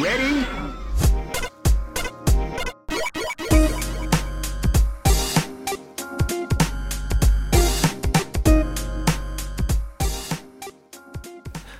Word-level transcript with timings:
Ready? 0.00 0.46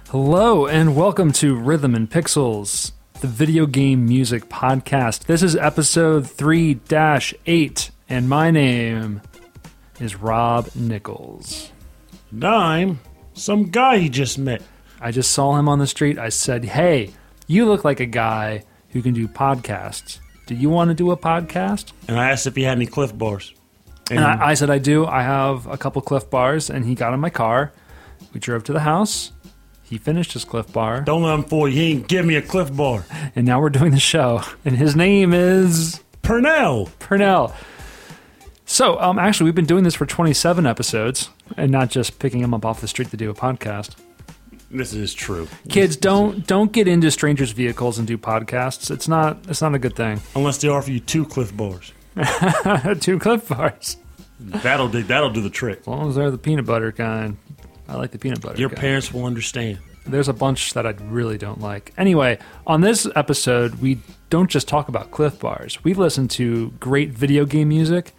Hello, 0.08 0.66
and 0.66 0.94
welcome 0.94 1.32
to 1.32 1.54
Rhythm 1.54 1.94
and 1.94 2.10
Pixels, 2.10 2.92
the 3.22 3.26
video 3.26 3.64
game 3.64 4.04
music 4.04 4.50
podcast. 4.50 5.20
This 5.20 5.42
is 5.42 5.56
episode 5.56 6.28
3 6.28 6.78
8, 7.46 7.90
and 8.10 8.28
my 8.28 8.50
name 8.50 9.22
is 9.98 10.16
Rob 10.16 10.68
Nichols. 10.74 11.72
And 12.30 12.44
I'm 12.44 13.00
some 13.32 13.70
guy 13.70 13.96
he 13.96 14.10
just 14.10 14.36
met. 14.36 14.60
I 15.00 15.10
just 15.10 15.30
saw 15.30 15.56
him 15.56 15.70
on 15.70 15.78
the 15.78 15.86
street. 15.86 16.18
I 16.18 16.28
said, 16.28 16.66
Hey, 16.66 17.14
you 17.50 17.66
look 17.66 17.84
like 17.84 17.98
a 17.98 18.06
guy 18.06 18.62
who 18.90 19.02
can 19.02 19.12
do 19.12 19.26
podcasts. 19.26 20.20
Do 20.46 20.54
you 20.54 20.70
want 20.70 20.88
to 20.88 20.94
do 20.94 21.10
a 21.10 21.16
podcast? 21.16 21.92
And 22.06 22.18
I 22.18 22.30
asked 22.30 22.46
if 22.46 22.54
he 22.54 22.62
had 22.62 22.76
any 22.78 22.86
Clif 22.86 23.16
Bars. 23.16 23.52
And, 24.08 24.20
And 24.20 24.26
I, 24.26 24.50
I 24.50 24.54
said, 24.54 24.70
I 24.70 24.78
do. 24.78 25.04
I 25.04 25.22
have 25.22 25.66
a 25.66 25.76
couple 25.76 26.00
Clif 26.02 26.30
Bars, 26.30 26.70
and 26.70 26.84
he 26.84 26.94
got 26.94 27.12
in 27.12 27.18
my 27.20 27.30
car. 27.30 27.72
We 28.32 28.38
drove 28.38 28.62
to 28.64 28.72
the 28.72 28.80
house. 28.80 29.32
He 29.82 29.98
finished 29.98 30.32
his 30.34 30.44
Clif 30.44 30.72
Bar, 30.72 31.00
don't 31.00 31.22
let 31.24 31.34
him 31.34 31.42
fool 31.42 31.66
you. 31.68 31.74
He 31.74 31.90
ain't 31.90 32.06
give 32.06 32.24
me 32.24 32.36
a 32.36 32.42
Clif 32.42 32.72
Bar. 32.76 33.04
and 33.34 33.44
now 33.44 33.60
we're 33.60 33.70
doing 33.70 33.90
the 33.90 33.98
show. 33.98 34.42
And 34.64 34.76
his 34.76 34.94
name 34.94 35.32
is 35.32 36.00
Purnell. 36.22 36.88
Purnell. 37.00 37.52
So, 38.64 39.00
um, 39.00 39.18
actually, 39.18 39.46
we've 39.46 39.56
been 39.56 39.64
doing 39.66 39.82
this 39.82 39.96
for 39.96 40.06
27 40.06 40.64
episodes, 40.64 41.30
and 41.56 41.72
not 41.72 41.90
just 41.90 42.20
picking 42.20 42.40
him 42.40 42.54
up 42.54 42.64
off 42.64 42.80
the 42.80 42.86
street 42.86 43.10
to 43.10 43.16
do 43.16 43.28
a 43.28 43.34
podcast. 43.34 43.96
This 44.70 44.92
is 44.94 45.12
true. 45.12 45.48
Kids, 45.68 45.96
don't 45.96 46.46
don't 46.46 46.70
get 46.72 46.86
into 46.86 47.10
strangers' 47.10 47.50
vehicles 47.52 47.98
and 47.98 48.06
do 48.06 48.16
podcasts. 48.16 48.90
It's 48.90 49.08
not 49.08 49.38
it's 49.48 49.60
not 49.62 49.74
a 49.74 49.78
good 49.78 49.96
thing. 49.96 50.20
Unless 50.36 50.58
they 50.58 50.68
offer 50.68 50.90
you 50.90 51.00
two 51.00 51.24
Clif 51.26 51.56
Bars. 51.56 51.92
Two 53.00 53.18
Clif 53.18 53.48
Bars, 53.48 53.96
That'll 54.40 54.88
do, 54.88 55.02
that'll 55.04 55.30
do 55.30 55.40
the 55.40 55.48
trick. 55.50 55.80
as 55.80 55.86
long 55.86 56.08
as 56.08 56.16
they're 56.16 56.30
the 56.30 56.38
peanut 56.38 56.66
butter 56.66 56.90
kind. 56.92 57.36
I 57.88 57.94
like 57.96 58.10
the 58.10 58.18
peanut 58.18 58.40
butter. 58.40 58.58
Your 58.58 58.68
kind. 58.68 58.80
parents 58.80 59.12
will 59.12 59.24
understand. 59.26 59.78
There's 60.06 60.28
a 60.28 60.32
bunch 60.32 60.74
that 60.74 60.86
I 60.86 60.90
really 61.04 61.38
don't 61.38 61.60
like. 61.60 61.92
Anyway, 61.96 62.38
on 62.66 62.80
this 62.80 63.06
episode, 63.14 63.76
we 63.76 63.98
don't 64.28 64.50
just 64.50 64.66
talk 64.66 64.88
about 64.88 65.10
Clif 65.12 65.38
Bars. 65.38 65.82
We 65.84 65.94
listen 65.94 66.26
to 66.28 66.70
great 66.80 67.10
video 67.10 67.44
game 67.44 67.68
music. 67.68 68.12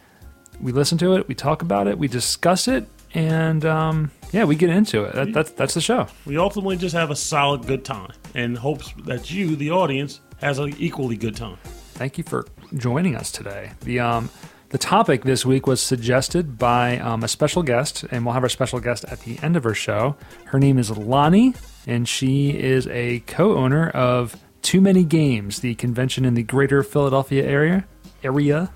We 0.61 0.71
listen 0.71 0.97
to 0.99 1.15
it, 1.15 1.27
we 1.27 1.35
talk 1.35 1.61
about 1.61 1.87
it, 1.87 1.97
we 1.97 2.07
discuss 2.07 2.67
it, 2.67 2.87
and 3.13 3.65
um, 3.65 4.11
yeah, 4.31 4.45
we 4.45 4.55
get 4.55 4.69
into 4.69 5.03
it. 5.03 5.13
That, 5.13 5.33
that's 5.33 5.51
that's 5.51 5.73
the 5.73 5.81
show. 5.81 6.07
We 6.25 6.37
ultimately 6.37 6.77
just 6.77 6.95
have 6.95 7.11
a 7.11 7.15
solid 7.15 7.65
good 7.67 7.83
time 7.83 8.11
and 8.33 8.57
hopes 8.57 8.93
that 9.05 9.31
you, 9.31 9.55
the 9.55 9.71
audience, 9.71 10.21
has 10.39 10.59
an 10.59 10.73
equally 10.77 11.17
good 11.17 11.35
time. 11.35 11.57
Thank 11.93 12.17
you 12.17 12.23
for 12.23 12.45
joining 12.77 13.15
us 13.15 13.31
today. 13.31 13.71
The 13.81 13.99
um, 13.99 14.29
the 14.69 14.77
topic 14.77 15.23
this 15.23 15.45
week 15.45 15.67
was 15.67 15.81
suggested 15.81 16.57
by 16.57 16.97
um, 16.99 17.23
a 17.23 17.27
special 17.27 17.61
guest, 17.61 18.05
and 18.09 18.25
we'll 18.25 18.33
have 18.33 18.43
our 18.43 18.49
special 18.49 18.79
guest 18.79 19.03
at 19.05 19.19
the 19.21 19.37
end 19.43 19.57
of 19.57 19.65
her 19.65 19.73
show. 19.73 20.15
Her 20.45 20.59
name 20.59 20.77
is 20.77 20.89
Lonnie, 20.89 21.53
and 21.85 22.07
she 22.07 22.51
is 22.51 22.87
a 22.87 23.19
co-owner 23.27 23.89
of 23.89 24.37
Too 24.61 24.79
Many 24.79 25.03
Games, 25.03 25.59
the 25.59 25.75
convention 25.75 26.23
in 26.23 26.35
the 26.35 26.43
Greater 26.43 26.83
Philadelphia 26.83 27.43
area. 27.43 27.85
Area, 28.23 28.71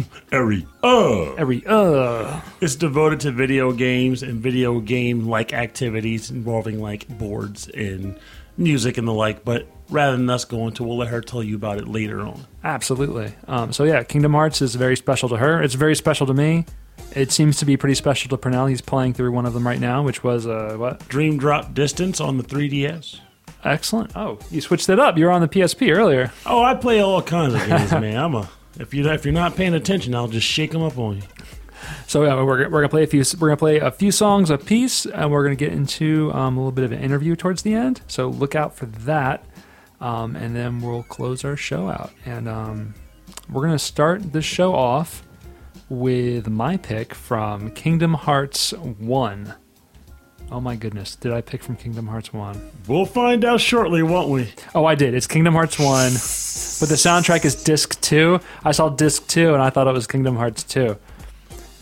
Every 0.32 0.66
uh 0.82 1.34
every 1.34 1.62
uh. 1.66 2.40
It's 2.60 2.74
devoted 2.74 3.20
to 3.20 3.32
video 3.32 3.72
games 3.72 4.22
and 4.22 4.40
video 4.40 4.80
game 4.80 5.26
like 5.28 5.52
activities 5.52 6.30
involving 6.30 6.80
like 6.80 7.06
boards 7.18 7.68
and 7.68 8.18
music 8.56 8.96
and 8.98 9.06
the 9.06 9.12
like. 9.12 9.44
But 9.44 9.66
rather 9.90 10.16
than 10.16 10.28
us 10.30 10.44
going 10.44 10.72
to, 10.74 10.84
we'll 10.84 10.96
let 10.96 11.08
her 11.08 11.20
tell 11.20 11.42
you 11.42 11.56
about 11.56 11.78
it 11.78 11.86
later 11.88 12.20
on. 12.20 12.46
Absolutely. 12.64 13.34
Um, 13.46 13.72
so 13.72 13.84
yeah, 13.84 14.02
Kingdom 14.02 14.32
Hearts 14.32 14.62
is 14.62 14.74
very 14.74 14.96
special 14.96 15.28
to 15.30 15.36
her. 15.36 15.62
It's 15.62 15.74
very 15.74 15.94
special 15.94 16.26
to 16.26 16.34
me. 16.34 16.64
It 17.14 17.30
seems 17.30 17.58
to 17.58 17.66
be 17.66 17.76
pretty 17.76 17.94
special 17.94 18.30
to 18.30 18.38
Purnell. 18.38 18.66
He's 18.66 18.80
playing 18.80 19.12
through 19.14 19.32
one 19.32 19.44
of 19.44 19.52
them 19.52 19.66
right 19.66 19.80
now, 19.80 20.02
which 20.02 20.24
was 20.24 20.46
uh, 20.46 20.76
what? 20.78 21.06
Dream 21.08 21.36
Drop 21.36 21.74
Distance 21.74 22.20
on 22.20 22.38
the 22.38 22.44
3DS. 22.44 23.20
Excellent. 23.64 24.16
Oh, 24.16 24.38
you 24.50 24.60
switched 24.60 24.88
it 24.88 24.98
up. 24.98 25.18
You 25.18 25.26
were 25.26 25.30
on 25.30 25.40
the 25.40 25.48
PSP 25.48 25.94
earlier. 25.94 26.32
Oh, 26.46 26.62
I 26.62 26.74
play 26.74 27.00
all 27.00 27.22
kinds 27.22 27.54
of 27.54 27.66
games, 27.66 27.92
man. 27.92 28.16
I'm 28.16 28.34
a 28.34 28.48
if 28.78 28.94
you 28.94 29.08
if 29.10 29.24
you're 29.24 29.34
not 29.34 29.56
paying 29.56 29.74
attention, 29.74 30.14
I'll 30.14 30.28
just 30.28 30.46
shake 30.46 30.70
them 30.70 30.82
up 30.82 30.98
on 30.98 31.16
you. 31.16 31.22
So 32.06 32.24
yeah, 32.24 32.34
we're, 32.36 32.68
we're 32.68 32.80
gonna 32.80 32.88
play 32.88 33.02
a 33.02 33.06
few. 33.06 33.24
We're 33.38 33.48
gonna 33.48 33.56
play 33.56 33.78
a 33.78 33.90
few 33.90 34.12
songs 34.12 34.50
a 34.50 34.58
piece, 34.58 35.06
and 35.06 35.30
we're 35.30 35.42
gonna 35.42 35.56
get 35.56 35.72
into 35.72 36.32
um, 36.32 36.56
a 36.56 36.60
little 36.60 36.72
bit 36.72 36.84
of 36.84 36.92
an 36.92 37.00
interview 37.00 37.36
towards 37.36 37.62
the 37.62 37.74
end. 37.74 38.02
So 38.06 38.28
look 38.28 38.54
out 38.54 38.74
for 38.74 38.86
that, 38.86 39.44
um, 40.00 40.36
and 40.36 40.54
then 40.54 40.80
we'll 40.80 41.02
close 41.04 41.44
our 41.44 41.56
show 41.56 41.88
out. 41.88 42.12
And 42.24 42.48
um, 42.48 42.94
we're 43.50 43.62
gonna 43.62 43.78
start 43.78 44.32
the 44.32 44.42
show 44.42 44.74
off 44.74 45.22
with 45.88 46.48
my 46.48 46.76
pick 46.76 47.14
from 47.14 47.70
Kingdom 47.72 48.14
Hearts 48.14 48.72
One. 48.72 49.54
Oh 50.52 50.60
my 50.60 50.76
goodness, 50.76 51.16
did 51.16 51.32
I 51.32 51.40
pick 51.40 51.62
from 51.62 51.76
Kingdom 51.76 52.06
Hearts 52.06 52.30
One? 52.30 52.70
We'll 52.86 53.06
find 53.06 53.42
out 53.42 53.58
shortly, 53.58 54.02
won't 54.02 54.28
we? 54.28 54.52
Oh, 54.74 54.84
I 54.84 54.94
did. 54.94 55.14
It's 55.14 55.26
Kingdom 55.26 55.54
Hearts 55.54 55.78
1, 55.78 55.86
but 55.88 56.90
the 56.90 56.96
soundtrack 56.96 57.46
is 57.46 57.64
disc 57.64 57.98
2. 58.02 58.38
I 58.62 58.72
saw 58.72 58.90
disc 58.90 59.26
2 59.28 59.54
and 59.54 59.62
I 59.62 59.70
thought 59.70 59.86
it 59.86 59.92
was 59.94 60.06
Kingdom 60.06 60.36
Hearts 60.36 60.62
2. 60.64 60.94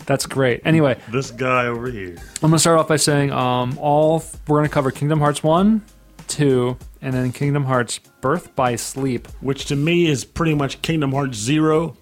That's 0.05 0.25
great. 0.25 0.61
Anyway, 0.63 0.97
This 1.11 1.31
guy 1.31 1.65
over 1.67 1.91
here. 1.91 2.15
I'm 2.41 2.49
going 2.49 2.53
to 2.53 2.59
start 2.59 2.79
off 2.79 2.87
by 2.87 2.95
saying 2.95 3.31
um, 3.33 3.77
all 3.77 4.23
we're 4.47 4.59
going 4.59 4.69
to 4.69 4.73
cover 4.73 4.89
Kingdom 4.89 5.19
Hearts 5.19 5.43
1, 5.43 5.81
2, 6.29 6.77
and 7.01 7.13
then 7.13 7.33
Kingdom 7.33 7.65
Hearts 7.65 7.99
Birth 8.21 8.55
by 8.55 8.77
Sleep. 8.77 9.27
Which 9.41 9.65
to 9.65 9.75
me 9.75 10.07
is 10.07 10.23
pretty 10.23 10.53
much 10.55 10.81
Kingdom 10.81 11.11
Hearts 11.11 11.37
Zero 11.37 11.97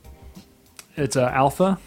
It's 0.96 1.16
uh, 1.16 1.32
Alpha. 1.34 1.80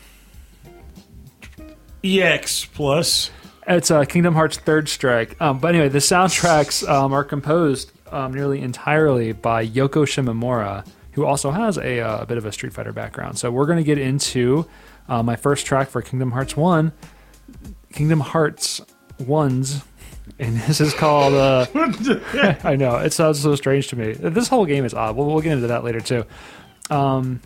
EX 2.02 2.64
plus. 2.64 3.30
It's 3.66 3.90
uh, 3.90 4.04
Kingdom 4.04 4.34
Hearts 4.34 4.56
Third 4.56 4.88
Strike. 4.88 5.40
Um, 5.40 5.58
but 5.58 5.68
anyway, 5.74 5.88
the 5.88 5.98
soundtracks 5.98 6.88
um, 6.88 7.12
are 7.12 7.24
composed 7.24 7.92
um, 8.10 8.34
nearly 8.34 8.60
entirely 8.60 9.32
by 9.32 9.66
Yoko 9.66 10.04
Shimomura, 10.04 10.86
who 11.12 11.24
also 11.24 11.50
has 11.50 11.78
a, 11.78 12.00
uh, 12.00 12.22
a 12.22 12.26
bit 12.26 12.38
of 12.38 12.44
a 12.44 12.52
Street 12.52 12.72
Fighter 12.72 12.92
background. 12.92 13.38
So 13.38 13.50
we're 13.50 13.66
going 13.66 13.78
to 13.78 13.84
get 13.84 13.98
into 13.98 14.68
uh, 15.08 15.22
my 15.22 15.36
first 15.36 15.64
track 15.64 15.88
for 15.88 16.02
Kingdom 16.02 16.32
Hearts 16.32 16.56
1, 16.56 16.92
Kingdom 17.92 18.20
Hearts 18.20 18.80
1's. 19.20 19.82
And 20.38 20.56
this 20.56 20.80
is 20.80 20.94
called. 20.94 21.34
Uh, 21.34 21.66
I 22.64 22.76
know 22.76 22.96
it 22.96 23.12
sounds 23.12 23.40
so 23.40 23.54
strange 23.54 23.88
to 23.88 23.96
me. 23.96 24.12
This 24.12 24.48
whole 24.48 24.66
game 24.66 24.84
is 24.84 24.94
odd. 24.94 25.16
We'll, 25.16 25.26
we'll 25.26 25.40
get 25.40 25.52
into 25.52 25.66
that 25.66 25.84
later 25.84 26.00
too. 26.00 26.24
Um, 26.90 27.40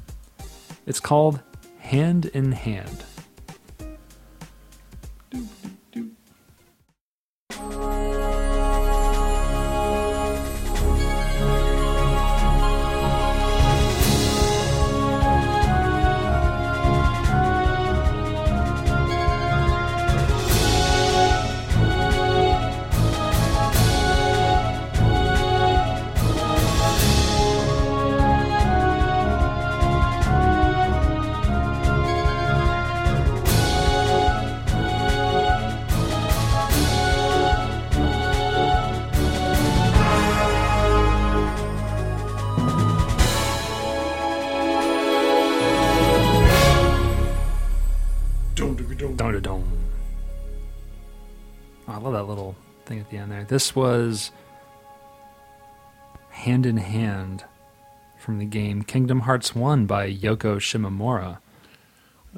it's 0.86 1.00
called 1.00 1.40
Hand 1.78 2.26
in 2.26 2.52
Hand. 2.52 3.04
This 53.56 53.74
was 53.74 54.32
Hand 56.28 56.66
in 56.66 56.76
Hand 56.76 57.46
from 58.18 58.38
the 58.38 58.44
game 58.44 58.82
Kingdom 58.82 59.20
Hearts 59.20 59.54
1 59.54 59.86
by 59.86 60.12
Yoko 60.12 60.58
Shimomura. 60.58 61.38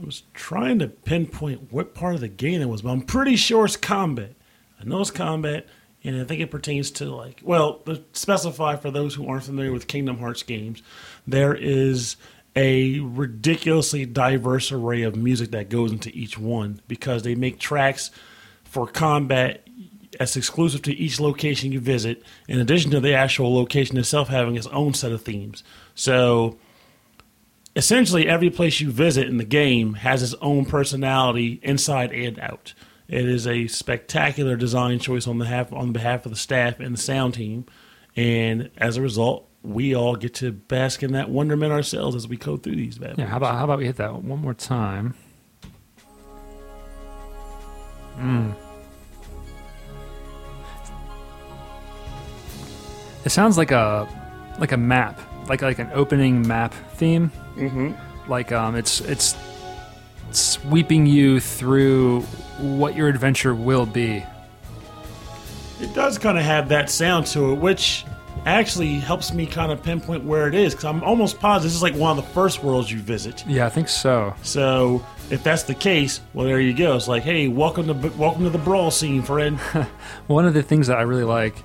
I 0.00 0.04
was 0.06 0.22
trying 0.32 0.78
to 0.78 0.86
pinpoint 0.86 1.72
what 1.72 1.92
part 1.92 2.14
of 2.14 2.20
the 2.20 2.28
game 2.28 2.62
it 2.62 2.68
was, 2.68 2.82
but 2.82 2.90
I'm 2.90 3.00
pretty 3.00 3.34
sure 3.34 3.64
it's 3.64 3.76
combat. 3.76 4.36
I 4.80 4.84
know 4.84 5.00
it's 5.00 5.10
combat, 5.10 5.66
and 6.04 6.20
I 6.20 6.22
think 6.22 6.40
it 6.40 6.52
pertains 6.52 6.92
to 6.92 7.06
like 7.06 7.40
well, 7.42 7.82
specify 8.12 8.76
for 8.76 8.92
those 8.92 9.16
who 9.16 9.26
aren't 9.26 9.42
familiar 9.42 9.72
with 9.72 9.88
Kingdom 9.88 10.18
Hearts 10.18 10.44
games, 10.44 10.84
there 11.26 11.52
is 11.52 12.14
a 12.54 13.00
ridiculously 13.00 14.06
diverse 14.06 14.70
array 14.70 15.02
of 15.02 15.16
music 15.16 15.50
that 15.50 15.68
goes 15.68 15.90
into 15.90 16.10
each 16.16 16.38
one 16.38 16.80
because 16.86 17.24
they 17.24 17.34
make 17.34 17.58
tracks 17.58 18.12
for 18.62 18.86
combat 18.86 19.67
that's 20.18 20.36
exclusive 20.36 20.82
to 20.82 20.94
each 20.94 21.20
location 21.20 21.72
you 21.72 21.80
visit, 21.80 22.22
in 22.48 22.58
addition 22.58 22.90
to 22.90 23.00
the 23.00 23.14
actual 23.14 23.54
location 23.54 23.96
itself 23.96 24.28
having 24.28 24.56
its 24.56 24.66
own 24.68 24.94
set 24.94 25.12
of 25.12 25.22
themes. 25.22 25.62
So 25.94 26.58
essentially, 27.76 28.28
every 28.28 28.50
place 28.50 28.80
you 28.80 28.90
visit 28.90 29.28
in 29.28 29.38
the 29.38 29.44
game 29.44 29.94
has 29.94 30.22
its 30.22 30.34
own 30.40 30.64
personality 30.64 31.60
inside 31.62 32.12
and 32.12 32.38
out. 32.40 32.74
It 33.08 33.26
is 33.26 33.46
a 33.46 33.68
spectacular 33.68 34.56
design 34.56 34.98
choice 34.98 35.26
on 35.26 35.38
the 35.38 35.46
half, 35.46 35.72
on 35.72 35.92
behalf 35.92 36.26
of 36.26 36.32
the 36.32 36.36
staff 36.36 36.80
and 36.80 36.94
the 36.94 37.00
sound 37.00 37.34
team, 37.34 37.64
and 38.16 38.70
as 38.76 38.96
a 38.96 39.02
result, 39.02 39.48
we 39.62 39.94
all 39.94 40.16
get 40.16 40.34
to 40.34 40.52
bask 40.52 41.02
in 41.02 41.12
that 41.12 41.30
wonderment 41.30 41.72
ourselves 41.72 42.16
as 42.16 42.28
we 42.28 42.36
go 42.36 42.56
through 42.56 42.76
these. 42.76 42.98
Bad 42.98 43.18
Yeah, 43.18 43.26
how 43.26 43.36
about 43.36 43.54
how 43.54 43.64
about 43.64 43.78
we 43.78 43.86
hit 43.86 43.96
that 43.96 44.22
one 44.22 44.40
more 44.40 44.54
time? 44.54 45.14
Mm. 48.18 48.54
It 53.24 53.30
sounds 53.30 53.58
like 53.58 53.70
a 53.70 54.08
like 54.58 54.72
a 54.72 54.76
map, 54.76 55.20
like 55.48 55.62
like 55.62 55.78
an 55.78 55.90
opening 55.92 56.46
map 56.46 56.72
theme. 56.94 57.30
Mm-hmm. 57.56 58.30
Like 58.30 58.52
um, 58.52 58.76
it's 58.76 59.00
it's 59.00 59.36
sweeping 60.30 61.06
you 61.06 61.40
through 61.40 62.20
what 62.58 62.94
your 62.94 63.08
adventure 63.08 63.54
will 63.54 63.86
be. 63.86 64.24
It 65.80 65.94
does 65.94 66.18
kind 66.18 66.36
of 66.38 66.44
have 66.44 66.68
that 66.70 66.90
sound 66.90 67.26
to 67.28 67.52
it, 67.52 67.54
which 67.56 68.04
actually 68.46 68.94
helps 68.94 69.32
me 69.32 69.46
kind 69.46 69.72
of 69.72 69.82
pinpoint 69.82 70.24
where 70.24 70.48
it 70.48 70.54
is 70.54 70.72
because 70.72 70.84
I'm 70.84 71.02
almost 71.02 71.38
positive 71.38 71.64
this 71.64 71.74
is 71.74 71.82
like 71.82 71.94
one 71.94 72.16
of 72.18 72.24
the 72.24 72.30
first 72.32 72.62
worlds 72.62 72.90
you 72.90 72.98
visit. 72.98 73.44
Yeah, 73.46 73.66
I 73.66 73.68
think 73.68 73.88
so. 73.88 74.34
So 74.42 75.04
if 75.30 75.42
that's 75.42 75.64
the 75.64 75.74
case, 75.74 76.20
well, 76.34 76.46
there 76.46 76.60
you 76.60 76.72
go. 76.72 76.96
It's 76.96 77.08
like, 77.08 77.22
hey, 77.22 77.48
welcome 77.48 77.86
to 77.86 78.08
welcome 78.16 78.44
to 78.44 78.50
the 78.50 78.58
brawl 78.58 78.90
scene, 78.90 79.22
friend. 79.22 79.58
One 80.28 80.46
of 80.46 80.54
the 80.54 80.62
things 80.62 80.86
that 80.86 80.98
I 80.98 81.02
really 81.02 81.24
like 81.24 81.56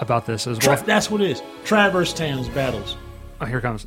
about 0.00 0.26
this 0.26 0.46
is 0.46 0.58
Tra- 0.58 0.74
well, 0.74 0.84
that's 0.84 1.10
what 1.10 1.20
it 1.20 1.30
is. 1.30 1.42
Traverse 1.64 2.12
Towns 2.12 2.48
battles. 2.48 2.96
Oh, 3.40 3.46
here 3.46 3.58
it 3.58 3.62
comes. 3.62 3.86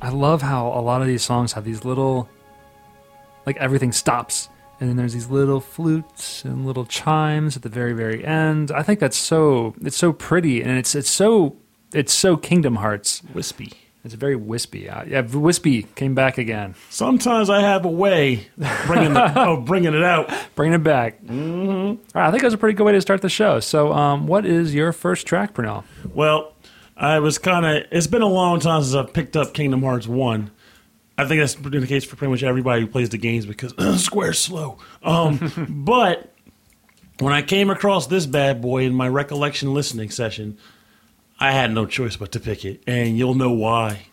I 0.00 0.10
love 0.10 0.42
how 0.42 0.68
a 0.68 0.82
lot 0.82 1.00
of 1.00 1.06
these 1.06 1.22
songs 1.22 1.54
have 1.54 1.64
these 1.64 1.84
little, 1.84 2.28
like 3.46 3.56
everything 3.56 3.90
stops, 3.90 4.50
and 4.78 4.88
then 4.88 4.96
there's 4.96 5.14
these 5.14 5.30
little 5.30 5.60
flutes 5.60 6.44
and 6.44 6.66
little 6.66 6.84
chimes 6.84 7.56
at 7.56 7.62
the 7.62 7.70
very, 7.70 7.94
very 7.94 8.24
end. 8.24 8.70
I 8.70 8.82
think 8.82 9.00
that's 9.00 9.16
so 9.16 9.74
it's 9.80 9.96
so 9.96 10.12
pretty, 10.12 10.60
and 10.62 10.78
it's 10.78 10.94
it's 10.94 11.10
so 11.10 11.56
it's 11.94 12.12
so 12.12 12.36
Kingdom 12.36 12.76
Hearts. 12.76 13.22
Wispy. 13.32 13.72
It's 14.04 14.14
very 14.14 14.36
wispy. 14.36 14.88
Uh, 14.90 15.04
yeah, 15.04 15.22
wispy 15.22 15.84
came 15.94 16.14
back 16.14 16.36
again, 16.36 16.74
Sometimes 16.90 17.48
I 17.48 17.62
have 17.62 17.86
a 17.86 17.90
way 17.90 18.48
of 18.60 18.82
bringing, 18.86 19.14
the, 19.14 19.40
of 19.40 19.64
bringing 19.64 19.94
it 19.94 20.02
out. 20.02 20.30
bringing 20.54 20.74
it 20.74 20.84
back. 20.84 21.22
Mm-hmm. 21.22 21.70
All 21.70 21.96
right, 22.14 22.28
I 22.28 22.30
think 22.30 22.42
that 22.42 22.48
was 22.48 22.54
a 22.54 22.58
pretty 22.58 22.76
good 22.76 22.84
way 22.84 22.92
to 22.92 23.00
start 23.00 23.22
the 23.22 23.30
show. 23.30 23.60
So, 23.60 23.94
um, 23.94 24.26
what 24.26 24.44
is 24.44 24.74
your 24.74 24.92
first 24.92 25.26
track, 25.26 25.54
Pernell? 25.54 25.84
Well, 26.12 26.52
I 26.96 27.18
was 27.20 27.38
kind 27.38 27.64
of. 27.64 27.84
It's 27.90 28.06
been 28.06 28.20
a 28.22 28.28
long 28.28 28.60
time 28.60 28.82
since 28.82 28.94
I've 28.94 29.14
picked 29.14 29.36
up 29.36 29.54
Kingdom 29.54 29.82
Hearts 29.82 30.06
One. 30.06 30.50
I 31.16 31.26
think 31.26 31.40
that's 31.40 31.54
been 31.54 31.80
the 31.80 31.86
case 31.86 32.04
for 32.04 32.16
pretty 32.16 32.30
much 32.30 32.42
everybody 32.42 32.82
who 32.82 32.86
plays 32.88 33.08
the 33.08 33.18
games 33.18 33.46
because 33.46 33.74
Square's 34.04 34.38
slow. 34.38 34.78
Um, 35.02 35.38
but 35.86 36.30
when 37.20 37.32
I 37.32 37.40
came 37.40 37.70
across 37.70 38.06
this 38.08 38.26
bad 38.26 38.60
boy 38.60 38.82
in 38.82 38.94
my 38.94 39.08
recollection 39.08 39.72
listening 39.72 40.10
session, 40.10 40.58
I 41.38 41.52
had 41.52 41.72
no 41.72 41.86
choice 41.86 42.16
but 42.16 42.32
to 42.32 42.40
pick 42.40 42.64
it, 42.64 42.82
and 42.86 43.18
you'll 43.18 43.34
know 43.34 43.50
why. 43.50 44.06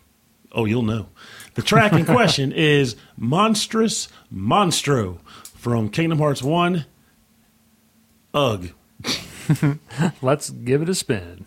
Oh, 0.52 0.66
you'll 0.66 0.82
know. 0.82 1.08
The 1.54 1.62
track 1.62 1.94
in 1.94 2.06
question 2.06 2.52
is 2.56 2.96
Monstrous 3.18 4.08
Monstro 4.34 5.20
from 5.56 5.90
Kingdom 5.90 6.20
Hearts 6.20 6.42
1. 6.42 6.86
Ugh. 8.34 8.70
Let's 10.22 10.50
give 10.50 10.82
it 10.82 10.90
a 10.90 10.96
spin. 10.96 11.46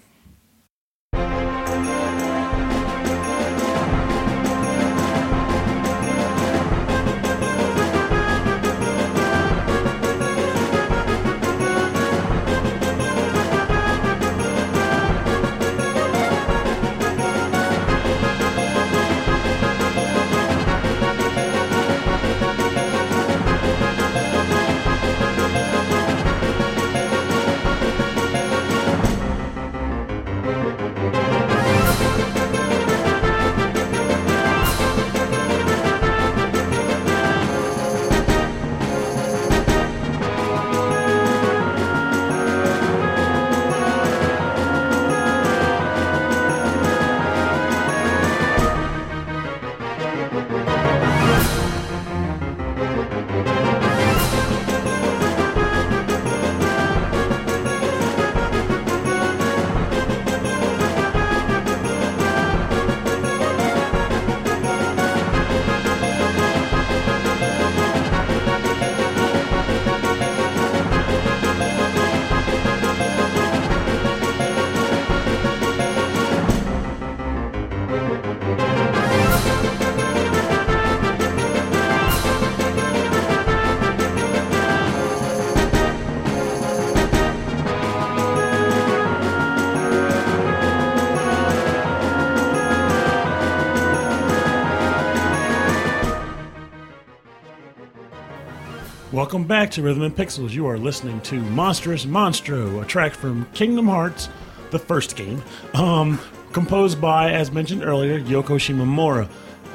Welcome 99.24 99.44
back 99.44 99.70
to 99.70 99.82
Rhythm 99.82 100.02
and 100.02 100.14
Pixels. 100.14 100.50
You 100.50 100.66
are 100.66 100.76
listening 100.76 101.18
to 101.22 101.40
Monstrous 101.40 102.04
Monstro, 102.04 102.82
a 102.82 102.84
track 102.84 103.14
from 103.14 103.46
Kingdom 103.54 103.88
Hearts, 103.88 104.28
the 104.70 104.78
first 104.78 105.16
game, 105.16 105.42
um, 105.72 106.20
composed 106.52 107.00
by, 107.00 107.32
as 107.32 107.50
mentioned 107.50 107.82
earlier, 107.82 108.20
Yoko 108.20 108.58
Shimomura, 108.58 109.26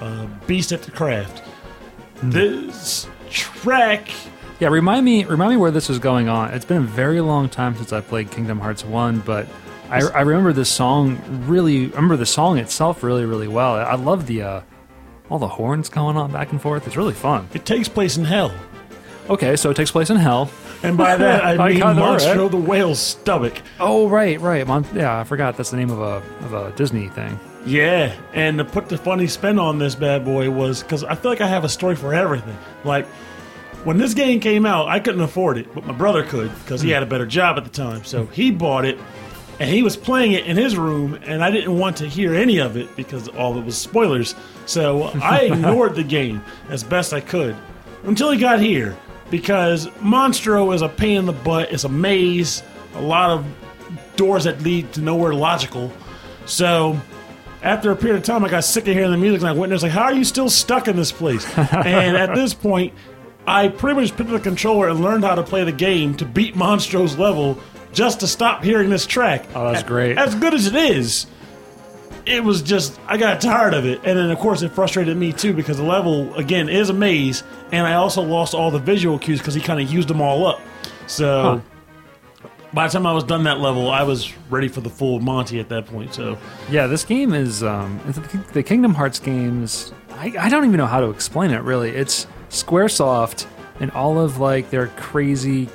uh, 0.02 0.28
Beast 0.46 0.72
at 0.72 0.84
the 0.84 0.92
Craft. 0.92 1.42
This 2.22 3.08
track, 3.32 4.12
Yeah, 4.60 4.68
remind 4.68 5.04
me 5.04 5.24
remind 5.26 5.50
me 5.50 5.58
where 5.58 5.72
this 5.72 5.90
is 5.90 5.98
going 5.98 6.30
on. 6.30 6.54
It's 6.54 6.64
been 6.64 6.78
a 6.78 6.82
very 6.82 7.20
long 7.20 7.50
time 7.50 7.76
since 7.76 7.92
I 7.92 8.02
played 8.02 8.30
Kingdom 8.30 8.60
Hearts 8.60 8.86
1, 8.86 9.22
but 9.22 9.48
I, 9.90 10.02
I 10.02 10.22
remember 10.22 10.54
this 10.54 10.70
song 10.70 11.20
really 11.48 11.86
I 11.86 11.96
remember 11.96 12.18
the 12.18 12.28
song 12.28 12.60
itself 12.60 13.02
really, 13.02 13.26
really 13.26 13.48
well. 13.48 13.74
I 13.74 13.96
love 13.96 14.28
the 14.28 14.44
uh, 14.44 14.62
all 15.28 15.40
the 15.40 15.48
horns 15.48 15.90
going 15.90 16.18
on 16.18 16.32
back 16.32 16.52
and 16.52 16.62
forth. 16.62 16.86
It's 16.86 16.96
really 16.96 17.16
fun. 17.16 17.50
it 17.56 17.66
takes 17.66 17.88
place 17.88 18.16
in 18.16 18.26
hell. 18.26 18.54
Okay, 19.30 19.56
so 19.56 19.70
it 19.70 19.76
takes 19.76 19.92
place 19.92 20.10
in 20.10 20.18
hell. 20.18 20.50
And 20.82 20.98
by 20.98 21.16
that, 21.16 21.44
I 21.46 21.52
I 21.52 21.70
mean 21.70 21.82
right. 21.82 21.96
Monstro 21.96 22.50
the 22.50 22.58
Whale's 22.58 23.00
stomach. 23.00 23.62
Oh 23.80 24.10
right, 24.10 24.40
right. 24.42 24.66
Mon- 24.66 24.86
yeah, 24.94 25.20
I 25.20 25.24
forgot 25.24 25.56
that's 25.56 25.70
the 25.70 25.78
name 25.78 25.92
of 25.92 26.00
a 26.00 26.24
of 26.46 26.54
a 26.54 26.72
Disney 26.76 27.10
thing. 27.10 27.40
Yeah, 27.66 28.16
and 28.34 28.58
to 28.58 28.66
put 28.66 28.90
the 28.90 28.98
funny 28.98 29.28
spin 29.28 29.60
on 29.60 29.78
this 29.78 29.94
bad 29.94 30.26
boy 30.26 30.50
was 30.50 30.82
because 30.82 31.04
I 31.04 31.14
feel 31.16 31.30
like 31.30 31.42
I 31.42 31.48
have 31.48 31.64
a 31.64 31.70
story 31.70 31.96
for 31.96 32.14
everything. 32.14 32.58
Like 32.84 33.06
when 33.84 33.98
this 33.98 34.16
game 34.16 34.40
came 34.40 34.66
out, 34.66 34.88
I 34.88 35.00
couldn't 35.00 35.22
afford 35.22 35.58
it, 35.58 35.74
but 35.76 35.86
my 35.86 35.94
brother 35.94 36.24
could 36.24 36.52
because 36.64 36.82
he 36.82 36.90
hmm. 36.90 36.96
had 36.96 37.04
a 37.04 37.08
better 37.08 37.28
job 37.28 37.58
at 37.58 37.66
the 37.66 37.70
time. 37.70 38.04
So 38.06 38.26
he 38.28 38.50
bought 38.50 38.86
it, 38.86 38.98
and 39.60 39.70
he 39.70 39.84
was 39.84 39.96
playing 39.96 40.32
it 40.32 40.48
in 40.48 40.58
his 40.58 40.76
room, 40.76 41.20
and 41.24 41.44
I 41.44 41.52
didn't 41.52 41.78
want 41.78 41.98
to 41.98 42.08
hear 42.08 42.34
any 42.34 42.58
of 42.58 42.78
it 42.78 42.96
because 42.96 43.28
all 43.28 43.60
it 43.60 43.66
was 43.66 43.78
spoilers. 43.78 44.34
So 44.66 45.04
I 45.22 45.42
ignored 45.52 45.94
the 45.94 46.04
game 46.04 46.44
as 46.70 46.84
best 46.84 47.14
I 47.14 47.22
could 47.22 47.56
until 48.06 48.32
he 48.32 48.40
got 48.40 48.60
here 48.60 48.98
because 49.30 49.88
Monstro 49.98 50.74
is 50.74 50.82
a 50.82 50.90
pain 50.90 51.18
in 51.18 51.26
the 51.26 51.34
butt. 51.34 51.72
It's 51.72 51.84
a 51.84 51.90
maze, 51.90 52.64
a 52.96 53.02
lot 53.02 53.32
of 53.32 53.46
doors 54.16 54.44
that 54.44 54.62
lead 54.62 54.92
to 54.94 55.02
nowhere 55.02 55.34
logical. 55.34 55.92
So 56.46 57.00
after 57.62 57.92
a 57.92 57.96
period 57.96 58.18
of 58.18 58.24
time, 58.24 58.44
I 58.44 58.50
got 58.50 58.64
sick 58.64 58.88
of 58.88 58.94
hearing 58.94 59.12
the 59.12 59.18
music, 59.18 59.42
and 59.42 59.50
I 59.50 59.54
went 59.54 59.70
there. 59.70 59.76
I 59.76 59.78
was 59.78 59.84
like, 59.84 59.92
"How 59.92 60.04
are 60.04 60.14
you 60.14 60.24
still 60.24 60.50
stuck 60.50 60.88
in 60.88 60.96
this 60.96 61.12
place?" 61.12 61.46
and 61.58 62.18
at 62.18 62.36
this 62.36 62.54
point, 62.54 62.94
I 63.46 63.68
pretty 63.68 64.00
much 64.00 64.16
picked 64.16 64.30
up 64.30 64.38
the 64.38 64.40
controller 64.40 64.90
and 64.90 65.02
learned 65.02 65.24
how 65.24 65.36
to 65.36 65.44
play 65.44 65.64
the 65.64 65.72
game 65.72 66.16
to 66.18 66.26
beat 66.26 66.56
Monstro's 66.56 67.18
level 67.18 67.60
just 67.92 68.20
to 68.20 68.28
stop 68.28 68.64
hearing 68.64 68.90
this 68.90 69.06
track. 69.06 69.46
Oh, 69.56 69.72
that's 69.72 69.84
great. 69.84 70.18
As 70.18 70.36
good 70.36 70.54
as 70.54 70.68
it 70.68 70.76
is, 70.76 71.26
it 72.30 72.44
was 72.44 72.62
just 72.62 73.00
I 73.08 73.18
got 73.18 73.42
tired 73.42 73.74
of 73.74 73.86
it, 73.86 74.00
and 74.06 74.18
then 74.18 74.30
of 74.32 74.38
course 74.40 74.62
it 74.62 74.72
frustrated 74.72 75.16
me 75.18 75.34
too 75.34 75.54
because 75.54 75.78
the 75.78 75.84
level 75.84 76.34
again 76.36 76.70
is 76.70 76.90
a 76.90 76.94
maze, 76.94 77.44
and 77.72 77.86
I 77.86 77.96
also 77.96 78.22
lost 78.22 78.54
all 78.54 78.72
the 78.72 78.80
visual 78.80 79.18
cues 79.20 79.40
because 79.40 79.54
he 79.54 79.62
kind 79.62 79.82
of 79.82 79.92
used 79.92 80.08
them 80.08 80.22
all 80.22 80.46
up. 80.46 80.62
So 81.08 81.62
by 82.74 82.88
the 82.88 82.94
time 82.94 83.08
I 83.08 83.14
was 83.14 83.24
done 83.24 83.44
that 83.46 83.60
level, 83.60 83.90
I 83.90 84.04
was 84.04 84.32
ready 84.50 84.68
for 84.68 84.82
the 84.82 84.90
full 84.92 85.20
Monty 85.20 85.60
at 85.60 85.70
that 85.70 85.88
point. 85.88 86.14
So 86.14 86.38
Yeah, 86.70 86.86
this 86.88 87.04
game 87.04 87.34
is 87.34 87.64
um, 87.64 88.00
the- 88.06 88.44
the 88.54 88.64
Kingdom 88.64 88.94
Hearts 88.94 89.18
games. 89.20 89.92
I, 90.12 90.34
I 90.40 90.50
don't 90.50 90.66
even 90.66 90.78
know 90.78 90.86
how 90.86 91.00
to 91.00 91.10
explain 91.10 91.50
it. 91.52 91.62
Really, 91.64 91.90
it's 91.90 92.28
SquareSoft 92.52 93.48
and 93.80 93.90
all 93.92 94.20
of 94.20 94.38
like 94.40 94.70
their 94.70 94.88
crazy 94.98 95.68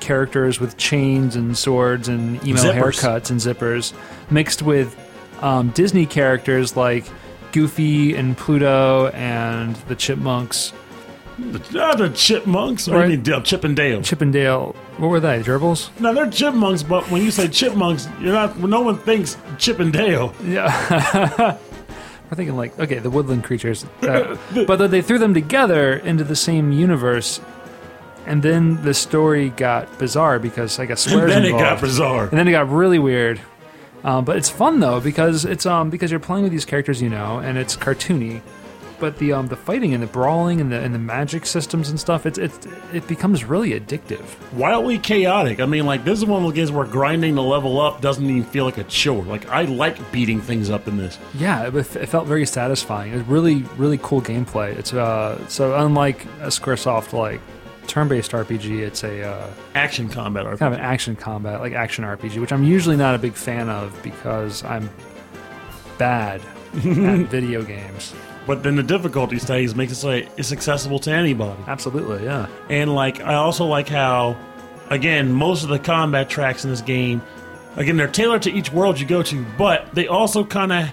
characters 0.00 0.60
with 0.60 0.76
chains 0.76 1.34
and 1.36 1.56
swords 1.56 2.08
and 2.08 2.42
emo 2.46 2.58
Zippers. 2.60 2.72
haircuts 3.00 3.30
and 3.30 3.40
zippers, 3.40 3.92
mixed 4.30 4.62
with 4.62 4.96
um, 5.44 5.68
Disney 5.70 6.06
characters 6.06 6.76
like 6.76 7.04
Goofy 7.52 8.16
and 8.16 8.36
Pluto 8.36 9.08
and 9.08 9.76
the 9.88 9.94
Chipmunks, 9.94 10.72
the, 11.38 11.82
uh, 11.82 11.94
the 11.96 12.08
chipmunks, 12.10 12.88
or 12.88 12.96
Right. 12.96 13.04
you 13.04 13.16
mean 13.16 13.22
Dale, 13.22 13.42
Chip 13.42 13.64
and 13.64 13.74
Dale? 13.76 14.02
Chip 14.02 14.20
and 14.20 14.32
Dale. 14.32 14.74
What 14.98 15.08
were 15.08 15.20
they? 15.20 15.42
Gerbils? 15.42 15.90
No, 16.00 16.14
they're 16.14 16.30
chipmunks, 16.30 16.82
but 16.82 17.10
when 17.10 17.22
you 17.22 17.30
say 17.30 17.48
chipmunks, 17.48 18.08
you're 18.20 18.32
not. 18.32 18.56
No 18.58 18.80
one 18.80 18.98
thinks 18.98 19.36
Chip 19.58 19.80
and 19.80 19.92
Dale. 19.92 20.32
Yeah. 20.44 20.70
We're 22.30 22.36
thinking 22.36 22.56
like, 22.56 22.78
okay, 22.78 23.00
the 23.00 23.10
woodland 23.10 23.44
creatures. 23.44 23.84
Uh, 24.02 24.36
but 24.66 24.76
then 24.76 24.90
they 24.90 25.02
threw 25.02 25.18
them 25.18 25.34
together 25.34 25.94
into 25.94 26.24
the 26.24 26.36
same 26.36 26.72
universe. 26.72 27.40
And 28.26 28.42
then 28.42 28.82
the 28.82 28.94
story 28.94 29.50
got 29.50 29.98
bizarre 29.98 30.38
because 30.38 30.78
I 30.78 30.86
guess 30.86 31.02
Square's 31.02 31.30
then 31.30 31.44
it 31.44 31.50
got 31.50 31.80
bizarre. 31.80 32.28
And 32.28 32.38
then 32.38 32.48
it 32.48 32.52
got 32.52 32.70
really 32.70 32.98
weird. 32.98 33.40
Um, 34.04 34.24
but 34.24 34.36
it's 34.36 34.50
fun 34.50 34.80
though 34.80 35.00
because 35.00 35.44
it's 35.44 35.66
um 35.66 35.90
because 35.90 36.10
you're 36.10 36.20
playing 36.20 36.44
with 36.44 36.52
these 36.52 36.64
characters 36.66 37.00
you 37.02 37.08
know 37.08 37.38
and 37.38 37.58
it's 37.58 37.76
cartoony. 37.76 38.42
But 39.00 39.18
the 39.18 39.32
um 39.32 39.48
the 39.48 39.56
fighting 39.56 39.92
and 39.92 40.02
the 40.02 40.06
brawling 40.06 40.60
and 40.60 40.70
the 40.70 40.78
and 40.78 40.94
the 40.94 41.00
magic 41.00 41.46
systems 41.46 41.90
and 41.90 41.98
stuff 41.98 42.26
it's 42.26 42.38
it's 42.38 42.66
it 42.92 43.06
becomes 43.08 43.44
really 43.44 43.78
addictive. 43.78 44.22
wildly 44.52 44.98
chaotic. 44.98 45.58
I 45.58 45.66
mean, 45.66 45.84
like 45.84 46.04
this 46.04 46.18
is 46.20 46.24
one 46.24 46.44
of 46.44 46.48
the 46.48 46.54
games 46.54 46.70
where 46.70 46.86
grinding 46.86 47.34
to 47.34 47.42
level 47.42 47.80
up 47.80 48.00
doesn't 48.00 48.24
even 48.24 48.44
feel 48.44 48.64
like 48.64 48.78
a 48.78 48.84
chore. 48.84 49.24
Like 49.24 49.48
I 49.48 49.64
like 49.64 50.12
beating 50.12 50.40
things 50.40 50.70
up 50.70 50.86
in 50.86 50.96
this. 50.96 51.18
Yeah, 51.34 51.66
it, 51.66 51.74
it 51.74 52.06
felt 52.06 52.26
very 52.28 52.46
satisfying. 52.46 53.12
It 53.12 53.16
was 53.16 53.26
really, 53.26 53.62
really 53.76 53.98
cool 54.00 54.22
gameplay. 54.22 54.76
It's 54.78 54.92
uh, 54.92 55.44
so 55.48 55.74
unlike 55.74 56.24
a 56.40 56.48
SquareSoft 56.48 57.12
like 57.12 57.40
turn-based 57.86 58.32
RPG, 58.32 58.80
it's 58.80 59.04
a 59.04 59.22
uh, 59.22 59.50
Action 59.74 60.08
combat 60.08 60.46
RPG. 60.46 60.58
kind 60.58 60.74
of 60.74 60.80
an 60.80 60.84
action 60.84 61.16
combat, 61.16 61.60
like 61.60 61.72
action 61.72 62.04
RPG, 62.04 62.40
which 62.40 62.52
I'm 62.52 62.64
usually 62.64 62.96
not 62.96 63.14
a 63.14 63.18
big 63.18 63.34
fan 63.34 63.68
of 63.68 64.00
because 64.02 64.64
I'm 64.64 64.90
bad 65.98 66.40
at 66.40 66.80
video 66.82 67.62
games. 67.62 68.14
But 68.46 68.62
then 68.62 68.76
the 68.76 68.82
difficulty 68.82 69.38
stage 69.38 69.74
makes 69.74 69.92
it 69.92 69.96
so 69.96 70.10
it's 70.10 70.52
accessible 70.52 70.98
to 71.00 71.10
anybody. 71.10 71.62
Absolutely, 71.66 72.24
yeah. 72.24 72.48
And 72.68 72.94
like 72.94 73.20
I 73.20 73.34
also 73.34 73.64
like 73.64 73.88
how, 73.88 74.36
again, 74.90 75.32
most 75.32 75.62
of 75.62 75.70
the 75.70 75.78
combat 75.78 76.28
tracks 76.28 76.64
in 76.64 76.70
this 76.70 76.82
game, 76.82 77.22
again, 77.76 77.96
they're 77.96 78.06
tailored 78.06 78.42
to 78.42 78.52
each 78.52 78.70
world 78.70 79.00
you 79.00 79.06
go 79.06 79.22
to, 79.22 79.44
but 79.56 79.94
they 79.94 80.08
also 80.08 80.44
kind 80.44 80.72
of 80.72 80.92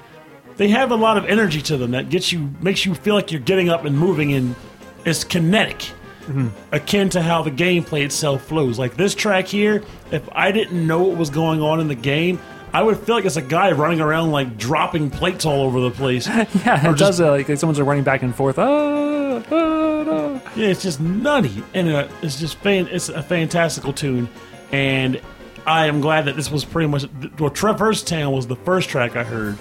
they 0.58 0.70
have 0.70 0.92
a 0.92 0.96
lot 0.96 1.18
of 1.18 1.26
energy 1.26 1.62
to 1.64 1.78
them 1.78 1.92
that 1.92 2.10
gets 2.10 2.32
you 2.32 2.50
makes 2.62 2.86
you 2.86 2.94
feel 2.94 3.16
like 3.16 3.32
you're 3.32 3.42
getting 3.42 3.70
up 3.70 3.84
and 3.84 3.98
moving 3.98 4.34
and 4.34 4.56
it's 5.06 5.24
kinetic. 5.24 5.90
Akin 6.72 7.10
to 7.10 7.22
how 7.22 7.42
the 7.42 7.52
gameplay 7.52 8.04
itself 8.06 8.44
flows. 8.46 8.78
Like 8.80 8.96
this 8.96 9.14
track 9.16 9.48
here, 9.48 9.84
if 10.12 10.28
I 10.34 10.52
didn't 10.52 10.86
know 10.88 11.04
what 11.04 11.18
was 11.18 11.30
going 11.30 11.62
on 11.62 11.80
in 11.80 11.88
the 11.88 11.96
game, 11.96 12.40
I 12.74 12.82
would 12.84 12.98
feel 13.00 13.16
like 13.16 13.26
it's 13.26 13.36
a 13.36 13.42
guy 13.42 13.72
running 13.74 14.00
around 14.00 14.32
like 14.32 14.58
dropping 14.58 15.10
plates 15.10 15.46
all 15.46 15.62
over 15.64 15.80
the 15.82 15.92
place. 15.92 16.28
Yeah, 16.66 16.88
Or 16.88 16.92
it 16.94 16.98
just- 16.98 17.18
does. 17.18 17.22
Uh, 17.22 17.32
like, 17.32 17.50
like 17.50 17.58
someone's 17.58 17.82
running 17.82 18.04
back 18.04 18.22
and 18.24 18.34
forth. 18.36 18.58
Ah, 18.60 19.44
ah, 19.52 20.04
no. 20.04 20.42
Yeah, 20.56 20.68
it's 20.68 20.82
just 20.84 21.00
nutty, 21.02 21.64
and 21.74 21.90
uh, 21.90 22.08
it's 22.22 22.40
just 22.40 22.58
fan. 22.60 22.88
It's 22.88 23.10
a 23.10 23.22
fantastical 23.24 23.92
tune, 23.94 24.28
and 24.72 25.20
I 25.66 25.86
am 25.88 26.02
glad 26.02 26.26
that 26.26 26.36
this 26.36 26.50
was 26.52 26.66
pretty 26.66 26.88
much. 26.88 27.06
Well, 27.40 27.50
Traverse 27.50 28.04
Town 28.04 28.34
was 28.34 28.48
the 28.48 28.56
first 28.58 28.90
track 28.90 29.16
I 29.16 29.24
heard, 29.24 29.58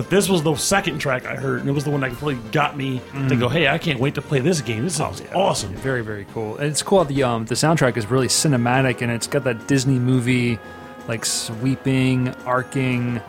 but 0.00 0.08
this 0.08 0.30
was 0.30 0.42
the 0.42 0.54
second 0.56 0.98
track 0.98 1.26
I 1.26 1.36
heard, 1.36 1.60
and 1.60 1.68
it 1.68 1.72
was 1.72 1.84
the 1.84 1.90
one 1.90 2.00
that 2.00 2.18
really 2.22 2.36
got 2.52 2.74
me 2.74 3.02
to 3.28 3.36
go, 3.36 3.50
"Hey, 3.50 3.68
I 3.68 3.76
can't 3.76 4.00
wait 4.00 4.14
to 4.14 4.22
play 4.22 4.40
this 4.40 4.62
game. 4.62 4.84
This 4.84 4.96
sounds 4.96 5.22
awesome." 5.34 5.74
Very, 5.74 6.02
very 6.02 6.24
cool. 6.32 6.56
And 6.56 6.68
it's 6.68 6.82
cool. 6.82 7.04
The 7.04 7.22
um, 7.22 7.44
the 7.44 7.54
soundtrack 7.54 7.98
is 7.98 8.10
really 8.10 8.28
cinematic, 8.28 9.02
and 9.02 9.12
it's 9.12 9.26
got 9.26 9.44
that 9.44 9.68
Disney 9.68 9.98
movie, 9.98 10.58
like 11.06 11.26
sweeping, 11.26 12.30
arcing, 12.46 13.20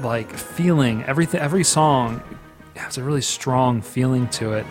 like 0.00 0.32
feeling. 0.32 1.04
Everything, 1.04 1.40
every 1.40 1.62
song 1.62 2.20
has 2.74 2.98
a 2.98 3.04
really 3.04 3.22
strong 3.22 3.80
feeling 3.80 4.26
to 4.30 4.54
it. 4.54 4.66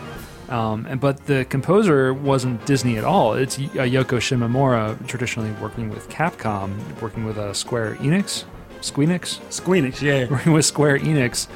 Um, 0.50 0.86
and 0.90 1.00
but 1.00 1.28
the 1.28 1.46
composer 1.46 2.14
wasn't 2.14 2.66
Disney 2.66 2.98
at 2.98 3.06
all. 3.06 3.36
It's 3.36 3.58
uh, 3.58 3.88
Yoko 3.88 4.20
Shimomura, 4.20 5.08
traditionally 5.08 5.54
working 5.62 5.90
with 5.90 6.10
Capcom, 6.10 6.78
working 7.02 7.24
with 7.24 7.38
uh, 7.38 7.54
Square 7.54 7.96
Enix, 8.02 8.44
Squeenix, 8.82 9.40
Squeenix, 9.50 10.02
yeah. 10.02 10.28
working 10.32 10.54
with 10.54 10.66
Square 10.66 11.00
Enix 11.00 11.48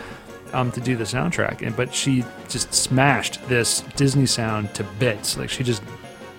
um, 0.54 0.72
to 0.72 0.82
do 0.82 0.96
the 0.96 1.04
soundtrack, 1.04 1.62
and 1.66 1.76
but 1.76 1.94
she 1.94 2.24
just 2.50 2.74
smashed 2.74 3.46
this 3.50 3.82
Disney 3.96 4.26
sound 4.26 4.74
to 4.76 4.84
bits. 5.00 5.38
Like 5.38 5.50
she 5.50 5.64
just 5.64 5.84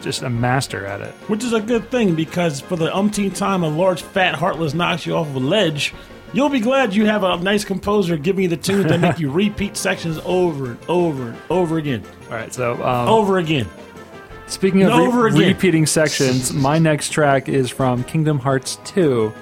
just 0.00 0.22
a 0.22 0.30
master 0.30 0.86
at 0.86 1.00
it. 1.00 1.12
Which 1.28 1.42
is 1.42 1.52
a 1.52 1.60
good 1.60 1.90
thing 1.90 2.14
because 2.14 2.60
for 2.60 2.76
the 2.76 2.94
umpteenth 2.94 3.36
time 3.36 3.62
a 3.62 3.68
large 3.68 4.02
fat 4.02 4.34
heartless 4.34 4.74
knocks 4.74 5.06
you 5.06 5.14
off 5.14 5.26
of 5.28 5.34
a 5.36 5.40
ledge, 5.40 5.94
you'll 6.32 6.48
be 6.48 6.60
glad 6.60 6.94
you 6.94 7.06
have 7.06 7.24
a 7.24 7.36
nice 7.38 7.64
composer 7.64 8.16
giving 8.16 8.44
you 8.44 8.48
the 8.48 8.56
tunes 8.56 8.84
that 8.86 9.00
make 9.00 9.18
you 9.18 9.30
repeat 9.44 9.76
sections 9.76 10.18
over 10.24 10.66
and 10.72 10.78
over 10.88 11.28
and 11.30 11.38
over 11.50 11.78
again, 11.78 12.04
All 12.26 12.34
right, 12.36 12.52
so 12.52 12.74
um, 12.84 13.08
over 13.08 13.38
again. 13.38 13.66
speaking 14.46 14.82
of 14.82 14.92
re- 15.14 15.30
again. 15.30 15.48
repeating 15.48 15.86
sections, 15.86 16.52
my 16.52 16.78
next 16.78 17.10
track 17.10 17.48
is 17.48 17.70
from 17.70 18.04
Kingdom 18.04 18.38
Hearts 18.38 18.78
2. 18.84 19.32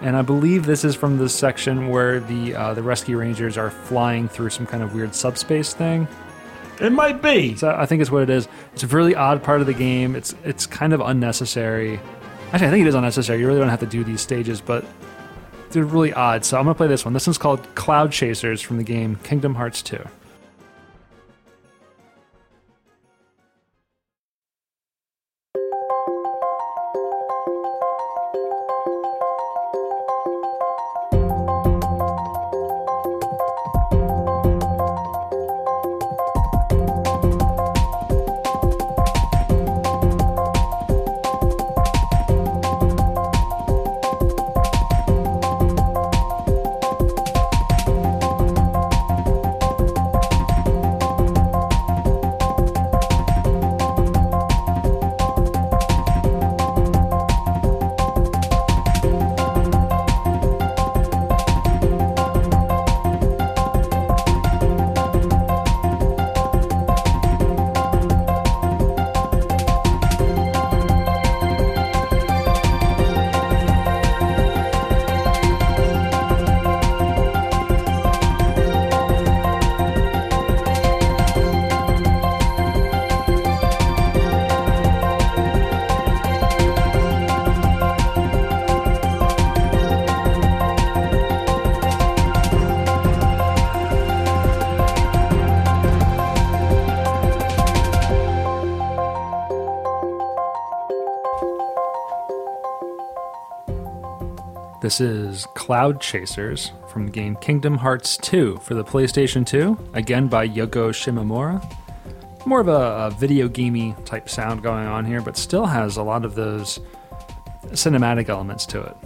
And 0.00 0.16
I 0.16 0.22
believe 0.22 0.64
this 0.64 0.84
is 0.84 0.94
from 0.94 1.18
the 1.18 1.28
section 1.28 1.88
where 1.88 2.20
the 2.20 2.54
uh, 2.54 2.74
the 2.74 2.82
rescue 2.82 3.18
rangers 3.18 3.58
are 3.58 3.70
flying 3.70 4.28
through 4.28 4.50
some 4.50 4.66
kind 4.66 4.82
of 4.82 4.94
weird 4.94 5.14
subspace 5.14 5.74
thing. 5.74 6.06
It 6.80 6.92
might 6.92 7.20
be. 7.20 7.56
So 7.56 7.74
I 7.76 7.86
think 7.86 8.00
it's 8.00 8.10
what 8.10 8.22
it 8.22 8.30
is. 8.30 8.46
It's 8.72 8.84
a 8.84 8.86
really 8.86 9.16
odd 9.16 9.42
part 9.42 9.60
of 9.60 9.66
the 9.66 9.74
game. 9.74 10.14
It's 10.14 10.34
it's 10.44 10.66
kind 10.66 10.92
of 10.92 11.00
unnecessary. 11.00 12.00
Actually, 12.52 12.68
I 12.68 12.70
think 12.70 12.86
it 12.86 12.88
is 12.88 12.94
unnecessary. 12.94 13.40
You 13.40 13.46
really 13.46 13.58
don't 13.58 13.68
have 13.68 13.80
to 13.80 13.86
do 13.86 14.04
these 14.04 14.20
stages, 14.20 14.60
but 14.60 14.84
they're 15.70 15.84
really 15.84 16.12
odd. 16.12 16.44
So 16.44 16.56
I'm 16.58 16.64
gonna 16.64 16.74
play 16.74 16.86
this 16.86 17.04
one. 17.04 17.12
This 17.12 17.26
one's 17.26 17.38
called 17.38 17.74
Cloud 17.74 18.12
Chasers 18.12 18.62
from 18.62 18.76
the 18.76 18.84
game 18.84 19.16
Kingdom 19.24 19.56
Hearts 19.56 19.82
2. 19.82 19.98
This 104.88 105.02
is 105.02 105.46
Cloud 105.54 106.00
Chasers 106.00 106.72
from 106.90 107.04
the 107.04 107.12
game 107.12 107.36
Kingdom 107.36 107.76
Hearts 107.76 108.16
2 108.16 108.56
for 108.62 108.72
the 108.72 108.82
PlayStation 108.82 109.44
2, 109.44 109.90
again 109.92 110.28
by 110.28 110.48
Yoko 110.48 110.88
Shimomura. 110.92 111.62
More 112.46 112.60
of 112.60 112.68
a, 112.68 112.70
a 112.72 113.10
video 113.10 113.48
gamey 113.48 113.94
type 114.06 114.30
sound 114.30 114.62
going 114.62 114.86
on 114.86 115.04
here, 115.04 115.20
but 115.20 115.36
still 115.36 115.66
has 115.66 115.98
a 115.98 116.02
lot 116.02 116.24
of 116.24 116.36
those 116.36 116.80
cinematic 117.72 118.30
elements 118.30 118.64
to 118.64 118.82
it. 118.82 118.96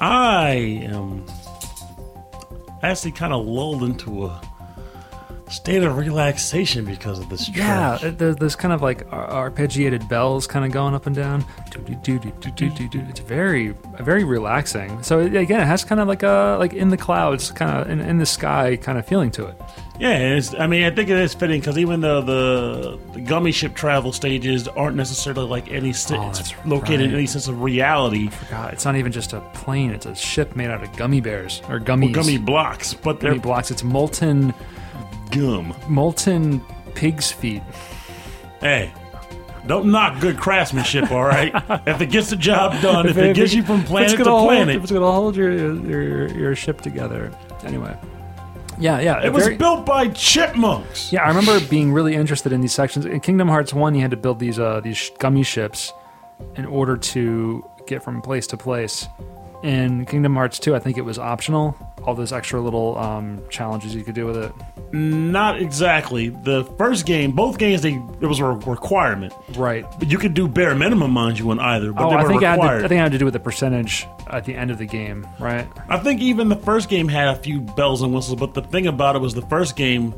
I 0.00 0.52
am 0.84 1.26
actually 2.82 3.12
kind 3.12 3.34
of 3.34 3.44
lulled 3.44 3.82
into 3.82 4.24
a 4.24 4.40
state 5.50 5.82
of 5.82 5.98
relaxation 5.98 6.86
because 6.86 7.18
of 7.18 7.28
this 7.28 7.50
track. 7.50 8.02
Yeah, 8.02 8.10
there's 8.10 8.56
kind 8.56 8.72
of 8.72 8.80
like 8.80 9.06
ar- 9.12 9.50
arpeggiated 9.50 10.08
bells 10.08 10.46
kind 10.46 10.64
of 10.64 10.72
going 10.72 10.94
up 10.94 11.04
and 11.06 11.14
down. 11.14 11.44
It's 11.88 13.20
very, 13.20 13.74
very 14.00 14.24
relaxing. 14.24 15.02
So 15.02 15.20
it- 15.20 15.34
again, 15.36 15.60
it 15.60 15.66
has 15.66 15.84
kind 15.84 16.00
of 16.00 16.08
like 16.08 16.22
a 16.22 16.56
like 16.58 16.72
in 16.74 16.88
the 16.90 16.96
clouds, 16.96 17.50
kind 17.50 17.70
of 17.80 17.90
in, 17.90 18.00
in 18.00 18.18
the 18.18 18.26
sky 18.26 18.76
kind 18.76 18.98
of 18.98 19.06
feeling 19.06 19.30
to 19.32 19.46
it. 19.46 19.60
Yeah, 20.00 20.18
it's, 20.18 20.52
I 20.54 20.66
mean, 20.66 20.82
I 20.82 20.90
think 20.90 21.08
it 21.08 21.16
is 21.16 21.34
fitting 21.34 21.60
because 21.60 21.78
even 21.78 22.00
though 22.00 22.20
the, 22.20 22.98
the 23.12 23.20
gummy 23.20 23.52
ship 23.52 23.74
travel 23.76 24.12
stages 24.12 24.66
aren't 24.66 24.96
necessarily 24.96 25.46
like 25.46 25.70
any 25.70 25.92
st- 25.92 26.18
Oh, 26.20 26.28
it's 26.30 26.52
located 26.66 27.02
in 27.02 27.14
any 27.14 27.26
sense 27.26 27.46
of 27.46 27.62
reality, 27.62 28.28
God, 28.50 28.72
it's 28.72 28.84
not 28.84 28.96
even 28.96 29.12
just 29.12 29.32
a 29.34 29.40
plane; 29.52 29.90
it's 29.92 30.06
a 30.06 30.14
ship 30.16 30.56
made 30.56 30.68
out 30.70 30.82
of 30.82 30.96
gummy 30.96 31.20
bears 31.20 31.62
or 31.68 31.78
gummies. 31.78 32.12
gummy 32.12 32.38
blocks, 32.38 32.92
but 32.92 33.20
they're 33.20 33.30
gummy 33.32 33.40
blocks. 33.42 33.70
It's 33.70 33.84
molten, 33.84 34.52
gum. 35.30 35.72
molten 35.88 36.60
pig's 36.96 37.30
feet. 37.30 37.62
Hey, 38.60 38.92
don't 39.66 39.90
knock 39.90 40.20
good 40.20 40.38
craftsmanship, 40.38 41.10
all 41.10 41.24
right? 41.24 41.52
if 41.86 42.00
it 42.00 42.10
gets 42.10 42.30
the 42.30 42.36
job 42.36 42.80
done, 42.82 43.08
if, 43.08 43.16
it 43.16 43.34
gets 43.34 43.54
you 43.54 43.62
from 43.62 43.80
if 43.80 43.86
planet 43.86 44.16
to 44.18 44.24
hold- 44.24 44.48
planet, 44.48 44.76
if 44.76 44.82
it's 44.82 44.92
gonna 44.92 45.10
hold 45.10 45.36
your 45.36 45.52
your 45.52 46.28
your 46.28 46.56
ship 46.56 46.80
together. 46.80 47.32
Anyway, 47.64 47.96
yeah, 48.78 49.00
yeah. 49.00 49.24
it 49.24 49.32
was 49.32 49.44
very- 49.44 49.56
built 49.56 49.86
by 49.86 50.08
chipmunks. 50.08 51.12
Yeah, 51.12 51.22
I 51.22 51.28
remember 51.28 51.58
being 51.68 51.92
really 51.92 52.14
interested 52.14 52.52
in 52.52 52.60
these 52.60 52.74
sections. 52.74 53.06
In 53.06 53.20
Kingdom 53.20 53.48
Hearts 53.48 53.72
One, 53.72 53.94
you 53.94 54.02
had 54.02 54.10
to 54.10 54.16
build 54.16 54.38
these 54.38 54.58
uh, 54.58 54.80
these 54.80 55.10
gummy 55.18 55.42
ships 55.42 55.92
in 56.56 56.66
order 56.66 56.96
to 56.96 57.64
get 57.86 58.02
from 58.02 58.20
place 58.20 58.46
to 58.48 58.56
place. 58.56 59.06
In 59.64 60.04
Kingdom 60.04 60.34
Hearts 60.34 60.58
Two, 60.58 60.76
I 60.76 60.78
think 60.78 60.98
it 60.98 61.02
was 61.06 61.18
optional. 61.18 61.74
All 62.04 62.14
those 62.14 62.32
extra 62.34 62.60
little 62.60 62.98
um, 62.98 63.42
challenges 63.48 63.94
you 63.94 64.04
could 64.04 64.14
do 64.14 64.26
with 64.26 64.36
it. 64.36 64.52
Not 64.92 65.58
exactly. 65.58 66.28
The 66.28 66.64
first 66.76 67.06
game, 67.06 67.32
both 67.32 67.56
games, 67.56 67.80
they 67.80 67.94
it 68.20 68.26
was 68.26 68.40
a 68.40 68.44
requirement. 68.44 69.32
Right. 69.56 69.86
But 69.98 70.10
you 70.10 70.18
could 70.18 70.34
do 70.34 70.46
bare 70.46 70.74
minimum, 70.74 71.12
mind 71.12 71.38
you, 71.38 71.50
on 71.50 71.58
either. 71.60 71.92
But 71.92 72.04
Oh, 72.04 72.10
they 72.10 72.16
I 72.16 72.22
were 72.24 72.28
think 72.28 72.42
I 72.44 72.50
had, 72.50 72.56
to, 72.60 72.84
I 72.84 72.88
think 72.88 73.00
I 73.00 73.02
had 73.04 73.12
to 73.12 73.18
do 73.18 73.24
with 73.24 73.32
the 73.34 73.40
percentage 73.40 74.06
at 74.28 74.44
the 74.44 74.54
end 74.54 74.70
of 74.70 74.76
the 74.76 74.84
game, 74.86 75.26
right? 75.40 75.66
I 75.88 75.98
think 75.98 76.20
even 76.20 76.50
the 76.50 76.56
first 76.56 76.90
game 76.90 77.08
had 77.08 77.28
a 77.28 77.36
few 77.36 77.60
bells 77.62 78.02
and 78.02 78.12
whistles, 78.14 78.38
but 78.38 78.52
the 78.52 78.62
thing 78.62 78.86
about 78.86 79.16
it 79.16 79.20
was 79.20 79.32
the 79.32 79.42
first 79.46 79.76
game, 79.76 80.14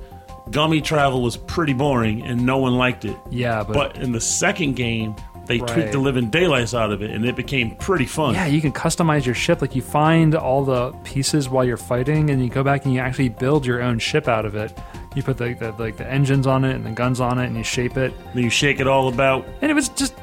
gummy 0.50 0.80
travel 0.80 1.22
was 1.22 1.36
pretty 1.36 1.72
boring 1.72 2.22
and 2.26 2.44
no 2.44 2.58
one 2.58 2.74
liked 2.76 3.04
it. 3.04 3.16
Yeah, 3.30 3.62
but, 3.62 3.74
But 3.94 4.02
in 4.02 4.10
the 4.10 4.20
second 4.20 4.74
game, 4.74 5.14
they 5.46 5.58
Right. 5.58 5.68
tweaked 5.68 5.92
the 5.92 5.98
living 5.98 6.28
daylights 6.28 6.74
out 6.74 6.90
of 6.92 7.02
it 7.02 7.10
and 7.10 7.24
it 7.24 7.36
became 7.36 7.76
pretty 7.76 8.04
fun. 8.06 8.34
yeah, 8.34 8.46
you 8.46 8.60
can 8.60 8.72
customize 8.72 9.24
your 9.24 9.34
ship. 9.34 9.60
Like 9.62 9.74
you 9.76 9.82
find 9.82 10.34
all 10.34 10.64
the 10.64 10.90
pieces 11.04 11.48
while 11.48 11.64
you're 11.64 11.76
fighting, 11.76 12.30
and 12.30 12.42
you 12.42 12.48
go 12.50 12.62
back 12.64 12.84
and 12.84 12.92
you 12.92 13.00
actually 13.00 13.28
build 13.28 13.64
your 13.64 13.80
own 13.82 13.98
ship 13.98 14.26
out 14.28 14.44
of 14.44 14.54
it. 14.56 14.76
You 15.14 15.22
put 15.22 15.38
the, 15.38 15.54
the 15.54 15.72
like 15.78 15.96
the 15.96 16.06
engines 16.06 16.46
on 16.46 16.64
it 16.64 16.74
and 16.74 16.84
the 16.84 16.90
guns 16.90 17.20
on 17.20 17.38
it, 17.38 17.46
and 17.46 17.56
you 17.56 17.62
shape 17.64 17.96
it. 17.96 18.12
Then 18.34 18.42
you 18.44 18.50
shake 18.50 18.80
it 18.80 18.86
all 18.86 19.08
about. 19.08 19.46
and 19.62 19.70
it 19.70 19.74
was 19.74 19.88
just 19.90 20.14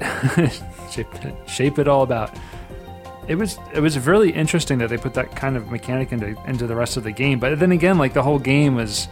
shape, 0.90 1.06
it, 1.24 1.34
shape 1.48 1.78
it 1.78 1.88
all 1.88 2.02
about. 2.02 2.30
It 3.28 3.36
was 3.36 3.58
it 3.72 3.80
was 3.80 3.98
really 4.06 4.30
interesting 4.32 4.78
that 4.78 4.88
they 4.88 4.96
put 4.96 5.14
that 5.14 5.36
kind 5.36 5.56
of 5.56 5.70
mechanic 5.70 6.10
into 6.12 6.34
into 6.46 6.66
the 6.66 6.74
rest 6.74 6.96
of 6.96 7.04
the 7.04 7.12
game. 7.12 7.38
But 7.38 7.58
then 7.60 7.70
again, 7.72 7.96
like 7.98 8.12
the 8.12 8.22
whole 8.22 8.38
game 8.38 8.74
was 8.74 9.08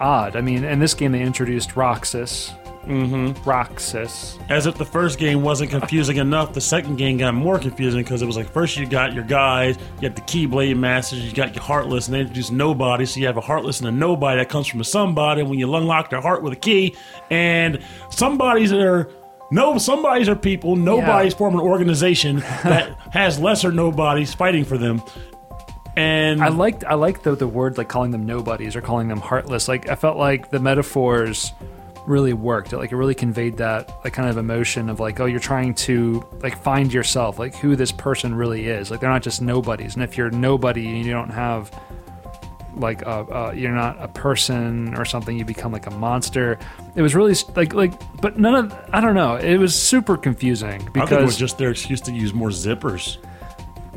odd. 0.00 0.34
I 0.36 0.40
mean, 0.40 0.64
in 0.64 0.80
this 0.80 0.94
game 0.94 1.12
they 1.12 1.22
introduced 1.22 1.76
Roxas. 1.76 2.50
Mm-hmm. 2.86 3.48
Roxas. 3.48 4.38
As 4.48 4.66
if 4.66 4.76
the 4.76 4.84
first 4.84 5.18
game 5.18 5.42
wasn't 5.42 5.70
confusing 5.70 6.16
enough, 6.16 6.52
the 6.52 6.60
second 6.60 6.96
game 6.96 7.18
got 7.18 7.34
more 7.34 7.58
confusing 7.58 8.02
because 8.02 8.22
it 8.22 8.26
was 8.26 8.36
like 8.36 8.48
first 8.48 8.76
you 8.76 8.86
got 8.86 9.14
your 9.14 9.24
guys, 9.24 9.76
you 10.00 10.08
got 10.08 10.16
the 10.16 10.22
Keyblade 10.22 10.76
Masters, 10.76 11.24
you 11.24 11.32
got 11.32 11.54
your 11.54 11.62
Heartless, 11.62 12.06
and 12.06 12.14
they 12.14 12.20
introduced 12.20 12.52
Nobody. 12.52 13.06
So 13.06 13.20
you 13.20 13.26
have 13.26 13.36
a 13.36 13.42
Heartless 13.42 13.80
and 13.80 13.88
a 13.88 13.92
Nobody 13.92 14.38
that 14.38 14.48
comes 14.48 14.66
from 14.66 14.80
a 14.80 14.84
Somebody. 14.84 15.42
When 15.42 15.58
you 15.58 15.74
unlock 15.74 16.10
their 16.10 16.20
heart 16.20 16.42
with 16.42 16.52
a 16.52 16.56
key, 16.56 16.96
and 17.30 17.82
somebody's 18.10 18.72
are 18.72 19.10
no 19.50 19.78
somebody's 19.78 20.28
are 20.28 20.36
people, 20.36 20.76
nobody's 20.76 21.34
form 21.34 21.54
an 21.54 21.60
organization 21.60 22.36
that 22.64 22.96
has 23.12 23.38
lesser 23.38 23.72
nobodies 23.72 24.34
fighting 24.34 24.64
for 24.64 24.78
them. 24.78 25.02
And 25.96 26.42
I 26.42 26.48
liked 26.48 26.84
I 26.84 26.94
liked 26.94 27.22
the 27.22 27.36
the 27.36 27.46
word 27.46 27.78
like 27.78 27.88
calling 27.88 28.10
them 28.10 28.26
nobodies 28.26 28.74
or 28.74 28.80
calling 28.80 29.08
them 29.08 29.20
heartless. 29.20 29.68
Like 29.68 29.88
I 29.88 29.94
felt 29.94 30.16
like 30.16 30.50
the 30.50 30.58
metaphors 30.58 31.52
really 32.06 32.32
worked. 32.32 32.72
It, 32.72 32.78
like 32.78 32.92
it 32.92 32.96
really 32.96 33.14
conveyed 33.14 33.56
that 33.58 33.90
like 34.04 34.12
kind 34.12 34.28
of 34.28 34.36
emotion 34.36 34.88
of 34.90 35.00
like 35.00 35.20
oh 35.20 35.26
you're 35.26 35.40
trying 35.40 35.74
to 35.74 36.24
like 36.42 36.56
find 36.58 36.92
yourself 36.92 37.38
like 37.38 37.54
who 37.56 37.76
this 37.76 37.92
person 37.92 38.34
really 38.34 38.66
is. 38.68 38.90
Like 38.90 39.00
they're 39.00 39.10
not 39.10 39.22
just 39.22 39.40
nobodies. 39.42 39.94
And 39.94 40.04
if 40.04 40.16
you're 40.16 40.30
nobody 40.30 40.86
and 40.86 41.04
you 41.04 41.12
don't 41.12 41.30
have 41.30 41.70
like 42.76 43.02
a, 43.02 43.08
uh, 43.08 43.52
you're 43.52 43.70
not 43.70 43.96
a 44.02 44.08
person 44.08 44.94
or 44.96 45.04
something 45.04 45.38
you 45.38 45.44
become 45.44 45.70
like 45.70 45.86
a 45.86 45.92
monster 45.92 46.58
it 46.96 47.02
was 47.02 47.14
really 47.14 47.32
like 47.54 47.72
like 47.72 47.92
but 48.20 48.36
none 48.36 48.56
of 48.56 48.74
i 48.92 49.00
don't 49.00 49.14
know 49.14 49.36
it 49.36 49.58
was 49.58 49.80
super 49.80 50.16
confusing 50.16 50.82
I 50.82 50.90
because 50.90 51.12
it 51.12 51.22
was 51.22 51.36
just 51.36 51.56
their 51.56 51.70
excuse 51.70 52.00
to 52.00 52.12
use 52.12 52.34
more 52.34 52.48
zippers. 52.48 53.18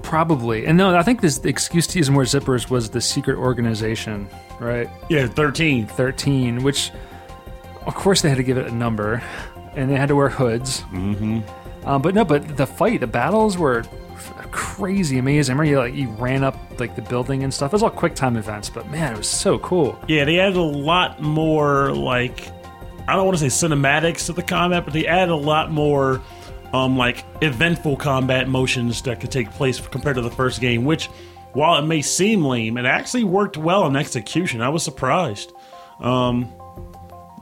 probably 0.04 0.67
and 0.67 0.78
no 0.78 0.96
i 0.96 1.02
think 1.02 1.22
this 1.22 1.39
the 1.39 1.50
excuse 1.50 1.88
to 1.88 1.98
use 1.98 2.12
more 2.12 2.22
zippers 2.22 2.70
was 2.70 2.91
the 2.91 3.02
secret 3.02 3.38
organization 3.38 4.30
right 4.60 4.88
Yeah, 5.10 5.26
thirteen. 5.26 5.88
13 5.88 6.62
which 6.62 6.91
of 7.88 7.95
course 7.95 8.21
they 8.21 8.30
had 8.30 8.38
to 8.38 8.43
give 8.43 8.58
it 8.58 8.67
a 8.67 8.71
number 8.71 9.23
and 9.76 9.89
they 9.89 9.95
had 9.95 10.10
to 10.10 10.15
wear 10.15 10.30
hoods 10.30 10.82
mm-hmm. 10.91 11.39
um, 11.88 12.02
but 12.02 12.13
no 12.13 12.23
but 12.23 12.58
the 12.58 12.67
fight 12.67 13.00
the 13.00 13.08
battles 13.08 13.58
were 13.58 13.84
crazy 14.52 15.17
amazing 15.17 15.54
I 15.54 15.60
remember 15.60 15.69
you 15.69 15.80
like 15.80 15.93
you 15.93 16.10
ran 16.21 16.43
up 16.43 16.58
like 16.80 16.95
the 16.95 17.02
building 17.02 17.43
and 17.43 17.54
stuff 17.54 17.71
it 17.71 17.73
was 17.73 17.84
all 17.84 17.89
quick 17.89 18.15
time 18.15 18.38
events 18.38 18.69
but 18.69 18.89
man 18.89 19.13
it 19.13 19.17
was 19.17 19.30
so 19.30 19.60
cool 19.60 20.00
Yeah, 20.08 20.26
they 20.26 20.39
added 20.39 20.58
a 20.58 20.62
lot 20.62 21.21
more 21.21 21.91
like 21.93 22.52
I 23.08 23.15
don't 23.15 23.26
want 23.26 23.38
to 23.38 23.50
say 23.50 23.67
cinematics 23.67 24.26
to 24.26 24.34
the 24.34 24.43
combat, 24.43 24.84
but 24.84 24.93
they 24.93 25.08
added 25.08 25.32
a 25.32 25.36
lot 25.36 25.71
more 25.71 26.21
um 26.73 26.97
like 26.97 27.23
eventful 27.41 27.97
combat 27.97 28.50
motions 28.50 29.02
that 29.04 29.21
could 29.21 29.32
take 29.32 29.50
place 29.52 29.80
compared 29.80 30.15
to 30.15 30.21
the 30.21 30.32
first 30.32 30.60
game, 30.60 30.84
which 30.86 31.08
while 31.54 31.78
it 31.82 31.88
may 31.88 32.02
seem 32.02 32.43
lame, 32.43 32.78
it 32.78 32.86
actually 32.86 33.23
worked 33.23 33.58
well 33.58 33.88
in 33.88 33.95
execution. 33.95 34.62
I 34.62 34.69
was 34.69 34.84
surprised. 34.84 35.54
Um 36.00 36.52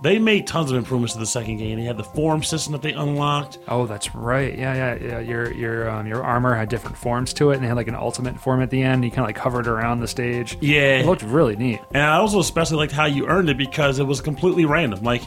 they 0.05 0.19
made 0.19 0.45
tons 0.45 0.71
of 0.71 0.77
improvements 0.77 1.13
to 1.13 1.19
the 1.19 1.25
second 1.25 1.57
game. 1.57 1.79
They 1.79 1.85
had 1.85 1.97
the 1.97 2.03
form 2.03 2.43
system 2.43 2.73
that 2.73 2.81
they 2.83 2.93
unlocked. 2.93 3.57
Oh, 3.67 3.87
that's 3.87 4.13
right. 4.13 4.55
Yeah, 4.55 4.73
yeah, 4.73 5.03
yeah. 5.03 5.19
Your 5.19 5.51
your 5.51 5.89
um, 5.89 6.05
your 6.05 6.23
armor 6.23 6.53
had 6.55 6.69
different 6.69 6.95
forms 6.95 7.33
to 7.33 7.49
it, 7.49 7.55
and 7.55 7.63
they 7.63 7.67
had 7.67 7.75
like 7.75 7.87
an 7.87 7.95
ultimate 7.95 8.39
form 8.39 8.61
at 8.61 8.69
the 8.69 8.83
end. 8.83 9.03
You 9.03 9.09
kind 9.09 9.21
of 9.21 9.27
like 9.27 9.37
hovered 9.37 9.67
around 9.67 10.01
the 10.01 10.07
stage. 10.07 10.57
Yeah. 10.61 10.99
it 10.99 11.05
looked 11.05 11.23
really 11.23 11.55
neat. 11.55 11.81
And 11.91 12.03
I 12.03 12.17
also 12.17 12.39
especially 12.39 12.77
liked 12.77 12.91
how 12.91 13.05
you 13.05 13.27
earned 13.27 13.49
it 13.49 13.57
because 13.57 13.97
it 13.97 14.03
was 14.03 14.21
completely 14.21 14.65
random. 14.65 15.03
Like 15.03 15.23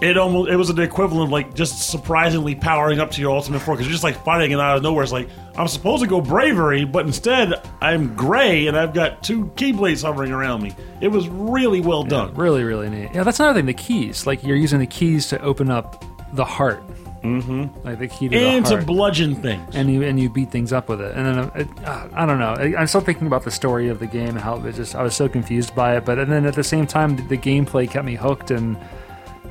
it 0.00 0.16
almost 0.16 0.50
it 0.50 0.56
was 0.56 0.70
an 0.70 0.78
equivalent 0.80 1.24
of 1.24 1.30
like 1.30 1.54
just 1.54 1.90
surprisingly 1.90 2.54
powering 2.54 3.00
up 3.00 3.10
to 3.12 3.20
your 3.20 3.34
ultimate 3.34 3.60
form 3.60 3.76
because 3.76 3.86
you're 3.86 3.92
just 3.92 4.04
like 4.04 4.22
fighting 4.24 4.52
and 4.52 4.60
out 4.60 4.76
of 4.76 4.82
nowhere. 4.82 5.02
It's 5.02 5.12
like 5.12 5.28
I'm 5.56 5.68
supposed 5.68 6.02
to 6.02 6.08
go 6.08 6.20
bravery, 6.20 6.84
but 6.84 7.06
instead 7.06 7.54
I'm 7.80 8.14
gray 8.16 8.66
and 8.66 8.76
I've 8.76 8.94
got 8.94 9.22
two 9.22 9.46
keyblades 9.56 10.02
hovering 10.02 10.32
around 10.32 10.62
me. 10.62 10.74
It 11.00 11.08
was 11.08 11.28
really 11.28 11.80
well 11.80 12.02
done. 12.02 12.34
Really, 12.34 12.64
really 12.64 12.88
neat. 12.88 13.10
Yeah, 13.14 13.24
that's 13.24 13.40
another 13.40 13.58
thing. 13.58 13.66
The 13.66 13.74
keys, 13.74 14.26
like 14.26 14.42
you're 14.42 14.56
using 14.56 14.78
the 14.80 14.86
keys 14.86 15.28
to 15.28 15.40
open 15.42 15.70
up 15.70 16.04
the 16.34 16.44
heart. 16.44 16.82
Mm-hmm. 17.22 17.86
Like 17.86 17.98
the 17.98 18.08
key 18.08 18.30
to 18.30 18.36
And 18.36 18.64
the 18.64 18.76
to 18.78 18.82
bludgeon 18.82 19.34
things. 19.34 19.76
and 19.76 19.92
you 19.92 20.02
and 20.02 20.18
you 20.18 20.30
beat 20.30 20.50
things 20.50 20.72
up 20.72 20.88
with 20.88 21.02
it. 21.02 21.14
And 21.14 21.26
then 21.26 21.38
uh, 21.38 21.50
it, 21.54 21.68
uh, 21.84 22.08
I 22.14 22.24
don't 22.24 22.38
know. 22.38 22.54
I, 22.54 22.80
I'm 22.80 22.86
still 22.86 23.02
thinking 23.02 23.26
about 23.26 23.44
the 23.44 23.50
story 23.50 23.88
of 23.90 23.98
the 23.98 24.06
game 24.06 24.30
and 24.30 24.40
how 24.40 24.56
it 24.64 24.74
just 24.74 24.94
I 24.94 25.02
was 25.02 25.14
so 25.14 25.28
confused 25.28 25.74
by 25.74 25.96
it. 25.98 26.06
But 26.06 26.18
and 26.18 26.32
then 26.32 26.46
at 26.46 26.54
the 26.54 26.64
same 26.64 26.86
time, 26.86 27.16
the, 27.16 27.22
the 27.22 27.36
gameplay 27.36 27.90
kept 27.90 28.06
me 28.06 28.14
hooked 28.14 28.50
and 28.50 28.78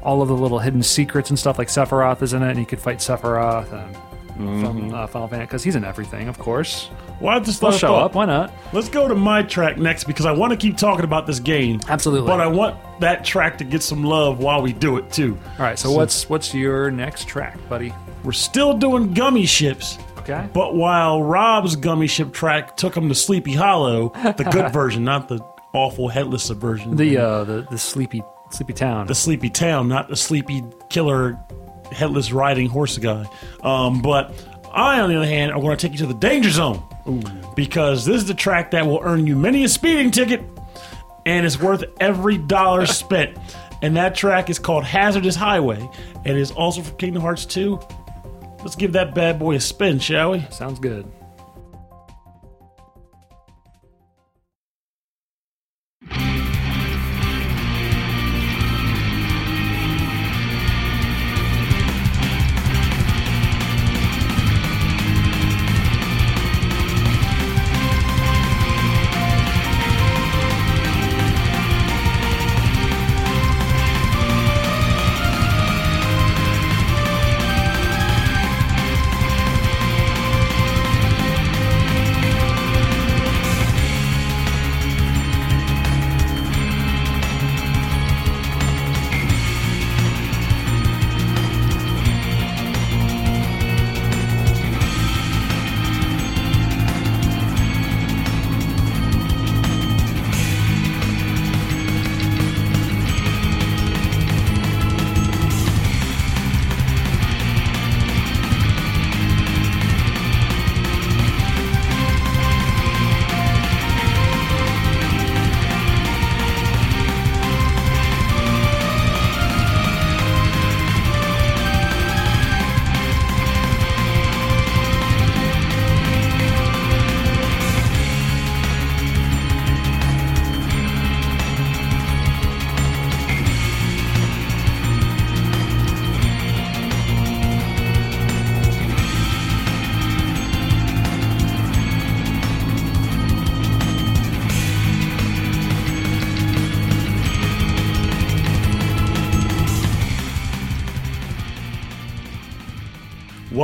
all 0.01 0.21
of 0.21 0.27
the 0.27 0.35
little 0.35 0.59
hidden 0.59 0.83
secrets 0.83 1.29
and 1.29 1.38
stuff. 1.39 1.57
Like 1.57 1.67
Sephiroth 1.67 2.21
is 2.21 2.33
in 2.33 2.43
it, 2.43 2.49
and 2.51 2.59
you 2.59 2.65
could 2.65 2.79
fight 2.79 2.97
Sephiroth 2.99 3.71
and 3.73 3.95
from 4.62 4.93
uh, 4.93 5.05
Final 5.07 5.27
Fantasy 5.27 5.45
because 5.47 5.63
he's 5.65 5.75
in 5.75 5.83
everything, 5.83 6.29
of 6.29 6.39
course. 6.39 6.89
well, 7.19 7.35
I 7.35 7.39
just 7.41 7.59
He'll 7.59 7.71
thought, 7.71 7.79
show 7.79 7.95
up. 7.95 8.15
Why 8.15 8.23
not? 8.25 8.53
Let's 8.71 8.88
go 8.88 9.05
to 9.05 9.13
my 9.15 9.43
track 9.43 9.77
next 9.77 10.05
because 10.05 10.25
I 10.25 10.31
want 10.31 10.51
to 10.51 10.57
keep 10.57 10.77
talking 10.77 11.03
about 11.03 11.27
this 11.27 11.39
game. 11.41 11.81
Absolutely. 11.89 12.27
But 12.27 12.39
I 12.39 12.47
want 12.47 12.77
that 13.01 13.25
track 13.25 13.57
to 13.57 13.65
get 13.65 13.83
some 13.83 14.03
love 14.05 14.39
while 14.39 14.62
we 14.62 14.71
do 14.71 14.95
it 14.95 15.12
too. 15.12 15.38
All 15.57 15.65
right. 15.65 15.77
So, 15.77 15.91
what's 15.91 16.29
what's 16.29 16.53
your 16.53 16.89
next 16.89 17.27
track, 17.27 17.57
buddy? 17.67 17.93
We're 18.23 18.31
still 18.31 18.77
doing 18.77 19.13
gummy 19.13 19.45
ships. 19.45 19.97
Okay. 20.19 20.47
But 20.53 20.73
while 20.75 21.21
Rob's 21.21 21.75
gummy 21.75 22.07
ship 22.07 22.31
track 22.31 22.77
took 22.77 22.95
him 22.95 23.09
to 23.09 23.15
Sleepy 23.15 23.53
Hollow, 23.53 24.09
the 24.38 24.47
good 24.49 24.71
version, 24.73 25.03
not 25.03 25.27
the 25.27 25.39
awful 25.73 26.07
headless 26.07 26.47
version, 26.49 26.95
The 26.95 27.17
uh 27.17 27.43
the 27.43 27.67
the 27.69 27.77
sleepy 27.77 28.23
sleepy 28.49 28.73
town. 28.73 29.07
the 29.07 29.15
Sleepy 29.15 29.49
Town, 29.49 29.88
not 29.88 30.09
the 30.09 30.15
Sleepy 30.15 30.63
Killer 30.89 31.39
headless 31.91 32.31
riding 32.31 32.67
horse 32.67 32.97
guy. 32.97 33.27
Um, 33.63 34.01
but 34.01 34.33
I, 34.71 34.99
on 35.01 35.09
the 35.09 35.15
other 35.17 35.25
hand, 35.25 35.51
are 35.51 35.59
going 35.59 35.75
to 35.75 35.81
take 35.81 35.93
you 35.93 35.99
to 35.99 36.05
the 36.07 36.19
danger 36.19 36.49
zone 36.49 36.83
because 37.55 38.05
this 38.05 38.17
is 38.17 38.27
the 38.27 38.33
track 38.33 38.71
that 38.71 38.85
will 38.85 38.99
earn 39.03 39.25
you 39.25 39.35
many 39.35 39.63
a 39.63 39.69
speeding 39.69 40.12
ticket, 40.12 40.41
and 41.25 41.45
it's 41.45 41.59
worth 41.59 41.83
every 41.99 42.38
dollar 42.38 42.85
spent. 42.88 43.38
And 43.81 43.95
that 43.95 44.13
track 44.13 44.49
is 44.49 44.59
called 44.59 44.83
Hazardous 44.83 45.35
Highway, 45.35 45.89
and 46.25 46.38
is 46.38 46.51
also 46.51 46.81
from 46.81 46.97
Kingdom 46.97 47.21
Hearts 47.21 47.45
2. 47.45 47.79
Let's 48.59 48.75
give 48.75 48.91
that 48.93 49.15
bad 49.15 49.39
boy 49.39 49.55
a 49.55 49.59
spin, 49.59 49.99
shall 49.99 50.31
we? 50.31 50.45
Sounds 50.51 50.79
good. 50.79 51.09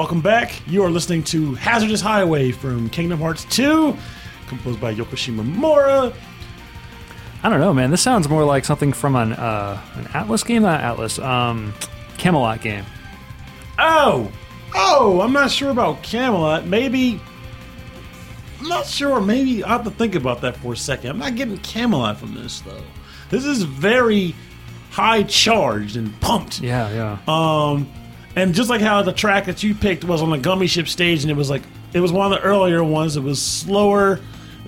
Welcome 0.05 0.21
back. 0.21 0.61
You 0.67 0.83
are 0.83 0.91
listening 0.91 1.23
to 1.23 1.55
Hazardous 1.55 1.99
Highway 1.99 2.51
from 2.51 2.91
Kingdom 2.91 3.19
Hearts 3.19 3.43
2, 3.45 3.97
composed 4.45 4.79
by 4.79 4.93
Yoko 4.93 5.15
Shimomura. 5.15 6.13
I 7.41 7.49
don't 7.49 7.59
know, 7.59 7.73
man. 7.73 7.89
This 7.89 8.03
sounds 8.03 8.29
more 8.29 8.45
like 8.45 8.65
something 8.65 8.93
from 8.93 9.15
an 9.15 9.33
uh, 9.33 9.81
an 9.95 10.05
Atlus 10.09 10.45
game, 10.45 10.61
not 10.61 10.81
Atlus, 10.81 11.17
um, 11.25 11.73
Camelot 12.19 12.61
game. 12.61 12.85
Oh! 13.79 14.31
Oh, 14.75 15.21
I'm 15.21 15.33
not 15.33 15.49
sure 15.49 15.71
about 15.71 16.03
Camelot. 16.03 16.67
Maybe. 16.67 17.19
I'm 18.59 18.67
not 18.69 18.85
sure. 18.85 19.19
Maybe 19.19 19.63
I'll 19.63 19.79
have 19.79 19.85
to 19.85 19.89
think 19.89 20.13
about 20.13 20.39
that 20.41 20.55
for 20.57 20.73
a 20.73 20.77
second. 20.77 21.09
I'm 21.09 21.17
not 21.17 21.33
getting 21.33 21.57
Camelot 21.57 22.19
from 22.19 22.35
this, 22.35 22.59
though. 22.59 22.83
This 23.31 23.43
is 23.43 23.63
very 23.63 24.35
high 24.91 25.23
charged 25.23 25.95
and 25.95 26.13
pumped. 26.21 26.61
Yeah, 26.61 26.93
yeah. 26.93 27.17
Um, 27.27 27.89
and 28.35 28.53
just 28.53 28.69
like 28.69 28.81
how 28.81 29.01
the 29.01 29.13
track 29.13 29.45
that 29.45 29.63
you 29.63 29.73
picked 29.75 30.03
was 30.03 30.21
on 30.21 30.29
the 30.29 30.37
gummy 30.37 30.67
ship 30.67 30.87
stage, 30.87 31.23
and 31.23 31.31
it 31.31 31.35
was 31.35 31.49
like 31.49 31.63
it 31.93 31.99
was 31.99 32.11
one 32.11 32.31
of 32.31 32.37
the 32.37 32.45
earlier 32.45 32.83
ones. 32.83 33.17
It 33.17 33.23
was 33.23 33.41
slower. 33.41 34.19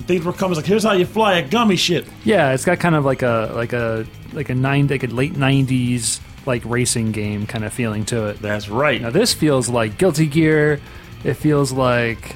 Things 0.01 0.23
were 0.23 0.33
coming. 0.33 0.51
It's 0.51 0.57
like 0.59 0.65
here's 0.65 0.83
how 0.83 0.93
you 0.93 1.05
fly 1.05 1.39
a 1.39 1.47
gummy 1.47 1.75
ship. 1.75 2.07
Yeah, 2.23 2.53
it's 2.53 2.65
got 2.65 2.79
kind 2.79 2.95
of 2.95 3.03
like 3.03 3.23
a 3.23 3.51
like 3.53 3.73
a 3.73 4.05
like 4.33 4.49
a 4.49 4.55
nine 4.55 4.87
like 4.87 5.03
a 5.03 5.07
late 5.07 5.33
'90s 5.33 6.19
like 6.45 6.63
racing 6.65 7.11
game 7.11 7.45
kind 7.45 7.65
of 7.65 7.73
feeling 7.73 8.05
to 8.05 8.27
it. 8.27 8.39
That's 8.41 8.69
right. 8.69 9.01
Now 9.01 9.09
this 9.09 9.33
feels 9.33 9.69
like 9.69 9.97
Guilty 9.97 10.27
Gear. 10.27 10.79
It 11.23 11.33
feels 11.33 11.71
like 11.71 12.35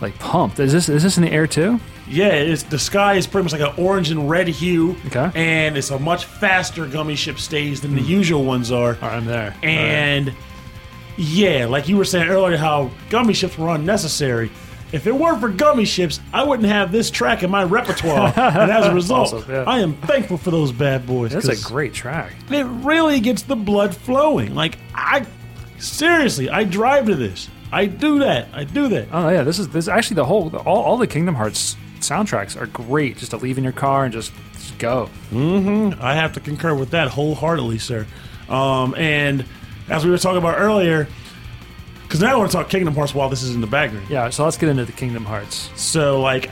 like 0.00 0.18
pumped. 0.18 0.58
Is 0.58 0.72
this 0.72 0.88
is 0.88 1.02
this 1.02 1.16
in 1.16 1.22
the 1.22 1.32
air 1.32 1.46
too? 1.46 1.80
Yeah, 2.08 2.28
it's 2.28 2.64
the 2.64 2.78
sky 2.78 3.14
is 3.14 3.26
pretty 3.26 3.44
much 3.44 3.52
like 3.52 3.62
an 3.62 3.82
orange 3.82 4.10
and 4.10 4.28
red 4.28 4.48
hue. 4.48 4.96
Okay. 5.06 5.30
And 5.34 5.76
it's 5.76 5.90
a 5.90 5.98
much 5.98 6.24
faster 6.24 6.86
gummy 6.86 7.14
ship 7.14 7.38
stage 7.38 7.80
than 7.80 7.94
the 7.94 8.02
usual 8.02 8.44
ones 8.44 8.72
are. 8.72 8.96
All 8.96 9.08
right, 9.08 9.12
I'm 9.14 9.26
there. 9.26 9.54
And 9.62 10.34
yeah, 11.16 11.66
like 11.66 11.88
you 11.88 11.96
were 11.96 12.04
saying 12.04 12.28
earlier, 12.28 12.56
how 12.56 12.90
gummy 13.10 13.34
ships 13.34 13.56
were 13.58 13.68
unnecessary. 13.68 14.50
If 14.92 15.06
it 15.06 15.12
weren't 15.14 15.40
for 15.40 15.48
gummy 15.48 15.84
ships, 15.84 16.18
I 16.32 16.42
wouldn't 16.42 16.68
have 16.68 16.90
this 16.90 17.10
track 17.12 17.44
in 17.44 17.50
my 17.50 17.62
repertoire. 17.62 18.32
and 18.36 18.70
as 18.70 18.86
a 18.86 18.94
result, 18.94 19.32
Awesome, 19.34 19.50
yeah. 19.50 19.62
I 19.64 19.78
am 19.78 19.94
thankful 19.94 20.36
for 20.36 20.50
those 20.50 20.72
bad 20.72 21.06
boys. 21.06 21.30
That's 21.32 21.46
a 21.48 21.68
great 21.68 21.94
track. 21.94 22.32
It 22.50 22.64
really 22.64 23.20
gets 23.20 23.42
the 23.42 23.54
blood 23.54 23.94
flowing. 23.94 24.54
Like 24.56 24.78
I, 24.94 25.24
seriously, 25.78 26.50
I 26.50 26.64
drive 26.64 27.06
to 27.06 27.14
this. 27.14 27.48
I 27.72 27.86
do 27.86 28.18
that. 28.18 28.48
I 28.52 28.64
do 28.64 28.88
that. 28.88 29.08
Oh 29.12 29.28
yeah, 29.28 29.44
this 29.44 29.60
is 29.60 29.68
this 29.68 29.86
actually 29.86 30.16
the 30.16 30.24
whole 30.24 30.54
all, 30.56 30.82
all 30.82 30.96
the 30.96 31.06
Kingdom 31.06 31.36
Hearts 31.36 31.76
soundtracks 32.00 32.60
are 32.60 32.66
great. 32.66 33.16
Just 33.16 33.30
to 33.30 33.36
leave 33.36 33.58
in 33.58 33.64
your 33.64 33.72
car 33.72 34.04
and 34.04 34.12
just, 34.12 34.32
just 34.54 34.76
go. 34.78 35.08
Mm-hmm. 35.30 36.02
I 36.02 36.14
have 36.16 36.32
to 36.32 36.40
concur 36.40 36.74
with 36.74 36.90
that 36.90 37.08
wholeheartedly, 37.08 37.78
sir. 37.78 38.06
Um, 38.48 38.96
and 38.96 39.44
as 39.90 40.04
we 40.04 40.10
were 40.10 40.18
talking 40.18 40.38
about 40.38 40.58
earlier, 40.58 41.06
because 42.04 42.20
now 42.20 42.32
I 42.32 42.36
want 42.36 42.50
to 42.50 42.56
talk 42.56 42.70
Kingdom 42.70 42.94
Hearts 42.94 43.14
while 43.14 43.28
this 43.28 43.42
is 43.42 43.54
in 43.54 43.60
the 43.60 43.66
background. 43.66 44.08
Yeah, 44.08 44.30
so 44.30 44.44
let's 44.44 44.56
get 44.56 44.68
into 44.68 44.84
the 44.84 44.92
Kingdom 44.92 45.24
Hearts. 45.24 45.70
So, 45.76 46.20
like, 46.20 46.50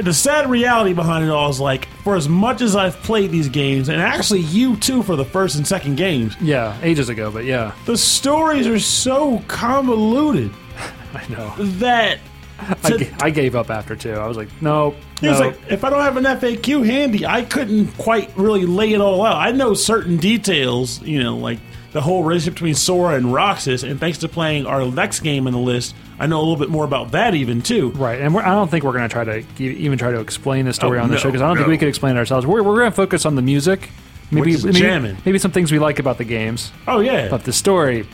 the 0.00 0.12
sad 0.14 0.48
reality 0.48 0.92
behind 0.92 1.24
it 1.24 1.30
all 1.30 1.48
is 1.50 1.58
like, 1.58 1.86
for 2.04 2.14
as 2.14 2.28
much 2.28 2.60
as 2.60 2.76
I've 2.76 2.94
played 3.02 3.30
these 3.32 3.48
games, 3.48 3.88
and 3.88 4.00
actually 4.00 4.40
you 4.40 4.76
too 4.76 5.02
for 5.02 5.16
the 5.16 5.24
first 5.24 5.56
and 5.56 5.66
second 5.66 5.96
games, 5.96 6.36
Yeah, 6.40 6.78
ages 6.82 7.08
ago, 7.08 7.30
but 7.32 7.44
yeah, 7.44 7.72
the 7.86 7.96
stories 7.96 8.66
are 8.68 8.78
so 8.78 9.42
convoluted 9.48 10.52
I 11.14 11.26
know. 11.28 11.54
that. 11.78 12.18
I, 12.60 12.96
ga- 12.96 13.10
I 13.20 13.30
gave 13.30 13.54
up 13.54 13.70
after 13.70 13.94
two. 13.94 14.12
I 14.14 14.26
was 14.26 14.36
like, 14.36 14.48
nope, 14.60 14.96
It's 15.22 15.38
no. 15.38 15.46
like 15.46 15.58
if 15.70 15.84
I 15.84 15.90
don't 15.90 16.02
have 16.02 16.16
an 16.16 16.24
FAQ 16.24 16.84
handy, 16.84 17.24
I 17.24 17.42
couldn't 17.42 17.88
quite 17.98 18.36
really 18.36 18.66
lay 18.66 18.92
it 18.94 19.00
all 19.00 19.24
out. 19.24 19.36
I 19.36 19.52
know 19.52 19.74
certain 19.74 20.16
details, 20.16 21.00
you 21.02 21.22
know, 21.22 21.36
like 21.36 21.58
the 21.98 22.02
whole 22.02 22.22
relationship 22.22 22.54
between 22.54 22.76
Sora 22.76 23.16
and 23.16 23.32
Roxas, 23.34 23.82
and 23.82 23.98
thanks 23.98 24.18
to 24.18 24.28
playing 24.28 24.66
our 24.66 24.86
next 24.88 25.18
game 25.20 25.48
in 25.48 25.52
the 25.52 25.58
list, 25.58 25.96
I 26.20 26.28
know 26.28 26.38
a 26.38 26.42
little 26.42 26.54
bit 26.56 26.68
more 26.70 26.84
about 26.84 27.10
that 27.10 27.34
even 27.34 27.60
too. 27.60 27.90
Right, 27.90 28.20
and 28.20 28.32
we're, 28.32 28.42
I 28.42 28.50
don't 28.50 28.70
think 28.70 28.84
we're 28.84 28.92
going 28.92 29.08
to 29.08 29.12
try 29.12 29.24
to 29.24 29.44
even 29.64 29.98
try 29.98 30.12
to 30.12 30.20
explain 30.20 30.66
the 30.66 30.72
story 30.72 31.00
Oh, 31.00 31.02
on 31.02 31.08
the 31.08 31.16
no, 31.16 31.20
show 31.20 31.28
because 31.28 31.42
I 31.42 31.48
don't 31.48 31.56
think 31.56 31.66
we 31.68 31.76
could 31.76 31.88
explain 31.88 32.14
it 32.14 32.18
ourselves. 32.20 32.46
We're, 32.46 32.62
we're 32.62 32.78
going 32.78 32.92
to 32.92 32.94
focus 32.94 33.26
on 33.26 33.34
the 33.34 33.42
music, 33.42 33.90
maybe 34.30 34.56
maybe, 34.62 35.16
maybe 35.26 35.38
some 35.40 35.50
things 35.50 35.72
we 35.72 35.80
like 35.80 35.98
about 35.98 36.18
the 36.18 36.24
games, 36.24 36.70
Oh 36.86 37.00
yeah, 37.00 37.28
but 37.30 37.42
the 37.42 37.52
story. 37.52 38.06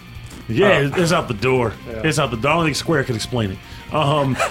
yeah, 0.49 0.79
Oh. 0.79 0.87
it's- 0.87 1.12
out 1.12 1.29
the 1.29 1.35
door. 1.35 1.75
It's 1.87 2.18
out 2.18 2.31
the 2.31 2.38
door. 2.38 2.53
I 2.53 2.55
don't 2.55 2.64
think 2.64 2.77
Square 2.77 3.05
could 3.05 3.16
explain 3.16 3.51
it. 3.51 3.59
Um, 3.94 4.35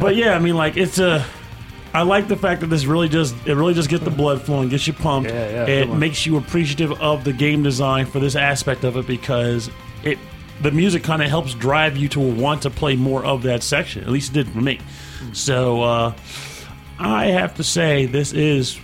but 0.00 0.16
yeah, 0.16 0.34
I 0.34 0.38
mean, 0.38 0.56
like 0.56 0.78
it's 0.78 0.98
a. 0.98 1.22
I 1.92 2.02
like 2.02 2.28
the 2.28 2.36
fact 2.36 2.60
that 2.60 2.68
this 2.68 2.84
really 2.84 3.08
just 3.08 3.34
it 3.46 3.54
really 3.54 3.74
just 3.74 3.88
gets 3.88 4.04
the 4.04 4.10
blood 4.10 4.40
flowing, 4.42 4.68
gets 4.68 4.86
you 4.86 4.92
pumped. 4.92 5.30
Yeah, 5.30 5.50
yeah, 5.50 5.66
it 5.66 5.90
makes 5.92 6.24
you 6.24 6.36
appreciative 6.36 6.92
of 7.00 7.24
the 7.24 7.32
game 7.32 7.62
design 7.62 8.06
for 8.06 8.20
this 8.20 8.36
aspect 8.36 8.84
of 8.84 8.96
it 8.96 9.06
because 9.06 9.70
it 10.04 10.18
the 10.60 10.70
music 10.70 11.02
kind 11.02 11.22
of 11.22 11.28
helps 11.28 11.54
drive 11.54 11.96
you 11.96 12.08
to 12.10 12.20
want 12.20 12.62
to 12.62 12.70
play 12.70 12.94
more 12.94 13.24
of 13.24 13.42
that 13.42 13.62
section. 13.62 14.02
At 14.04 14.10
least 14.10 14.30
it 14.30 14.34
did 14.34 14.48
for 14.48 14.60
me. 14.60 14.78
So 15.32 15.82
uh, 15.82 16.14
I 16.98 17.26
have 17.26 17.54
to 17.56 17.64
say 17.64 18.06
this 18.06 18.32
is 18.32 18.78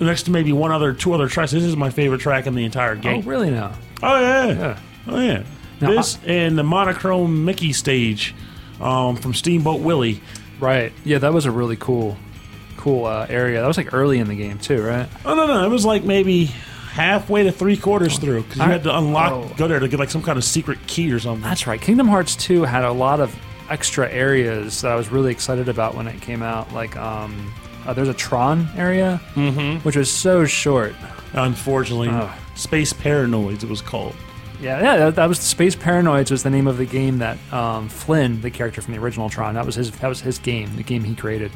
next 0.00 0.24
to 0.24 0.30
maybe 0.30 0.52
one 0.52 0.70
other 0.70 0.92
two 0.92 1.12
other 1.14 1.28
tracks. 1.28 1.50
This 1.50 1.64
is 1.64 1.76
my 1.76 1.90
favorite 1.90 2.20
track 2.20 2.46
in 2.46 2.54
the 2.54 2.64
entire 2.64 2.94
game. 2.94 3.22
Oh, 3.24 3.28
really 3.28 3.50
now? 3.50 3.72
Oh 4.02 4.20
yeah. 4.20 4.46
Yeah. 4.46 4.78
Oh 5.08 5.20
yeah. 5.20 5.42
Now, 5.80 5.90
this 5.90 6.18
and 6.24 6.56
the 6.56 6.62
monochrome 6.62 7.44
Mickey 7.44 7.72
stage 7.72 8.34
um, 8.80 9.16
from 9.16 9.34
Steamboat 9.34 9.80
Willie. 9.80 10.20
Right. 10.62 10.92
Yeah, 11.04 11.18
that 11.18 11.32
was 11.34 11.44
a 11.44 11.50
really 11.50 11.76
cool, 11.76 12.16
cool 12.76 13.04
uh, 13.04 13.26
area. 13.28 13.60
That 13.60 13.66
was 13.66 13.76
like 13.76 13.92
early 13.92 14.18
in 14.20 14.28
the 14.28 14.36
game 14.36 14.58
too, 14.58 14.80
right? 14.82 15.08
Oh 15.24 15.34
no 15.34 15.46
no, 15.46 15.66
it 15.66 15.68
was 15.68 15.84
like 15.84 16.04
maybe 16.04 16.44
halfway 16.92 17.42
to 17.42 17.50
three 17.52 17.76
quarters 17.76 18.16
through 18.18 18.42
because 18.42 18.58
you 18.58 18.62
had 18.62 18.82
to 18.84 18.96
unlock, 18.96 19.32
Oh. 19.32 19.52
go 19.56 19.66
there 19.66 19.80
to 19.80 19.88
get 19.88 19.98
like 19.98 20.10
some 20.10 20.22
kind 20.22 20.38
of 20.38 20.44
secret 20.44 20.78
key 20.86 21.10
or 21.12 21.18
something. 21.18 21.42
That's 21.42 21.66
right. 21.66 21.80
Kingdom 21.80 22.06
Hearts 22.06 22.36
2 22.36 22.62
had 22.62 22.84
a 22.84 22.92
lot 22.92 23.18
of 23.20 23.34
extra 23.70 24.08
areas 24.10 24.82
that 24.82 24.92
I 24.92 24.94
was 24.94 25.08
really 25.08 25.32
excited 25.32 25.68
about 25.68 25.94
when 25.96 26.06
it 26.06 26.20
came 26.20 26.42
out. 26.42 26.72
Like, 26.74 26.94
um, 26.96 27.52
uh, 27.86 27.92
there's 27.94 28.08
a 28.08 28.14
Tron 28.14 28.68
area, 28.76 29.16
which 29.82 29.96
was 29.96 30.10
so 30.10 30.44
short. 30.44 30.94
Unfortunately. 31.32 32.10
Space 32.54 32.92
Paranoids 32.92 33.64
it 33.64 33.68
was 33.70 33.80
called. 33.80 34.14
Yeah, 34.62 34.80
yeah, 34.80 34.96
that, 34.96 35.16
that 35.16 35.28
was 35.28 35.40
Space 35.40 35.74
Paranoids 35.74 36.30
was 36.30 36.44
the 36.44 36.50
name 36.50 36.68
of 36.68 36.78
the 36.78 36.86
game 36.86 37.18
that 37.18 37.36
um, 37.52 37.88
Flynn, 37.88 38.40
the 38.40 38.50
character 38.50 38.80
from 38.80 38.94
the 38.94 39.00
original 39.00 39.28
Tron, 39.28 39.54
that 39.54 39.66
was 39.66 39.74
his 39.74 39.90
that 39.90 40.08
was 40.08 40.20
his 40.20 40.38
game, 40.38 40.76
the 40.76 40.82
game 40.84 41.02
he 41.02 41.14
created. 41.14 41.50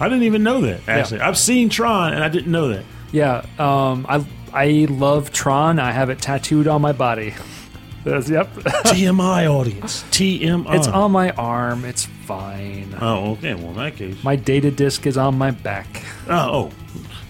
I 0.00 0.08
didn't 0.08 0.24
even 0.24 0.42
know 0.42 0.60
that. 0.62 0.80
Actually, 0.88 1.20
I've 1.20 1.38
seen 1.38 1.68
Tron 1.68 2.14
and 2.14 2.24
I 2.24 2.28
didn't 2.28 2.50
know 2.50 2.68
that. 2.68 2.84
Yeah, 3.12 3.44
um, 3.58 4.06
I 4.08 4.24
I 4.52 4.86
love 4.88 5.32
Tron. 5.32 5.78
I 5.78 5.92
have 5.92 6.10
it 6.10 6.18
tattooed 6.20 6.66
on 6.66 6.80
my 6.80 6.92
body. 6.92 7.34
That's- 8.04 8.30
yep, 8.30 8.52
TMI 8.54 9.50
audience. 9.52 10.04
TMI. 10.04 10.76
it's 10.76 10.86
on 10.86 11.10
my 11.10 11.30
arm. 11.32 11.84
It's 11.84 12.04
fine. 12.06 12.96
Oh, 13.00 13.32
okay. 13.32 13.54
Well, 13.54 13.70
in 13.70 13.76
that 13.76 13.96
case. 13.96 14.22
My 14.22 14.36
data 14.36 14.70
disc 14.70 15.06
is 15.06 15.16
on 15.16 15.36
my 15.36 15.50
back. 15.50 16.04
Oh, 16.28 16.70
oh. 16.70 16.72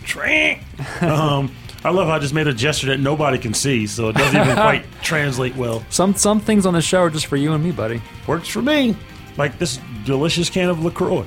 Trank. 0.04 0.62
um, 1.02 1.50
I 1.86 1.90
love 1.90 2.08
how 2.08 2.14
I 2.14 2.18
just 2.18 2.34
made 2.34 2.48
a 2.48 2.52
gesture 2.52 2.88
that 2.88 2.98
nobody 2.98 3.38
can 3.38 3.54
see, 3.54 3.86
so 3.86 4.08
it 4.08 4.16
doesn't 4.16 4.40
even 4.40 4.54
quite 4.56 4.84
translate 5.02 5.54
well. 5.54 5.84
Some 5.88 6.16
some 6.16 6.40
things 6.40 6.66
on 6.66 6.74
the 6.74 6.82
show 6.82 7.02
are 7.02 7.10
just 7.10 7.26
for 7.26 7.36
you 7.36 7.52
and 7.52 7.62
me, 7.62 7.70
buddy. 7.70 8.02
Works 8.26 8.48
for 8.48 8.60
me. 8.60 8.96
Like 9.36 9.60
this 9.60 9.78
delicious 10.04 10.50
can 10.50 10.68
of 10.68 10.84
LaCroix. 10.84 11.24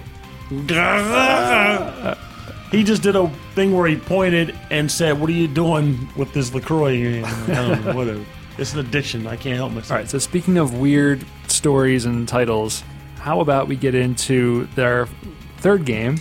he 2.72 2.84
just 2.84 3.04
did 3.04 3.16
a 3.16 3.30
thing 3.56 3.72
where 3.72 3.88
he 3.88 3.96
pointed 3.96 4.54
and 4.70 4.92
said, 4.92 5.18
What 5.18 5.30
are 5.30 5.34
you 5.34 5.48
doing 5.48 6.10
with 6.18 6.34
this 6.34 6.54
LaCroix? 6.54 7.24
I 7.24 7.48
don't 7.48 7.86
know, 7.86 7.96
whatever. 7.96 8.26
It's 8.58 8.74
an 8.74 8.80
addiction. 8.80 9.28
I 9.28 9.38
can't 9.38 9.56
help 9.56 9.72
myself. 9.72 9.92
All 9.92 9.98
right. 10.00 10.10
So 10.10 10.20
speaking 10.20 10.58
of 10.58 10.78
weird 10.78 11.26
stories 11.48 12.04
and 12.04 12.28
titles, 12.28 12.84
how 13.16 13.40
about 13.40 13.70
we 13.70 13.78
get 13.78 13.96
into 13.96 14.66
their 14.76 15.06
third 15.60 15.86
game, 15.86 16.18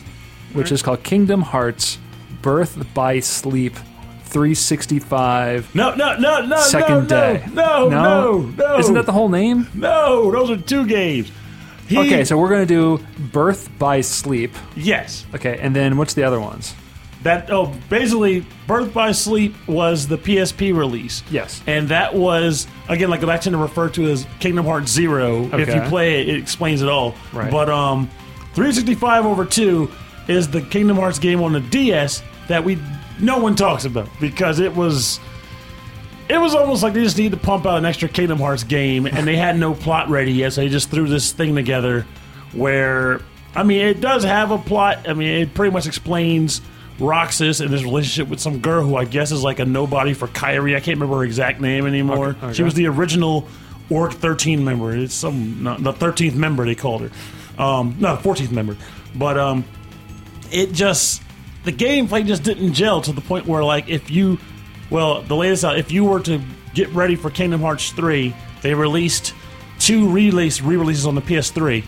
which 0.52 0.70
is 0.70 0.80
called 0.80 1.02
Kingdom 1.02 1.42
Hearts: 1.42 1.98
Birth 2.40 2.86
by 2.94 3.18
Sleep 3.18 3.74
365. 4.28 5.74
No, 5.74 5.94
no, 5.94 6.16
no, 6.18 6.44
no, 6.46 6.60
Second 6.60 7.02
no, 7.02 7.06
day. 7.06 7.44
No, 7.52 7.88
no, 7.88 7.88
no, 7.88 8.40
no. 8.40 8.78
Isn't 8.78 8.94
that 8.94 9.06
the 9.06 9.12
whole 9.12 9.28
name? 9.28 9.68
No, 9.74 10.30
those 10.30 10.50
are 10.50 10.56
two 10.56 10.86
games. 10.86 11.30
He, 11.86 11.98
Okay, 11.98 12.24
so 12.24 12.36
we're 12.36 12.50
gonna 12.50 12.66
do 12.66 12.98
Birth 13.32 13.70
by 13.78 14.02
Sleep. 14.02 14.54
yes, 14.76 15.24
Okay, 15.34 15.58
and 15.58 15.74
then 15.74 15.96
what's 15.96 16.14
the 16.14 16.24
other 16.24 16.40
ones? 16.40 16.74
that 17.22 17.50
oh, 17.50 17.74
basically, 17.88 18.46
Birth 18.66 18.94
by 18.94 19.12
Sleep 19.12 19.54
was 19.66 20.06
the 20.06 20.18
PSP 20.18 20.76
release. 20.76 21.22
Yes. 21.30 21.62
and 21.66 21.88
that 21.88 22.14
was 22.14 22.66
again 22.88 23.10
like 23.10 23.24
I 23.24 23.36
tend 23.38 23.54
to 23.54 23.58
refer 23.58 23.88
to 23.90 24.10
as 24.10 24.26
Kingdom 24.40 24.66
Hearts 24.66 24.90
Zero. 24.92 25.48
If 25.52 25.74
you 25.74 25.80
play 25.88 26.20
it, 26.20 26.28
it 26.28 26.36
explains 26.38 26.82
it 26.82 26.88
all. 26.88 27.14
Right. 27.32 27.50
But 27.50 27.68
um, 27.68 28.08
365 28.54 29.26
over 29.26 29.44
two 29.44 29.90
is 30.28 30.48
the 30.48 30.60
Kingdom 30.60 30.96
Hearts 30.96 31.18
game 31.18 31.42
on 31.42 31.52
the 31.52 31.60
DS 31.60 32.22
that 32.48 32.62
we 32.62 32.78
no 33.20 33.38
one 33.38 33.54
talks 33.54 33.84
about 33.84 34.08
because 34.20 34.60
it 34.60 34.74
was. 34.74 35.20
It 36.28 36.36
was 36.36 36.54
almost 36.54 36.82
like 36.82 36.92
they 36.92 37.02
just 37.02 37.16
needed 37.16 37.38
to 37.38 37.42
pump 37.42 37.64
out 37.64 37.78
an 37.78 37.86
extra 37.86 38.06
Kingdom 38.06 38.38
Hearts 38.38 38.62
game, 38.62 39.06
and 39.06 39.26
they 39.26 39.36
had 39.36 39.58
no 39.58 39.72
plot 39.72 40.10
ready 40.10 40.32
yet, 40.32 40.52
so 40.52 40.60
they 40.60 40.68
just 40.68 40.90
threw 40.90 41.08
this 41.08 41.32
thing 41.32 41.54
together. 41.54 42.06
Where 42.52 43.22
I 43.54 43.62
mean, 43.62 43.80
it 43.80 44.00
does 44.00 44.24
have 44.24 44.50
a 44.50 44.58
plot. 44.58 45.08
I 45.08 45.14
mean, 45.14 45.28
it 45.42 45.54
pretty 45.54 45.72
much 45.72 45.86
explains 45.86 46.60
Roxas 46.98 47.60
and 47.60 47.70
his 47.70 47.84
relationship 47.84 48.28
with 48.28 48.40
some 48.40 48.58
girl 48.60 48.84
who 48.84 48.96
I 48.96 49.04
guess 49.04 49.32
is 49.32 49.42
like 49.42 49.58
a 49.58 49.64
nobody 49.64 50.14
for 50.14 50.28
Kairi. 50.28 50.76
I 50.76 50.80
can't 50.80 50.98
remember 50.98 51.16
her 51.16 51.24
exact 51.24 51.60
name 51.60 51.86
anymore. 51.86 52.28
Okay, 52.28 52.46
okay. 52.46 52.52
She 52.52 52.62
was 52.62 52.74
the 52.74 52.86
original 52.86 53.48
Orc 53.90 54.12
13 54.12 54.64
member. 54.64 54.94
It's 54.94 55.14
some 55.14 55.62
not, 55.62 55.82
the 55.82 55.92
13th 55.92 56.34
member 56.34 56.64
they 56.66 56.74
called 56.74 57.02
her. 57.02 57.10
Um, 57.62 57.96
no, 57.98 58.16
14th 58.16 58.52
member. 58.52 58.76
But 59.14 59.38
um, 59.38 59.64
it 60.50 60.72
just 60.72 61.22
the 61.68 61.84
gameplay 61.84 62.24
just 62.26 62.42
didn't 62.42 62.72
gel 62.72 63.02
to 63.02 63.12
the 63.12 63.20
point 63.20 63.46
where 63.46 63.62
like 63.62 63.90
if 63.90 64.10
you 64.10 64.38
well 64.88 65.20
the 65.22 65.36
latest 65.36 65.64
out 65.66 65.76
if 65.78 65.92
you 65.92 66.02
were 66.04 66.18
to 66.20 66.40
get 66.72 66.88
ready 66.90 67.14
for 67.14 67.28
Kingdom 67.28 67.60
Hearts 67.60 67.90
3 67.92 68.34
they 68.62 68.72
released 68.72 69.34
two 69.78 70.10
release 70.10 70.62
re-releases 70.62 71.04
on 71.06 71.14
the 71.14 71.20
PS3 71.20 71.84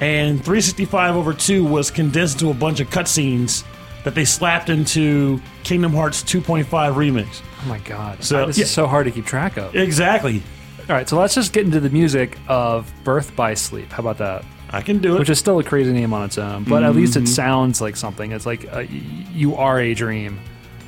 and 0.00 0.36
365 0.44 1.16
over 1.16 1.32
2 1.32 1.64
was 1.64 1.90
condensed 1.90 2.38
to 2.38 2.50
a 2.50 2.54
bunch 2.54 2.78
of 2.78 2.88
cutscenes 2.90 3.64
that 4.04 4.14
they 4.14 4.24
slapped 4.24 4.68
into 4.68 5.40
Kingdom 5.64 5.92
Hearts 5.92 6.22
2.5 6.22 6.66
remix 6.94 7.42
Oh 7.64 7.68
my 7.68 7.78
god. 7.80 8.22
So- 8.22 8.46
this 8.46 8.58
yeah. 8.58 8.64
is 8.64 8.70
so 8.70 8.86
hard 8.86 9.06
to 9.06 9.10
keep 9.10 9.26
track 9.26 9.56
of. 9.56 9.74
exactly 9.74 10.40
All 10.88 10.94
right, 10.94 11.08
so 11.08 11.18
let's 11.18 11.34
just 11.34 11.52
get 11.52 11.64
into 11.64 11.80
the 11.80 11.90
music 11.90 12.38
of 12.46 12.92
Birth 13.02 13.34
by 13.34 13.54
Sleep. 13.54 13.90
How 13.90 13.98
about 14.00 14.18
that? 14.18 14.44
I 14.70 14.82
can 14.82 14.98
do 14.98 15.14
it 15.14 15.18
Which 15.20 15.30
is 15.30 15.38
still 15.38 15.58
a 15.58 15.64
crazy 15.64 15.92
name 15.92 16.12
on 16.12 16.24
its 16.24 16.38
own, 16.38 16.64
but 16.64 16.82
at 16.82 16.94
least 16.96 17.16
it 17.16 17.28
sounds 17.28 17.80
like 17.80 17.96
something. 17.96 18.32
It's 18.32 18.46
like 18.46 18.64
uh, 18.66 18.78
y- 18.78 18.88
you 19.32 19.54
are 19.54 19.78
a 19.80 19.94
dream, 19.94 20.40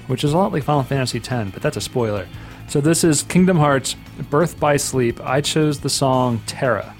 which 0.08 0.24
is 0.24 0.32
a 0.32 0.36
lot 0.36 0.52
like 0.52 0.64
Final 0.64 0.82
Fantasy 0.82 1.18
X, 1.18 1.50
but 1.52 1.62
that's 1.62 1.76
a 1.76 1.80
spoiler. 1.80 2.26
So 2.68 2.80
this 2.80 3.04
is 3.04 3.22
Kingdom 3.22 3.56
Hearts: 3.58 3.94
Birth 4.30 4.58
by 4.58 4.76
Sleep. 4.78 5.20
I 5.24 5.40
chose 5.40 5.80
the 5.80 5.88
song 5.90 6.42
Terra. 6.46 6.94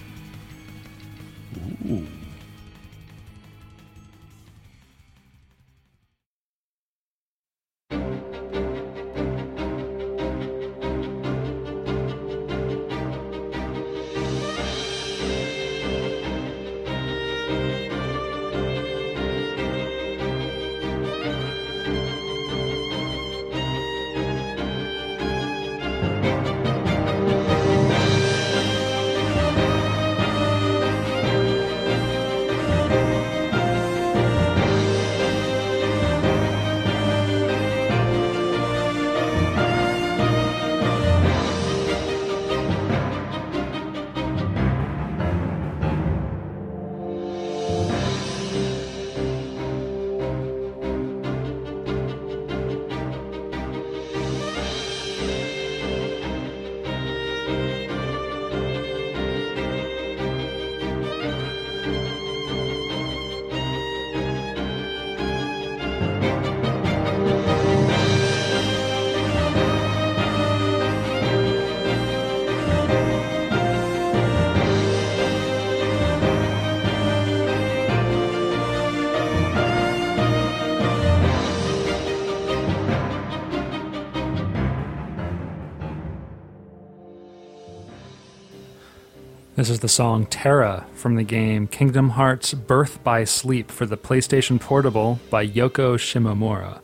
This 89.59 89.71
is 89.71 89.81
the 89.81 89.88
song 89.88 90.25
Terra 90.27 90.87
from 90.94 91.16
the 91.16 91.25
game 91.25 91.66
Kingdom 91.66 92.11
Hearts 92.11 92.55
Birth 92.55 93.03
by 93.03 93.25
Sleep 93.25 93.73
for 93.73 93.87
the 93.87 93.97
PlayStation 93.97 94.61
Portable 94.61 95.18
by 95.31 95.44
Yoko 95.44 95.97
Shimomura. 95.97 96.81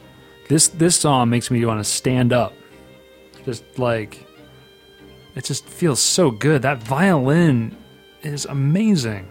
This 0.49 0.67
this 0.67 0.97
song 0.97 1.31
makes 1.31 1.53
me 1.53 1.65
want 1.65 1.79
to 1.79 1.85
stand 1.85 2.33
up. 2.33 2.53
Just 3.45 3.79
like 3.79 4.27
it 5.37 5.45
just 5.45 5.65
feels 5.69 6.01
so 6.01 6.33
good. 6.33 6.63
That 6.63 6.83
violin 6.83 7.77
is 8.25 8.45
amazing. 8.45 9.29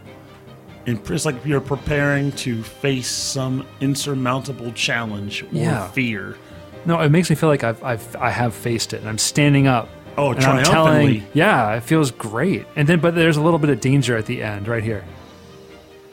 It's 0.85 1.25
like 1.25 1.35
you're 1.45 1.59
preparing 1.59 2.31
to 2.43 2.63
face 2.63 3.09
some 3.09 3.67
insurmountable 3.81 4.71
challenge 4.71 5.43
or 5.43 5.49
Yeah. 5.51 5.89
fear. 5.89 6.37
No, 6.85 7.01
it 7.01 7.09
makes 7.09 7.29
me 7.29 7.35
feel 7.35 7.49
like 7.49 7.65
I've, 7.65 7.83
I've 7.83 8.15
I 8.15 8.29
have 8.29 8.53
faced 8.55 8.93
it 8.93 9.01
and 9.01 9.09
I'm 9.09 9.17
standing 9.17 9.67
up. 9.67 9.89
Oh, 10.17 10.31
and 10.31 10.43
I'm 10.43 10.63
triumphantly. 10.63 11.19
telling, 11.19 11.27
yeah, 11.33 11.75
it 11.75 11.81
feels 11.83 12.11
great. 12.11 12.65
And 12.75 12.87
then, 12.87 12.99
but 12.99 13.15
there's 13.15 13.37
a 13.37 13.41
little 13.41 13.59
bit 13.59 13.69
of 13.69 13.81
danger 13.81 14.15
at 14.17 14.25
the 14.25 14.43
end, 14.43 14.67
right 14.67 14.83
here. 14.83 15.03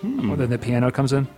Hmm. 0.00 0.30
When 0.30 0.48
the 0.50 0.58
piano 0.58 0.90
comes 0.90 1.12
in. 1.12 1.28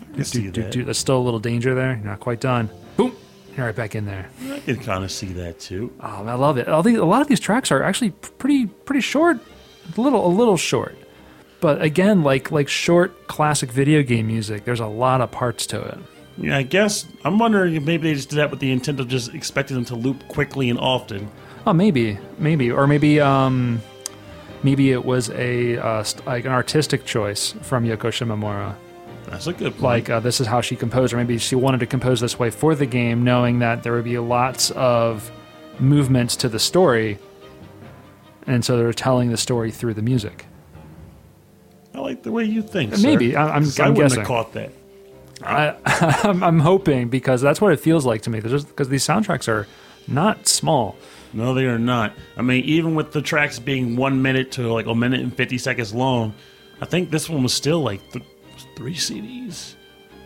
I 0.00 0.14
can 0.16 0.24
see 0.24 0.50
Do, 0.50 0.62
that. 0.62 0.70
do, 0.72 0.84
there's 0.84 0.98
still 0.98 1.16
a 1.18 1.24
little 1.24 1.40
danger 1.40 1.74
there. 1.74 1.94
You're 1.94 2.04
not 2.04 2.20
quite 2.20 2.40
done. 2.40 2.68
Boom. 2.96 3.16
You're 3.56 3.66
right 3.66 3.74
back 3.74 3.94
in 3.94 4.04
there. 4.04 4.28
I 4.50 4.60
can 4.60 4.76
kind 4.76 5.02
of 5.04 5.10
see 5.10 5.28
that 5.34 5.58
too. 5.60 5.92
Oh, 6.00 6.26
I 6.26 6.34
love 6.34 6.58
it. 6.58 6.66
These, 6.84 6.98
a 6.98 7.04
lot 7.04 7.22
of 7.22 7.28
these 7.28 7.40
tracks 7.40 7.70
are 7.72 7.82
actually 7.82 8.10
pretty 8.10 8.66
pretty 8.66 9.00
short, 9.00 9.38
a 9.96 10.00
little 10.00 10.26
a 10.26 10.28
little 10.28 10.56
short. 10.56 10.96
But 11.60 11.80
again, 11.80 12.22
like 12.22 12.50
like 12.50 12.68
short 12.68 13.26
classic 13.28 13.70
video 13.70 14.02
game 14.02 14.26
music, 14.26 14.64
there's 14.64 14.80
a 14.80 14.86
lot 14.86 15.20
of 15.20 15.30
parts 15.30 15.66
to 15.68 15.80
it. 15.82 15.98
Yeah, 16.38 16.56
I 16.58 16.62
guess 16.62 17.06
I'm 17.24 17.38
wondering 17.38 17.74
if 17.74 17.84
maybe 17.84 18.08
they 18.08 18.14
just 18.14 18.28
did 18.30 18.36
that 18.36 18.50
with 18.50 18.60
the 18.60 18.72
intent 18.72 18.98
of 19.00 19.08
just 19.08 19.34
expecting 19.34 19.76
them 19.76 19.84
to 19.86 19.94
loop 19.94 20.26
quickly 20.28 20.68
and 20.68 20.78
often. 20.78 21.30
Oh, 21.66 21.72
maybe, 21.72 22.18
maybe, 22.38 22.70
or 22.70 22.86
maybe, 22.86 23.20
um, 23.20 23.80
maybe 24.62 24.90
it 24.90 25.04
was 25.04 25.30
a 25.30 25.78
uh, 25.78 26.02
st- 26.02 26.26
like 26.26 26.44
an 26.44 26.50
artistic 26.52 27.04
choice 27.04 27.52
from 27.62 27.84
Yoko 27.84 28.08
Shimomura. 28.10 28.74
That's 29.26 29.46
a 29.46 29.52
good 29.52 29.72
point. 29.72 29.82
Like 29.82 30.10
uh, 30.10 30.20
this 30.20 30.40
is 30.40 30.46
how 30.46 30.60
she 30.60 30.76
composed, 30.76 31.12
or 31.14 31.16
maybe 31.16 31.38
she 31.38 31.54
wanted 31.54 31.78
to 31.80 31.86
compose 31.86 32.20
this 32.20 32.38
way 32.38 32.50
for 32.50 32.74
the 32.74 32.84
game, 32.86 33.22
knowing 33.24 33.60
that 33.60 33.82
there 33.82 33.92
would 33.92 34.04
be 34.04 34.18
lots 34.18 34.70
of 34.72 35.30
movements 35.78 36.36
to 36.36 36.48
the 36.48 36.58
story, 36.58 37.18
and 38.46 38.64
so 38.64 38.76
they're 38.76 38.92
telling 38.92 39.30
the 39.30 39.36
story 39.36 39.70
through 39.70 39.94
the 39.94 40.02
music. 40.02 40.46
I 41.94 42.00
like 42.00 42.22
the 42.24 42.32
way 42.32 42.44
you 42.44 42.60
think. 42.60 42.98
Maybe. 43.00 43.32
sir. 43.32 43.38
I- 43.38 43.50
I'm 43.56 43.62
I 43.62 43.88
wouldn't 43.88 43.96
guessing. 43.96 44.18
have 44.18 44.26
caught 44.26 44.52
that. 44.54 44.72
I, 45.44 45.76
I'm, 46.24 46.42
I'm 46.42 46.60
hoping 46.60 47.08
because 47.08 47.40
that's 47.40 47.60
what 47.60 47.72
it 47.72 47.80
feels 47.80 48.04
like 48.06 48.22
to 48.22 48.30
me. 48.30 48.40
Because 48.40 48.88
these 48.88 49.06
soundtracks 49.06 49.48
are 49.48 49.66
not 50.08 50.46
small. 50.46 50.96
No, 51.32 51.52
they 51.54 51.66
are 51.66 51.78
not. 51.78 52.12
I 52.36 52.42
mean, 52.42 52.64
even 52.64 52.94
with 52.94 53.12
the 53.12 53.20
tracks 53.20 53.58
being 53.58 53.96
one 53.96 54.22
minute 54.22 54.52
to 54.52 54.72
like 54.72 54.86
a 54.86 54.94
minute 54.94 55.20
and 55.20 55.34
fifty 55.34 55.58
seconds 55.58 55.92
long, 55.92 56.34
I 56.80 56.86
think 56.86 57.10
this 57.10 57.28
one 57.28 57.42
was 57.42 57.52
still 57.52 57.80
like 57.80 58.00
th- 58.12 58.24
three 58.76 58.94
CDs, 58.94 59.74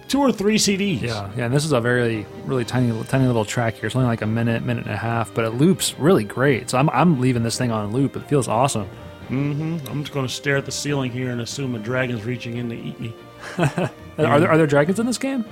two 0.08 0.20
or 0.20 0.32
three 0.32 0.56
CDs. 0.56 1.00
Yeah, 1.00 1.30
yeah. 1.36 1.46
And 1.46 1.54
this 1.54 1.64
is 1.64 1.72
a 1.72 1.80
very, 1.80 2.26
really 2.44 2.64
tiny, 2.64 2.92
tiny 3.04 3.26
little 3.26 3.44
track 3.44 3.74
here. 3.74 3.86
It's 3.86 3.96
only 3.96 4.08
like 4.08 4.22
a 4.22 4.26
minute, 4.26 4.62
minute 4.64 4.84
and 4.84 4.94
a 4.94 4.98
half, 4.98 5.32
but 5.32 5.44
it 5.44 5.50
loops 5.50 5.98
really 5.98 6.24
great. 6.24 6.70
So 6.70 6.78
I'm, 6.78 6.90
I'm 6.90 7.20
leaving 7.20 7.42
this 7.42 7.56
thing 7.56 7.70
on 7.70 7.92
loop. 7.92 8.16
It 8.16 8.24
feels 8.28 8.48
awesome. 8.48 8.88
Mm-hmm. 9.28 9.86
I'm 9.88 10.02
just 10.02 10.12
going 10.12 10.26
to 10.26 10.32
stare 10.32 10.56
at 10.56 10.64
the 10.64 10.72
ceiling 10.72 11.10
here 11.10 11.30
and 11.30 11.40
assume 11.40 11.74
a 11.74 11.78
dragon's 11.78 12.24
reaching 12.24 12.56
in 12.56 12.70
to 12.70 12.76
eat 12.76 12.98
me. 12.98 13.14
Are 14.18 14.40
there 14.40 14.50
are 14.50 14.56
there 14.58 14.66
dragons 14.66 14.98
in 14.98 15.06
this 15.06 15.18
game? 15.18 15.44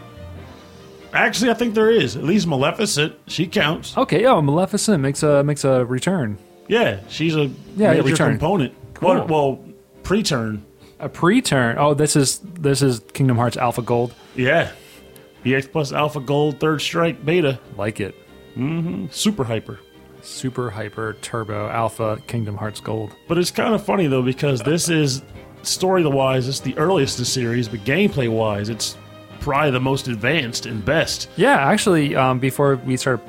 Actually, 1.12 1.50
I 1.50 1.54
think 1.54 1.74
there 1.74 1.90
is. 1.90 2.16
At 2.16 2.24
least 2.24 2.46
Maleficent, 2.46 3.14
she 3.26 3.46
counts. 3.46 3.96
Okay, 3.96 4.26
oh, 4.26 4.42
Maleficent 4.42 5.00
makes 5.00 5.22
a 5.22 5.42
makes 5.44 5.64
a 5.64 5.84
return. 5.84 6.38
Yeah, 6.68 7.00
she's 7.08 7.34
a 7.36 7.50
Yeah, 7.76 7.92
major 7.92 8.02
return. 8.02 8.30
component. 8.32 8.74
Cool. 8.94 9.08
Well, 9.14 9.26
well, 9.26 9.64
pre-turn. 10.02 10.64
A 10.98 11.08
pre-turn. 11.08 11.76
Oh, 11.78 11.94
this 11.94 12.16
is 12.16 12.40
this 12.40 12.82
is 12.82 13.00
Kingdom 13.12 13.36
Hearts 13.36 13.56
Alpha 13.56 13.82
Gold. 13.82 14.14
Yeah, 14.34 14.70
EX 15.44 15.68
plus 15.68 15.92
Alpha 15.92 16.20
Gold 16.20 16.58
Third 16.60 16.80
Strike 16.82 17.24
Beta 17.24 17.58
Like 17.76 18.00
it. 18.00 18.14
Mhm. 18.56 19.12
Super 19.12 19.44
Hyper. 19.44 19.78
Super 20.22 20.70
Hyper 20.70 21.16
Turbo 21.22 21.68
Alpha 21.68 22.18
Kingdom 22.26 22.56
Hearts 22.56 22.80
Gold. 22.80 23.12
But 23.28 23.38
it's 23.38 23.50
kind 23.52 23.74
of 23.74 23.84
funny 23.84 24.06
though 24.08 24.22
because 24.22 24.60
this 24.62 24.88
is 24.88 25.22
story-wise, 25.66 26.48
it's 26.48 26.60
the 26.60 26.76
earliest 26.78 27.18
in 27.18 27.22
the 27.22 27.26
series, 27.26 27.68
but 27.68 27.80
gameplay-wise, 27.80 28.68
it's 28.68 28.96
probably 29.40 29.70
the 29.70 29.80
most 29.80 30.08
advanced 30.08 30.66
and 30.66 30.84
best. 30.84 31.28
Yeah, 31.36 31.56
actually, 31.56 32.14
um, 32.16 32.38
before 32.38 32.76
we 32.76 32.96
start 32.96 33.20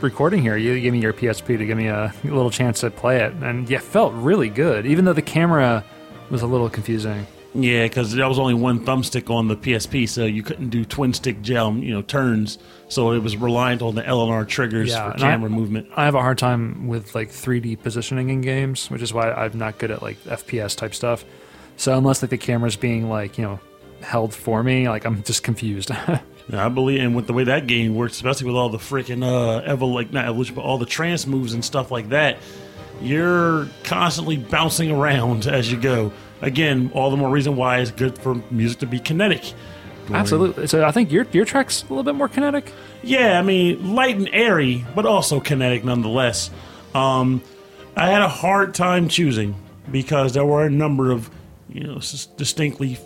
recording 0.00 0.42
here, 0.42 0.56
you 0.56 0.78
gave 0.80 0.92
me 0.92 1.00
your 1.00 1.12
PSP 1.12 1.58
to 1.58 1.66
give 1.66 1.76
me 1.76 1.88
a 1.88 2.12
little 2.24 2.50
chance 2.50 2.80
to 2.80 2.90
play 2.90 3.20
it, 3.22 3.32
and 3.34 3.68
yeah, 3.68 3.78
it 3.78 3.82
felt 3.82 4.12
really 4.14 4.48
good, 4.48 4.86
even 4.86 5.04
though 5.04 5.12
the 5.12 5.22
camera 5.22 5.84
was 6.30 6.42
a 6.42 6.46
little 6.46 6.68
confusing. 6.70 7.26
Yeah, 7.56 7.84
because 7.84 8.12
there 8.12 8.28
was 8.28 8.40
only 8.40 8.54
one 8.54 8.84
thumbstick 8.84 9.30
on 9.30 9.46
the 9.46 9.54
PSP, 9.54 10.08
so 10.08 10.24
you 10.24 10.42
couldn't 10.42 10.70
do 10.70 10.84
twin 10.84 11.12
stick 11.12 11.40
gel, 11.40 11.72
you 11.74 11.94
know, 11.94 12.02
turns. 12.02 12.58
So 12.88 13.12
it 13.12 13.20
was 13.20 13.36
reliant 13.36 13.80
on 13.80 13.94
the 13.94 14.02
LNR 14.02 14.44
triggers 14.48 14.90
Yeah, 14.90 15.06
for 15.10 15.14
and 15.14 15.22
I- 15.22 15.30
camera 15.30 15.50
movement. 15.50 15.86
I 15.94 16.04
have 16.04 16.16
a 16.16 16.20
hard 16.20 16.36
time 16.36 16.88
with 16.88 17.14
like 17.14 17.28
3D 17.30 17.76
positioning 17.80 18.30
in 18.30 18.40
games, 18.40 18.90
which 18.90 19.02
is 19.02 19.14
why 19.14 19.30
I'm 19.30 19.56
not 19.56 19.78
good 19.78 19.92
at 19.92 20.02
like 20.02 20.18
FPS 20.24 20.76
type 20.76 20.96
stuff. 20.96 21.24
So 21.76 21.96
unless 21.96 22.22
like 22.22 22.30
the 22.30 22.38
camera's 22.38 22.76
being 22.76 23.08
like 23.08 23.38
you 23.38 23.44
know 23.44 23.60
held 24.00 24.34
for 24.34 24.62
me, 24.62 24.88
like 24.88 25.04
I'm 25.04 25.22
just 25.22 25.42
confused. 25.42 25.90
Yeah, 26.46 26.66
I 26.66 26.68
believe, 26.68 27.00
and 27.00 27.16
with 27.16 27.26
the 27.26 27.32
way 27.32 27.44
that 27.44 27.66
game 27.66 27.94
works, 27.94 28.16
especially 28.16 28.48
with 28.48 28.56
all 28.56 28.68
the 28.68 28.76
freaking 28.76 29.24
uh, 29.24 29.62
evol 29.66 29.94
like 29.94 30.12
not 30.12 30.26
evolution, 30.26 30.54
but 30.54 30.60
all 30.60 30.76
the 30.76 30.84
trance 30.84 31.26
moves 31.26 31.54
and 31.54 31.64
stuff 31.64 31.90
like 31.90 32.10
that, 32.10 32.36
you're 33.00 33.66
constantly 33.84 34.36
bouncing 34.36 34.90
around 34.90 35.46
as 35.46 35.72
you 35.72 35.80
go. 35.80 36.12
Again, 36.42 36.90
all 36.92 37.10
the 37.10 37.16
more 37.16 37.30
reason 37.30 37.56
why 37.56 37.78
it's 37.78 37.90
good 37.90 38.18
for 38.18 38.34
music 38.50 38.80
to 38.80 38.86
be 38.86 38.98
kinetic. 38.98 39.54
Absolutely. 40.10 40.66
So 40.66 40.84
I 40.84 40.90
think 40.90 41.10
your 41.10 41.26
your 41.32 41.46
track's 41.46 41.82
a 41.82 41.86
little 41.86 42.02
bit 42.02 42.14
more 42.14 42.28
kinetic. 42.28 42.70
Yeah, 43.02 43.38
I 43.38 43.42
mean, 43.42 43.94
light 43.94 44.16
and 44.16 44.28
airy, 44.30 44.84
but 44.94 45.06
also 45.06 45.40
kinetic 45.40 45.82
nonetheless. 45.82 46.50
Um, 46.94 47.42
I 47.96 48.08
had 48.08 48.22
a 48.22 48.28
hard 48.28 48.74
time 48.74 49.08
choosing 49.08 49.54
because 49.90 50.34
there 50.34 50.44
were 50.44 50.66
a 50.66 50.70
number 50.70 51.10
of, 51.10 51.30
you 51.74 51.82
know, 51.84 51.98
distinctly, 52.36 52.98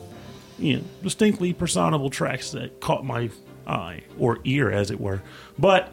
you 0.58 0.76
know, 0.76 0.82
distinctly 1.02 1.52
personable 1.52 2.10
tracks 2.10 2.52
that 2.52 2.78
caught 2.80 3.04
my 3.04 3.30
eye 3.66 4.02
or 4.18 4.38
ear, 4.44 4.70
as 4.70 4.90
it 4.92 5.00
were. 5.00 5.20
But 5.58 5.92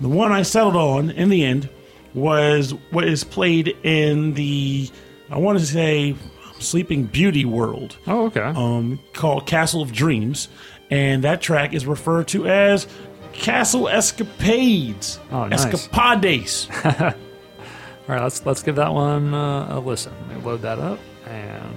the 0.00 0.08
one 0.08 0.30
I 0.30 0.42
settled 0.42 0.76
on 0.76 1.10
in 1.10 1.28
the 1.30 1.44
end 1.44 1.68
was 2.14 2.72
what 2.92 3.04
is 3.04 3.24
played 3.24 3.68
in 3.82 4.34
the, 4.34 4.88
I 5.30 5.38
want 5.38 5.58
to 5.58 5.66
say, 5.66 6.14
Sleeping 6.58 7.04
Beauty 7.04 7.44
world 7.46 7.96
Oh, 8.06 8.26
okay. 8.26 8.40
um, 8.42 9.00
called 9.14 9.46
Castle 9.46 9.80
of 9.80 9.92
Dreams, 9.92 10.48
and 10.90 11.24
that 11.24 11.40
track 11.40 11.72
is 11.72 11.86
referred 11.86 12.28
to 12.28 12.46
as 12.46 12.86
Castle 13.32 13.88
Escapades. 13.88 15.18
Oh, 15.32 15.46
nice. 15.46 15.64
Escapades. 15.64 16.68
All 16.84 18.16
right, 18.16 18.22
let's 18.22 18.44
let's 18.44 18.62
give 18.62 18.76
that 18.76 18.92
one 18.92 19.32
uh, 19.32 19.68
a 19.76 19.80
listen. 19.80 20.12
Let 20.28 20.36
me 20.38 20.42
load 20.44 20.62
that 20.62 20.78
up 20.80 20.98
and 21.26 21.76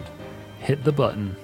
hit 0.64 0.82
the 0.86 0.92
button. 0.94 1.36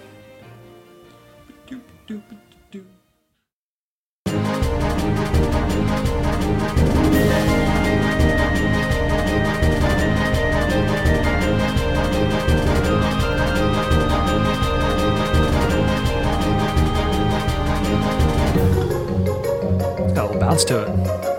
Got 20.16 20.18
a 20.18 20.28
little 20.28 20.40
bounce 20.40 20.64
to 20.64 20.84
it. 20.84 20.90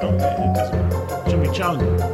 Okay, 0.04 0.36
it 0.38 0.54
doesn't. 0.54 1.30
Jimmy 1.30 1.48
Chung. 1.56 2.09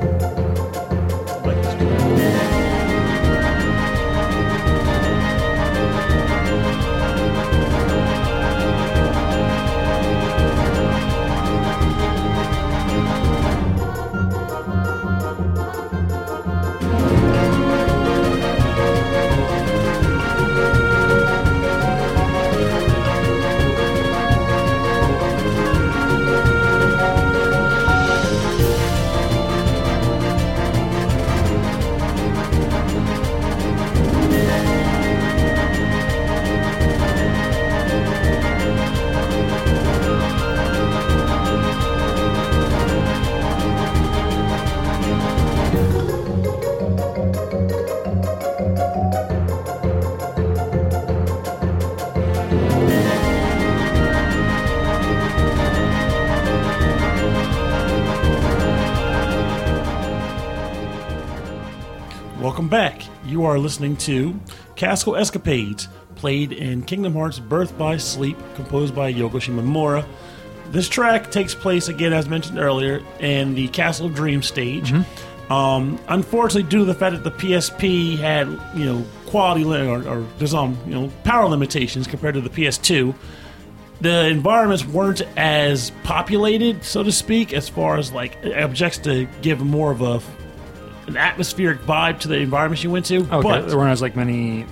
Welcome 62.57 62.71
back. 62.71 63.03
You 63.27 63.45
are 63.45 63.59
listening 63.59 63.99
to 63.99 64.35
Castle 64.77 65.15
Escapades, 65.15 65.89
played 66.15 66.53
in 66.53 66.85
Kingdom 66.85 67.13
Hearts 67.13 67.39
Birth 67.39 67.77
by 67.77 67.99
Sleep, 67.99 68.39
composed 68.55 68.95
by 68.95 69.13
Yoko 69.13 69.33
Shimomura. 69.33 70.07
This 70.71 70.89
track 70.89 71.31
takes 71.31 71.55
place, 71.55 71.89
again, 71.89 72.15
as 72.15 72.31
mentioned 72.31 72.59
earlier, 72.59 73.03
in 73.21 73.55
the 73.55 73.69
Castle 73.69 74.07
of 74.07 74.15
Dreams 74.15 74.47
stage. 74.47 74.91
Um, 75.51 76.01
unfortunately, 76.09 76.63
due 76.71 76.79
to 76.79 76.85
the 76.87 76.95
fact 76.95 77.23
that 77.23 77.25
the 77.25 77.31
PSP 77.31 78.17
had, 78.17 78.49
you 78.75 78.87
know, 78.87 79.05
quality 79.27 79.65
li- 79.65 79.87
or, 79.87 80.09
or 80.09 80.27
there's 80.39 80.55
um, 80.55 80.79
you 80.87 80.95
know, 80.95 81.13
power 81.25 81.47
limitations 81.51 82.07
compared 82.07 82.37
to 82.37 82.41
the 82.41 82.49
PS2, 82.49 83.15
the 84.01 84.29
environments 84.29 84.87
weren't 84.87 85.21
as 85.37 85.91
populated, 86.05 86.83
so 86.83 87.03
to 87.03 87.13
speak, 87.13 87.53
as 87.53 87.69
far 87.69 87.99
as 87.99 88.13
like 88.13 88.39
objects 88.47 88.97
to 88.97 89.27
give 89.43 89.61
more 89.61 89.91
of 89.91 90.01
a 90.01 90.23
an 91.07 91.17
atmospheric 91.17 91.81
vibe 91.83 92.21
to 92.21 92.29
the 92.29 92.37
environments 92.37 92.83
you 92.83 92.91
went 92.91 93.07
to. 93.07 93.19
Okay, 93.19 93.41
But 93.43 93.69
there 93.69 93.77
weren't 93.79 93.93
as 93.93 94.03
like 94.03 94.17
many, 94.17 94.67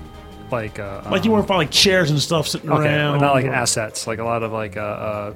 like 0.51 0.79
uh, 0.79 1.03
like 1.11 1.25
you 1.25 1.31
weren't 1.31 1.47
finding 1.47 1.67
like 1.69 1.71
chairs 1.73 2.11
and 2.11 2.21
stuff 2.21 2.49
sitting 2.49 2.71
okay, 2.71 2.85
around. 2.95 3.21
not 3.21 3.35
like 3.35 3.45
or- 3.47 3.53
assets, 3.53 4.07
like 4.07 4.19
a 4.19 4.25
lot 4.25 4.43
of 4.43 4.53
like 4.53 4.77
uh, 4.77 4.81
uh 4.81 5.35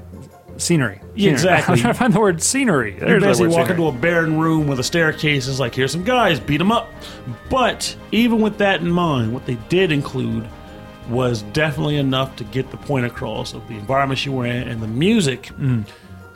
scenery. 0.56 1.00
Yeah, 1.14 1.30
exactly. 1.32 1.74
I'm 1.74 1.78
trying 1.80 1.92
to 1.94 1.98
find 1.98 2.12
the 2.12 2.20
word 2.20 2.42
scenery. 2.42 2.94
You 2.94 3.00
There's 3.00 3.22
the 3.22 3.28
basically 3.28 3.48
walk 3.48 3.68
scenery. 3.68 3.86
into 3.86 3.96
a 3.96 4.00
barren 4.00 4.38
room 4.38 4.66
with 4.66 4.80
a 4.80 4.84
staircase. 4.84 5.46
It's 5.46 5.60
like, 5.60 5.74
here's 5.74 5.92
some 5.92 6.02
guys, 6.04 6.40
beat 6.40 6.56
them 6.56 6.72
up. 6.72 6.90
But 7.48 7.94
even 8.12 8.40
with 8.40 8.58
that 8.58 8.80
in 8.80 8.90
mind, 8.90 9.32
what 9.32 9.46
they 9.46 9.54
did 9.68 9.92
include 9.92 10.48
was 11.08 11.42
definitely 11.42 11.96
enough 11.96 12.34
to 12.36 12.44
get 12.44 12.70
the 12.70 12.76
point 12.76 13.06
across 13.06 13.54
of 13.54 13.66
the 13.68 13.74
environment 13.74 14.26
you 14.26 14.32
were 14.32 14.46
in 14.46 14.68
and 14.68 14.82
the 14.82 14.88
music. 14.88 15.44
Mm. 15.58 15.86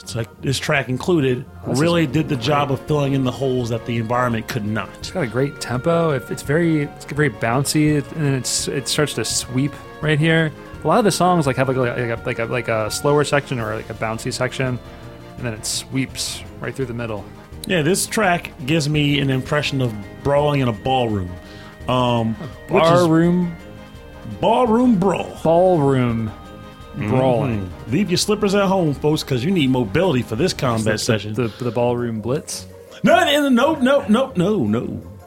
It's 0.02 0.16
like 0.16 0.42
this 0.42 0.58
track 0.58 0.88
included 0.88 1.46
really 1.66 2.06
did 2.06 2.28
the 2.28 2.36
job 2.36 2.72
of 2.72 2.80
filling 2.86 3.12
in 3.12 3.22
the 3.24 3.30
holes 3.30 3.68
that 3.68 3.86
the 3.86 3.98
environment 3.98 4.48
could 4.48 4.64
not. 4.64 4.88
It's 4.98 5.12
got 5.12 5.22
a 5.22 5.26
great 5.28 5.60
tempo. 5.60 6.10
If 6.10 6.30
it's 6.30 6.42
very, 6.42 6.82
it's 6.82 7.04
very 7.04 7.30
bouncy, 7.30 7.96
and 8.12 8.26
then 8.26 8.34
it's 8.34 8.66
it 8.68 8.88
starts 8.88 9.14
to 9.14 9.24
sweep 9.24 9.72
right 10.02 10.18
here. 10.18 10.52
A 10.82 10.86
lot 10.88 10.98
of 10.98 11.04
the 11.04 11.12
songs 11.12 11.46
like 11.46 11.54
have 11.56 11.68
like 11.68 11.76
a, 11.76 11.80
like 11.80 11.98
a 12.18 12.22
like 12.26 12.38
a 12.40 12.44
like 12.46 12.68
a 12.68 12.90
slower 12.90 13.22
section 13.22 13.60
or 13.60 13.76
like 13.76 13.88
a 13.90 13.94
bouncy 13.94 14.32
section, 14.32 14.78
and 15.36 15.46
then 15.46 15.54
it 15.54 15.64
sweeps 15.64 16.42
right 16.60 16.74
through 16.74 16.86
the 16.86 16.94
middle. 16.94 17.24
Yeah, 17.68 17.82
this 17.82 18.06
track 18.08 18.52
gives 18.66 18.88
me 18.88 19.20
an 19.20 19.30
impression 19.30 19.80
of 19.80 19.94
brawling 20.24 20.60
in 20.60 20.68
a 20.68 20.72
ballroom. 20.72 21.30
Um, 21.88 22.34
which 22.68 22.82
is 22.82 22.90
Barroom, 22.90 23.56
ballroom 24.40 24.98
brawl. 24.98 25.38
ballroom, 25.44 26.32
brawling. 26.96 27.70
Leave 27.88 28.10
your 28.10 28.18
slippers 28.18 28.54
at 28.54 28.66
home, 28.66 28.94
folks, 28.94 29.22
because 29.22 29.44
you 29.44 29.50
need 29.50 29.70
mobility 29.70 30.22
for 30.22 30.36
this 30.36 30.52
combat 30.52 31.00
session. 31.00 31.34
The, 31.34 31.48
the 31.58 31.70
ballroom 31.70 32.20
blitz, 32.20 32.66
No, 33.02 33.16
no, 33.24 33.48
no, 33.48 33.74
no, 33.76 34.06
no, 34.08 34.32
no, 34.36 34.64
no. 34.64 34.82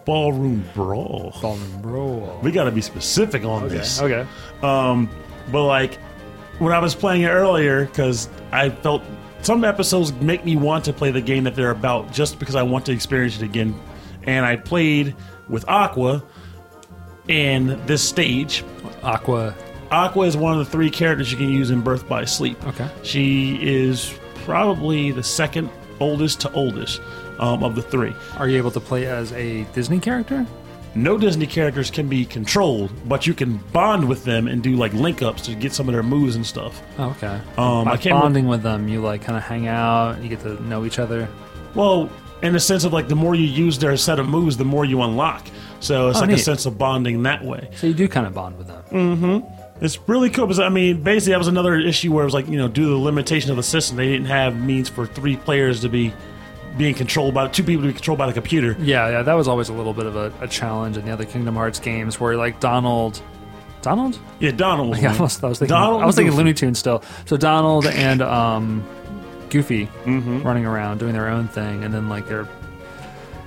Ballroom 0.05 0.63
brawl. 0.75 1.33
ballroom 1.41 1.81
brawl. 1.81 2.39
We 2.43 2.51
got 2.51 2.65
to 2.65 2.71
be 2.71 2.81
specific 2.81 3.43
on 3.43 3.67
this. 3.69 3.99
Okay. 3.99 4.27
Um, 4.61 5.09
but 5.51 5.65
like 5.65 5.95
when 6.59 6.71
I 6.73 6.79
was 6.79 6.93
playing 6.93 7.23
it 7.23 7.29
earlier, 7.29 7.85
because 7.85 8.29
I 8.51 8.69
felt 8.69 9.01
some 9.41 9.63
episodes 9.63 10.13
make 10.13 10.45
me 10.45 10.55
want 10.55 10.85
to 10.85 10.93
play 10.93 11.09
the 11.11 11.21
game 11.21 11.43
that 11.45 11.55
they're 11.55 11.71
about 11.71 12.11
just 12.11 12.37
because 12.39 12.55
I 12.55 12.61
want 12.63 12.85
to 12.85 12.91
experience 12.91 13.37
it 13.37 13.43
again. 13.43 13.79
And 14.23 14.45
I 14.45 14.55
played 14.55 15.15
with 15.49 15.67
Aqua 15.67 16.23
in 17.27 17.83
this 17.87 18.03
stage. 18.07 18.63
Aqua. 19.03 19.55
Aqua 19.91 20.25
is 20.25 20.35
one 20.37 20.53
of 20.53 20.59
the 20.59 20.71
three 20.71 20.89
characters 20.89 21.31
you 21.31 21.37
can 21.37 21.49
use 21.49 21.69
in 21.71 21.81
Birth 21.81 22.07
by 22.07 22.25
Sleep. 22.25 22.61
Okay. 22.67 22.89
She 23.03 23.57
is 23.61 24.17
probably 24.43 25.11
the 25.11 25.23
second 25.23 25.69
oldest 25.99 26.41
to 26.41 26.51
oldest 26.53 27.01
um, 27.39 27.63
of 27.63 27.75
the 27.75 27.81
three. 27.81 28.13
Are 28.37 28.47
you 28.47 28.57
able 28.57 28.71
to 28.71 28.79
play 28.79 29.05
as 29.05 29.31
a 29.33 29.63
Disney 29.73 29.99
character? 29.99 30.45
No 30.97 31.17
Disney 31.17 31.45
characters 31.45 31.91
can 31.91 32.07
be 32.07 32.25
controlled, 32.25 32.89
but 33.07 33.27
you 33.27 33.33
can 33.33 33.57
bond 33.73 34.07
with 34.07 34.23
them 34.23 34.47
and 34.47 34.63
do 34.63 34.75
like 34.77 34.93
link 34.93 35.21
ups 35.21 35.41
to 35.43 35.53
get 35.55 35.73
some 35.73 35.89
of 35.89 35.93
their 35.93 36.03
moves 36.03 36.35
and 36.37 36.45
stuff. 36.45 36.81
Oh, 36.97 37.09
okay. 37.11 37.39
Um, 37.57 37.83
By 37.85 37.91
I 37.91 37.97
can't 37.97 38.19
bonding 38.21 38.47
with 38.47 38.63
them, 38.63 38.87
you 38.87 39.01
like 39.01 39.21
kind 39.21 39.37
of 39.37 39.43
hang 39.43 39.67
out. 39.67 40.21
You 40.23 40.29
get 40.29 40.39
to 40.41 40.61
know 40.63 40.85
each 40.85 40.97
other. 40.99 41.27
Well, 41.73 42.09
in 42.41 42.53
the 42.53 42.59
sense 42.61 42.85
of 42.85 42.93
like 42.93 43.09
the 43.09 43.15
more 43.15 43.35
you 43.35 43.45
use 43.45 43.77
their 43.77 43.95
set 43.97 44.19
of 44.19 44.29
moves, 44.29 44.55
the 44.55 44.63
more 44.65 44.85
you 44.85 45.01
unlock. 45.01 45.45
So 45.81 46.07
it's 46.07 46.17
Oh, 46.17 46.21
like 46.21 46.29
a 46.29 46.33
neat. 46.35 46.41
sense 46.45 46.65
of 46.65 46.77
bonding 46.77 47.23
that 47.23 47.43
way. 47.43 47.69
So 47.75 47.87
you 47.87 47.93
do 47.93 48.07
kind 48.07 48.25
of 48.25 48.33
bond 48.33 48.57
with 48.57 48.67
them. 48.67 49.43
It's 49.85 49.99
really 50.07 50.29
cool 50.29 50.45
because 50.47 50.59
I 50.59 50.69
mean, 50.69 51.01
basically, 51.03 51.31
that 51.33 51.37
was 51.39 51.47
another 51.47 51.75
issue 51.77 52.11
where 52.11 52.23
it 52.23 52.25
was 52.25 52.33
like 52.33 52.47
you 52.47 52.57
know, 52.57 52.67
due 52.67 52.83
to 52.83 52.89
the 52.89 52.97
limitation 52.97 53.51
of 53.51 53.57
the 53.57 53.63
system, 53.63 53.95
they 53.97 54.07
didn't 54.07 54.27
have 54.27 54.59
means 54.59 54.89
for 54.89 55.05
three 55.05 55.37
players 55.37 55.81
to 55.81 55.89
be 55.89 56.13
being 56.77 56.93
controlled 56.93 57.33
by 57.33 57.47
two 57.47 57.63
people 57.63 57.83
to 57.83 57.87
be 57.87 57.93
controlled 57.93 58.17
by 58.17 58.27
the 58.27 58.33
computer. 58.33 58.75
Yeah, 58.79 59.09
yeah, 59.09 59.21
that 59.21 59.33
was 59.33 59.47
always 59.47 59.69
a 59.69 59.73
little 59.73 59.93
bit 59.93 60.05
of 60.07 60.15
a, 60.17 60.33
a 60.41 60.47
challenge 60.47 60.97
in 60.97 61.05
the 61.05 61.11
other 61.11 61.23
Kingdom 61.25 61.55
Hearts 61.55 61.79
games, 61.79 62.19
where 62.19 62.35
like 62.35 62.59
Donald, 62.59 63.21
Donald, 63.81 64.19
Yeah, 64.39 64.51
Donald. 64.51 64.97
Yeah, 65.01 65.15
I 65.15 65.21
was, 65.21 65.41
I 65.43 65.47
was 65.47 65.59
thinking, 65.59 65.73
Donald 65.73 66.01
I 66.01 66.05
was 66.05 66.15
thinking 66.15 66.35
Looney 66.35 66.53
Tunes 66.53 66.79
still. 66.79 67.01
So 67.25 67.37
Donald 67.37 67.85
and 67.85 68.21
um, 68.21 68.83
Goofy 69.49 69.85
Mm-hmm. 70.05 70.41
running 70.41 70.65
around 70.65 70.97
doing 70.99 71.13
their 71.13 71.29
own 71.29 71.47
thing, 71.47 71.83
and 71.83 71.93
then 71.93 72.09
like 72.09 72.27
their, 72.27 72.47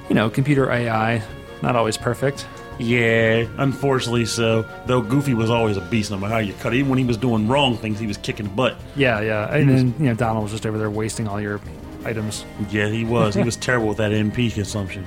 you 0.09 0.15
know, 0.15 0.31
computer 0.31 0.71
AI, 0.71 1.21
not 1.63 1.77
always 1.77 1.97
perfect. 1.99 2.47
Yeah, 2.79 3.47
unfortunately 3.59 4.25
so. 4.25 4.65
Though 4.87 5.03
Goofy 5.03 5.35
was 5.35 5.51
always 5.51 5.77
a 5.77 5.81
beast, 5.81 6.11
no 6.11 6.19
matter 6.19 6.33
how 6.33 6.39
you 6.39 6.53
cut. 6.55 6.73
it. 6.73 6.79
Even 6.79 6.91
when 6.91 6.99
he 6.99 7.05
was 7.05 7.17
doing 7.17 7.49
wrong 7.49 7.77
things, 7.77 7.99
he 7.99 8.07
was 8.07 8.17
kicking 8.17 8.49
butt. 8.49 8.77
Yeah, 8.97 9.21
yeah, 9.21 9.53
and 9.53 9.69
then 9.69 9.95
you 9.99 10.07
know 10.07 10.15
Donald 10.15 10.45
was 10.45 10.53
just 10.53 10.67
over 10.67 10.79
there 10.79 10.91
wasting 10.91 11.27
all 11.29 11.41
your 11.41 11.61
items. 12.05 12.45
Yeah, 12.71 12.89
he 12.89 13.05
was. 13.05 13.35
He 13.35 13.43
was 13.43 13.57
terrible 13.69 13.89
with 13.89 13.99
that 13.99 14.13
MP 14.13 14.53
consumption. 14.53 15.07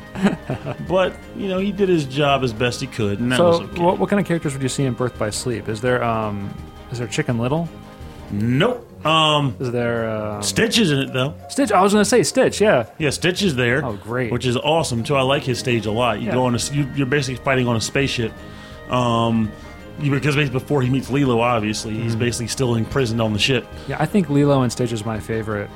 but 0.87 1.15
you 1.37 1.47
know, 1.47 1.59
he 1.59 1.71
did 1.71 1.89
his 1.89 2.05
job 2.05 2.43
as 2.43 2.53
best 2.53 2.81
he 2.81 2.87
could, 2.87 3.19
and 3.19 3.31
that 3.31 3.37
so, 3.37 3.47
was 3.47 3.59
okay. 3.61 3.81
what, 3.81 3.99
what 3.99 4.09
kind 4.09 4.19
of 4.19 4.25
characters 4.25 4.53
would 4.53 4.61
you 4.61 4.69
see 4.69 4.85
in 4.85 4.93
Birth 4.93 5.17
by 5.17 5.29
Sleep? 5.29 5.69
Is 5.69 5.81
there 5.81 6.03
um, 6.03 6.53
is 6.91 6.99
there 6.99 7.07
Chicken 7.07 7.37
Little? 7.37 7.69
nope. 8.31 8.87
Um, 9.05 9.55
Is 9.59 9.71
there 9.71 10.09
um, 10.09 10.43
Stitch 10.43 10.77
is 10.77 10.91
in 10.91 10.99
it 10.99 11.13
though. 11.13 11.33
Stitch? 11.49 11.71
I 11.71 11.81
was 11.81 11.91
gonna 11.93 12.05
say 12.05 12.23
Stitch. 12.23 12.61
Yeah. 12.61 12.85
Yeah, 12.99 13.09
Stitch 13.09 13.41
is 13.41 13.55
there. 13.55 13.83
Oh, 13.85 13.93
great. 13.97 14.31
Which 14.31 14.45
is 14.45 14.57
awesome 14.57 15.03
too. 15.03 15.15
I 15.15 15.21
like 15.21 15.43
his 15.43 15.57
stage 15.59 15.85
a 15.85 15.91
lot. 15.91 16.19
You 16.19 16.27
Yeah. 16.27 16.33
go 16.33 16.45
on 16.45 16.55
a, 16.55 16.59
you, 16.71 16.87
you're 16.95 17.07
basically 17.07 17.43
fighting 17.43 17.67
on 17.67 17.75
a 17.75 17.81
spaceship. 17.81 18.31
Um, 18.89 19.51
you, 19.99 20.11
because 20.11 20.35
basically 20.35 20.59
before 20.59 20.81
he 20.81 20.89
meets 20.89 21.09
Lilo, 21.09 21.39
obviously 21.41 21.93
Mm-hmm. 21.93 22.03
he's 22.03 22.15
basically 22.15 22.47
still 22.47 22.75
imprisoned 22.75 23.21
on 23.21 23.33
the 23.33 23.39
ship. 23.39 23.65
Yeah, 23.87 23.97
I 23.99 24.05
think 24.05 24.29
Lilo 24.29 24.61
and 24.61 24.71
Stitch 24.71 24.91
is 24.91 25.05
my 25.05 25.19
favorite. 25.19 25.69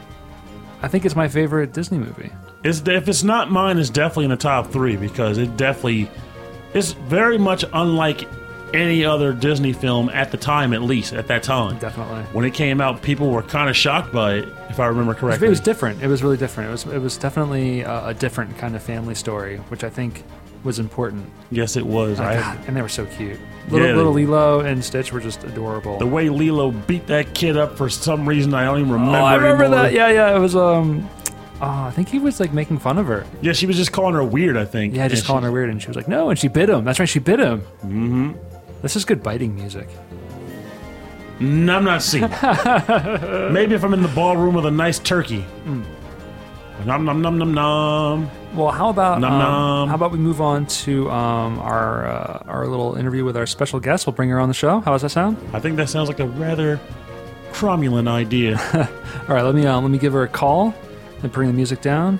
I 0.81 0.87
think 0.87 1.05
it's 1.05 1.15
my 1.15 1.27
favorite 1.27 1.73
Disney 1.73 1.97
movie. 1.97 2.31
It's, 2.63 2.81
if 2.87 3.07
it's 3.07 3.23
not 3.23 3.49
mine, 3.51 3.77
it's 3.79 3.89
definitely 3.89 4.25
in 4.25 4.31
the 4.31 4.37
top 4.37 4.71
three 4.71 4.97
because 4.97 5.37
it 5.37 5.55
definitely 5.57 6.09
it's 6.73 6.91
very 6.93 7.37
much 7.37 7.63
unlike 7.73 8.27
any 8.75 9.03
other 9.05 9.33
Disney 9.33 9.73
film 9.73 10.09
at 10.09 10.31
the 10.31 10.37
time, 10.37 10.73
at 10.73 10.81
least 10.81 11.13
at 11.13 11.27
that 11.27 11.43
time. 11.43 11.77
Definitely. 11.79 12.21
When 12.33 12.45
it 12.45 12.53
came 12.53 12.81
out, 12.81 13.01
people 13.01 13.29
were 13.31 13.41
kind 13.43 13.69
of 13.69 13.75
shocked 13.75 14.13
by 14.13 14.35
it, 14.35 14.49
if 14.69 14.79
I 14.79 14.87
remember 14.87 15.13
correctly. 15.13 15.47
It 15.47 15.49
was 15.49 15.59
different. 15.59 16.01
It 16.03 16.07
was 16.07 16.21
really 16.23 16.37
different. 16.37 16.69
It 16.69 16.71
was 16.71 16.85
it 16.85 16.99
was 17.01 17.17
definitely 17.17 17.81
a, 17.81 18.07
a 18.07 18.13
different 18.13 18.57
kind 18.57 18.75
of 18.75 18.83
family 18.83 19.15
story, 19.15 19.57
which 19.69 19.83
I 19.83 19.89
think 19.89 20.23
was 20.63 20.79
important. 20.79 21.25
yes, 21.51 21.75
it 21.75 21.85
was. 21.85 22.19
Oh, 22.19 22.23
I, 22.23 22.55
and 22.67 22.75
they 22.75 22.81
were 22.81 22.89
so 22.89 23.05
cute. 23.05 23.39
Little, 23.69 23.87
Yeah, 23.87 23.93
little 23.95 24.13
Lilo 24.13 24.59
and 24.61 24.83
Stitch 24.83 25.11
were 25.13 25.19
just 25.19 25.43
adorable. 25.43 25.99
the 25.99 26.07
way 26.07 26.29
Lilo 26.29 26.71
beat 26.71 27.05
that 27.07 27.33
kid 27.35 27.55
up 27.55 27.77
for 27.77 27.87
some 27.89 28.27
reason, 28.27 28.53
I 28.55 28.65
don't 28.65 28.79
even 28.79 28.91
remember. 28.91 29.17
oh, 29.17 29.23
I 29.23 29.35
remember 29.35 29.63
anymore. 29.65 29.83
that. 29.83 29.93
Yeah, 29.93 30.09
yeah. 30.09 30.35
It 30.35 30.39
was 30.39 30.55
um. 30.55 31.07
Oh, 31.61 31.67
I 31.85 31.91
think 31.91 32.09
he 32.09 32.19
was 32.19 32.39
like 32.39 32.51
making 32.51 32.79
fun 32.79 32.97
of 32.97 33.05
her. 33.07 33.25
Yeah, 33.41 33.53
she 33.53 33.65
was 33.65 33.77
just 33.77 33.91
calling 33.93 34.13
her 34.15 34.23
weird. 34.23 34.57
I 34.57 34.65
think. 34.65 34.93
Yeah, 34.95 35.07
just 35.07 35.21
And 35.21 35.27
calling 35.27 35.43
she- 35.43 35.45
her 35.45 35.51
weird, 35.51 35.69
and 35.69 35.79
she 35.81 35.87
was 35.87 35.95
like, 35.95 36.07
"No," 36.07 36.29
and 36.29 36.37
she 36.37 36.47
bit 36.49 36.67
him. 36.69 36.83
That's 36.83 36.99
right, 36.99 37.07
she 37.07 37.19
bit 37.19 37.39
him. 37.39 37.61
Mm-hmm. 37.61 38.31
This 38.81 38.95
is 38.95 39.05
good 39.05 39.23
biting 39.23 39.55
music. 39.55 39.87
Mm, 41.39 41.69
I'm 41.69 41.83
not 41.83 42.01
seeing. 42.01 42.23
Maybe 43.53 43.75
if 43.75 43.83
I'm 43.83 43.93
in 43.93 44.01
the 44.01 44.11
ballroom 44.15 44.55
with 44.55 44.65
a 44.65 44.71
nice 44.71 44.99
turkey. 44.99 45.43
Mm. 45.65 45.83
Nom 46.85 47.03
nom 47.05 47.21
nom 47.21 47.37
nom 47.37 47.53
nom. 47.53 48.29
Well, 48.53 48.71
how 48.71 48.89
about 48.89 49.19
Nom 49.19 49.33
um, 49.33 49.39
nom. 49.39 49.89
how 49.89 49.95
about 49.95 50.11
we 50.11 50.17
move 50.17 50.39
on 50.39 50.65
to 50.67 51.09
um, 51.11 51.59
our 51.59 52.05
uh, 52.05 52.43
our 52.47 52.67
little 52.67 52.95
interview 52.95 53.25
with 53.25 53.35
our 53.35 53.45
special 53.45 53.79
guest? 53.79 54.05
We'll 54.07 54.13
bring 54.13 54.29
her 54.29 54.39
on 54.39 54.47
the 54.49 54.53
show. 54.53 54.79
How 54.81 54.91
does 54.91 55.01
that 55.01 55.09
sound? 55.09 55.37
I 55.53 55.59
think 55.59 55.77
that 55.77 55.89
sounds 55.89 56.07
like 56.09 56.19
a 56.19 56.27
rather 56.27 56.79
cromulent 57.51 58.07
idea. 58.07 58.57
All 59.27 59.35
right, 59.35 59.41
let 59.43 59.55
me 59.55 59.65
uh, 59.65 59.79
let 59.81 59.89
me 59.91 59.97
give 59.97 60.13
her 60.13 60.23
a 60.23 60.27
call 60.27 60.73
and 61.21 61.31
bring 61.31 61.47
the 61.47 61.53
music 61.53 61.81
down, 61.81 62.19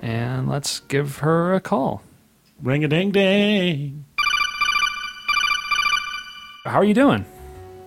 and 0.00 0.48
let's 0.48 0.80
give 0.80 1.18
her 1.18 1.54
a 1.54 1.60
call. 1.60 2.02
Ring 2.62 2.84
a 2.84 2.88
ding 2.88 3.10
ding. 3.10 4.05
How 6.66 6.78
are 6.80 6.84
you 6.84 6.94
doing? 6.94 7.24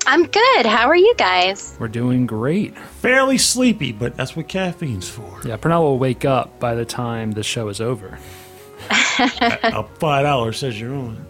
I'm 0.08 0.26
good. 0.26 0.66
How 0.66 0.88
are 0.88 0.96
you 0.96 1.14
guys? 1.18 1.76
We're 1.80 1.88
doing 1.90 2.26
great. 2.26 2.78
Fairly 2.78 3.38
sleepy, 3.38 3.92
but 3.92 4.16
that's 4.16 4.36
what 4.36 4.48
caffeine's 4.48 5.10
for. 5.10 5.42
Yeah, 5.46 5.58
Pernell 5.58 5.82
will 5.82 6.00
wake 6.00 6.26
up 6.26 6.60
by 6.60 6.74
the 6.76 6.86
time 6.86 7.32
the 7.32 7.44
show 7.44 7.68
is 7.68 7.82
over. 7.82 8.18
a 8.90 9.84
five 10.00 10.24
dollars 10.24 10.58
says 10.58 10.80
you're 10.80 10.94
on. 10.96 11.26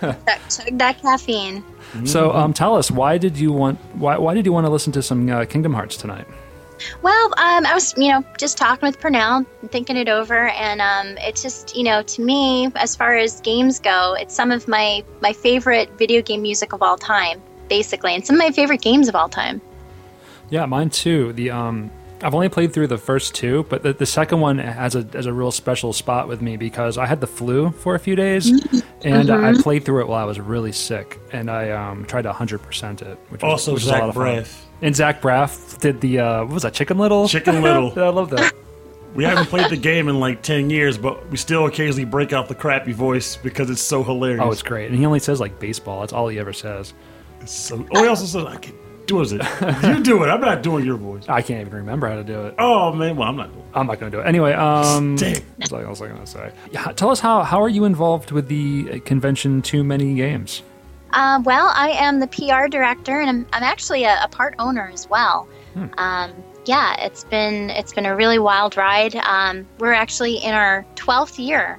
Chug 0.00 0.78
that 0.78 0.98
caffeine. 1.02 1.64
So, 2.04 2.32
um, 2.32 2.52
tell 2.52 2.76
us 2.76 2.90
why 2.90 3.18
did 3.18 3.36
you 3.36 3.52
want 3.52 3.78
why 3.94 4.16
why 4.18 4.34
did 4.34 4.46
you 4.46 4.52
want 4.52 4.66
to 4.66 4.70
listen 4.70 4.92
to 4.92 5.02
some 5.02 5.28
uh, 5.28 5.44
Kingdom 5.44 5.74
Hearts 5.74 5.96
tonight? 5.96 6.26
Well, 7.02 7.26
um, 7.38 7.66
I 7.66 7.72
was, 7.74 7.94
you 7.96 8.08
know, 8.08 8.24
just 8.38 8.56
talking 8.58 8.86
with 8.86 9.00
Purnell, 9.00 9.46
and 9.62 9.72
thinking 9.72 9.96
it 9.96 10.08
over, 10.08 10.48
and 10.48 10.80
um, 10.80 11.16
it's 11.18 11.42
just, 11.42 11.76
you 11.76 11.84
know, 11.84 12.02
to 12.02 12.22
me, 12.22 12.70
as 12.76 12.94
far 12.94 13.16
as 13.16 13.40
games 13.40 13.80
go, 13.80 14.14
it's 14.18 14.34
some 14.34 14.50
of 14.50 14.68
my 14.68 15.04
my 15.20 15.32
favorite 15.32 15.90
video 15.98 16.22
game 16.22 16.42
music 16.42 16.72
of 16.72 16.82
all 16.82 16.96
time, 16.96 17.40
basically, 17.68 18.14
and 18.14 18.26
some 18.26 18.36
of 18.36 18.40
my 18.40 18.50
favorite 18.50 18.82
games 18.82 19.08
of 19.08 19.14
all 19.14 19.28
time. 19.28 19.60
Yeah, 20.50 20.66
mine 20.66 20.90
too. 20.90 21.32
The 21.32 21.50
um, 21.50 21.90
I've 22.22 22.34
only 22.34 22.48
played 22.48 22.72
through 22.72 22.86
the 22.86 22.98
first 22.98 23.34
two, 23.34 23.64
but 23.68 23.82
the, 23.82 23.92
the 23.92 24.06
second 24.06 24.40
one 24.40 24.58
has 24.58 24.94
a 24.94 25.02
has 25.12 25.26
a 25.26 25.32
real 25.32 25.50
special 25.50 25.92
spot 25.92 26.28
with 26.28 26.40
me 26.40 26.56
because 26.56 26.98
I 26.98 27.06
had 27.06 27.20
the 27.20 27.26
flu 27.26 27.70
for 27.70 27.94
a 27.94 27.98
few 27.98 28.16
days, 28.16 28.48
and 29.02 29.30
I 29.30 29.54
played 29.60 29.84
through 29.84 30.02
it 30.02 30.08
while 30.08 30.22
I 30.22 30.24
was 30.24 30.38
really 30.40 30.72
sick, 30.72 31.18
and 31.32 31.50
I 31.50 31.70
um, 31.70 32.04
tried 32.04 32.22
to 32.22 32.32
hundred 32.32 32.62
percent 32.62 33.02
it, 33.02 33.18
which 33.28 33.42
was, 33.42 33.50
Also, 33.50 33.72
which 33.72 33.82
was 33.82 33.88
a 33.88 33.90
Zach 33.90 34.00
lot 34.00 34.08
of 34.10 34.14
fun. 34.14 34.26
Braff. 34.26 34.62
And 34.82 34.94
Zach 34.94 35.22
Braff 35.22 35.80
did 35.80 36.00
the 36.00 36.20
uh, 36.20 36.44
what 36.44 36.54
was 36.54 36.62
that 36.62 36.74
Chicken 36.74 36.98
Little? 36.98 37.28
Chicken 37.28 37.62
Little. 37.62 37.92
yeah, 37.96 38.04
I 38.04 38.08
love 38.08 38.30
that. 38.30 38.52
We 39.14 39.24
haven't 39.24 39.46
played 39.46 39.70
the 39.70 39.78
game 39.78 40.08
in 40.08 40.20
like 40.20 40.42
10 40.42 40.68
years, 40.68 40.98
but 40.98 41.26
we 41.30 41.38
still 41.38 41.64
occasionally 41.64 42.04
break 42.04 42.34
out 42.34 42.48
the 42.48 42.54
crappy 42.54 42.92
voice 42.92 43.36
because 43.36 43.70
it's 43.70 43.80
so 43.80 44.04
hilarious. 44.04 44.42
Oh, 44.44 44.50
it's 44.52 44.62
great, 44.62 44.90
and 44.90 44.98
he 44.98 45.06
only 45.06 45.20
says 45.20 45.40
like 45.40 45.58
baseball. 45.58 46.00
That's 46.00 46.12
all 46.12 46.28
he 46.28 46.38
ever 46.38 46.52
says. 46.52 46.92
It's 47.40 47.52
so, 47.52 47.86
oh, 47.92 48.02
he 48.02 48.08
also 48.08 48.26
says, 48.26 48.44
I 48.44 48.56
can 48.56 48.74
do 49.06 49.22
it. 49.22 49.30
You 49.82 50.02
do 50.02 50.22
it. 50.24 50.28
I'm 50.28 50.40
not 50.40 50.62
doing 50.62 50.84
your 50.84 50.96
voice. 50.96 51.24
I 51.28 51.40
can't 51.40 51.60
even 51.60 51.74
remember 51.74 52.08
how 52.08 52.16
to 52.16 52.24
do 52.24 52.46
it. 52.46 52.54
Oh, 52.58 52.92
man. 52.92 53.16
Well, 53.16 53.28
I'm 53.28 53.36
not. 53.36 53.50
I'm 53.74 53.86
not 53.86 54.00
going 54.00 54.10
to 54.10 54.18
do 54.18 54.20
it 54.20 54.26
anyway. 54.26 54.52
Um, 54.52 55.16
Dang. 55.16 55.42
That's 55.58 55.72
I 55.72 55.88
was 55.88 56.00
going 56.00 56.16
to 56.18 56.26
say. 56.26 56.52
Yeah, 56.72 56.92
tell 56.92 57.10
us 57.10 57.20
how 57.20 57.42
how 57.42 57.62
are 57.62 57.68
you 57.68 57.84
involved 57.84 58.32
with 58.32 58.48
the 58.48 59.00
convention? 59.00 59.62
Too 59.62 59.84
many 59.84 60.14
games. 60.14 60.62
Um, 61.12 61.44
well, 61.44 61.72
I 61.74 61.90
am 61.90 62.20
the 62.20 62.26
PR 62.26 62.68
director, 62.68 63.20
and 63.20 63.28
I'm, 63.30 63.46
I'm 63.52 63.62
actually 63.62 64.04
a, 64.04 64.18
a 64.22 64.28
part 64.28 64.54
owner 64.58 64.90
as 64.92 65.08
well. 65.08 65.48
Um, 65.98 66.32
yeah, 66.64 66.96
it's 67.04 67.24
been 67.24 67.70
it's 67.70 67.92
been 67.92 68.06
a 68.06 68.16
really 68.16 68.38
wild 68.38 68.76
ride. 68.76 69.14
Um, 69.16 69.66
we're 69.78 69.92
actually 69.92 70.36
in 70.38 70.52
our 70.52 70.84
12th 70.96 71.38
year 71.38 71.78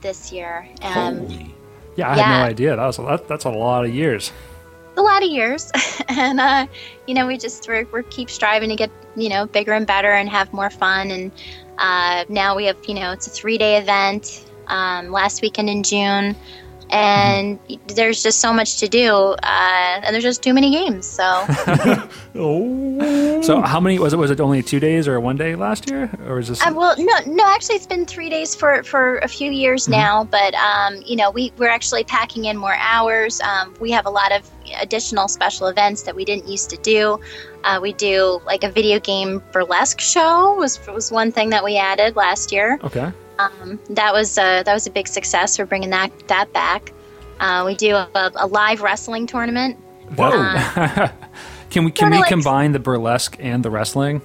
this 0.00 0.32
year. 0.32 0.66
Um, 0.82 1.18
Holy. 1.18 1.54
Yeah, 1.96 2.10
I 2.10 2.16
Yeah. 2.16 2.22
had 2.24 2.38
no 2.38 2.44
idea. 2.44 2.76
That 2.76 2.86
was 2.86 2.96
that, 2.96 3.28
that's 3.28 3.44
a 3.44 3.50
lot 3.50 3.84
of 3.84 3.94
years. 3.94 4.32
a 4.96 5.02
lot 5.02 5.22
of 5.24 5.28
years 5.28 5.70
and 6.08 6.40
uh, 6.40 6.66
you 7.06 7.14
know 7.14 7.26
we 7.26 7.36
just 7.36 7.66
we're, 7.68 7.84
we 7.92 8.02
keep 8.04 8.30
striving 8.30 8.68
to 8.70 8.76
get 8.76 8.90
you 9.16 9.28
know 9.28 9.44
bigger 9.46 9.72
and 9.72 9.86
better 9.86 10.12
and 10.12 10.28
have 10.28 10.52
more 10.52 10.70
fun 10.70 11.10
and 11.10 11.32
uh, 11.78 12.24
now 12.28 12.54
we 12.54 12.64
have 12.66 12.76
you 12.86 12.94
know 12.94 13.10
it's 13.10 13.26
a 13.26 13.30
three 13.30 13.58
day 13.58 13.76
event 13.76 14.46
um, 14.68 15.10
last 15.10 15.42
weekend 15.42 15.68
in 15.68 15.82
june 15.82 16.36
and 16.90 17.58
there's 17.88 18.22
just 18.22 18.40
so 18.40 18.52
much 18.52 18.78
to 18.78 18.88
do 18.88 19.12
uh, 19.42 20.00
and 20.02 20.14
there's 20.14 20.24
just 20.24 20.42
too 20.42 20.54
many 20.54 20.70
games 20.70 21.06
so 21.06 21.44
Oh. 22.36 23.42
So 23.42 23.60
how 23.60 23.78
many 23.78 23.98
was 23.98 24.12
it? 24.12 24.16
Was 24.16 24.30
it 24.30 24.40
only 24.40 24.62
two 24.62 24.80
days 24.80 25.06
or 25.06 25.20
one 25.20 25.36
day 25.36 25.54
last 25.54 25.90
year, 25.90 26.10
or 26.26 26.38
is 26.38 26.48
this? 26.48 26.64
Uh, 26.64 26.72
well, 26.74 26.94
no, 26.98 27.14
no. 27.26 27.44
Actually, 27.46 27.76
it's 27.76 27.86
been 27.86 28.06
three 28.06 28.28
days 28.28 28.54
for 28.54 28.82
for 28.82 29.18
a 29.18 29.28
few 29.28 29.50
years 29.50 29.86
now. 29.88 30.24
But 30.24 30.54
um, 30.54 31.02
you 31.04 31.14
know, 31.16 31.30
we 31.30 31.52
we're 31.58 31.68
actually 31.68 32.04
packing 32.04 32.46
in 32.46 32.56
more 32.56 32.74
hours. 32.74 33.40
Um, 33.40 33.74
we 33.80 33.90
have 33.90 34.06
a 34.06 34.10
lot 34.10 34.32
of 34.32 34.50
additional 34.80 35.28
special 35.28 35.66
events 35.68 36.02
that 36.02 36.16
we 36.16 36.24
didn't 36.24 36.48
used 36.48 36.70
to 36.70 36.76
do. 36.78 37.20
Uh, 37.64 37.78
we 37.80 37.92
do 37.92 38.40
like 38.46 38.64
a 38.64 38.70
video 38.70 38.98
game 38.98 39.42
burlesque 39.52 40.00
show 40.00 40.54
was 40.54 40.84
was 40.88 41.12
one 41.12 41.30
thing 41.30 41.50
that 41.50 41.62
we 41.62 41.76
added 41.76 42.16
last 42.16 42.50
year. 42.50 42.78
okay. 42.82 43.12
Um, 43.38 43.80
that 43.90 44.12
was 44.12 44.38
uh, 44.38 44.62
that 44.62 44.72
was 44.72 44.86
a 44.86 44.90
big 44.90 45.08
success. 45.08 45.58
We're 45.58 45.66
bringing 45.66 45.90
that 45.90 46.10
that 46.28 46.52
back. 46.52 46.92
Uh, 47.40 47.64
we 47.66 47.74
do 47.74 47.94
a, 47.94 48.32
a 48.36 48.46
live 48.46 48.80
wrestling 48.80 49.26
tournament. 49.26 49.76
Whoa. 50.16 50.30
Can 51.70 51.84
we 51.84 51.90
can 51.90 52.10
we 52.10 52.18
like- 52.18 52.28
combine 52.28 52.70
the 52.70 52.78
burlesque 52.78 53.36
and 53.40 53.64
the 53.64 53.70
wrestling? 53.70 54.22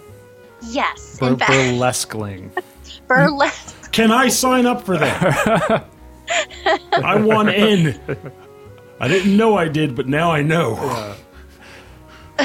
Yes, 0.68 1.18
Bur- 1.18 1.30
in 1.30 1.38
burlesque. 3.08 3.92
Can 3.92 4.12
I 4.12 4.28
sign 4.28 4.68
up 4.68 4.86
for 4.86 4.98
that? 5.00 5.88
I 6.94 7.16
want 7.16 7.50
in. 7.50 8.00
I 9.00 9.08
didn't 9.08 9.36
know 9.36 9.58
I 9.58 9.68
did, 9.68 9.96
but 9.96 10.08
now 10.08 10.32
I 10.32 10.44
know. 10.44 11.16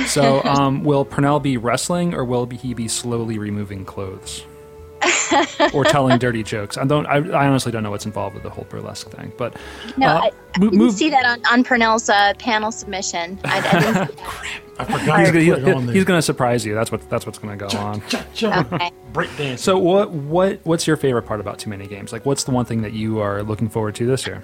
So, 0.06 0.42
um, 0.44 0.84
will 0.84 1.04
Purnell 1.04 1.38
be 1.38 1.56
wrestling, 1.58 2.14
or 2.14 2.24
will 2.24 2.46
he 2.46 2.72
be 2.72 2.88
slowly 2.88 3.38
removing 3.38 3.84
clothes, 3.84 4.44
or 5.74 5.84
telling 5.84 6.18
dirty 6.18 6.42
jokes? 6.42 6.76
I 6.76 6.84
don't. 6.84 7.06
I, 7.06 7.16
I 7.16 7.46
honestly 7.46 7.72
don't 7.72 7.82
know 7.82 7.90
what's 7.90 8.06
involved 8.06 8.34
with 8.34 8.42
the 8.42 8.50
whole 8.50 8.64
burlesque 8.68 9.08
thing. 9.10 9.32
But 9.36 9.56
No, 9.96 10.08
uh, 10.08 10.20
I, 10.20 10.30
I 10.54 10.58
mo- 10.58 10.70
didn't 10.70 10.92
see 10.92 11.10
that 11.10 11.24
on, 11.24 11.40
on 11.50 11.64
Purnell's 11.64 12.08
uh, 12.08 12.34
panel 12.38 12.72
submission. 12.72 13.38
I, 13.44 13.58
I 13.58 13.80
didn't 13.80 14.08
see 14.08 14.14
that. 14.22 14.54
I 14.76 14.84
forgot 14.84 15.20
he's 15.34 15.48
gonna, 15.50 15.64
put 15.64 15.74
on 15.76 15.88
he's 15.88 16.04
going 16.04 16.18
to 16.18 16.22
surprise 16.22 16.66
you. 16.66 16.74
That's 16.74 16.90
what 16.90 17.08
that's 17.08 17.26
what's 17.26 17.38
going 17.38 17.56
to 17.56 17.66
go 17.66 17.78
on. 17.78 18.00
Cha-cha. 18.08 18.66
Okay. 18.72 18.90
Break 19.12 19.36
dance. 19.36 19.62
So, 19.62 19.78
what 19.78 20.10
what 20.10 20.60
what's 20.64 20.86
your 20.86 20.96
favorite 20.96 21.22
part 21.22 21.40
about 21.40 21.58
Too 21.60 21.70
Many 21.70 21.86
Games? 21.86 22.12
Like, 22.12 22.26
what's 22.26 22.44
the 22.44 22.50
one 22.50 22.64
thing 22.64 22.82
that 22.82 22.92
you 22.92 23.20
are 23.20 23.42
looking 23.42 23.68
forward 23.68 23.94
to 23.96 24.06
this 24.06 24.26
year? 24.26 24.42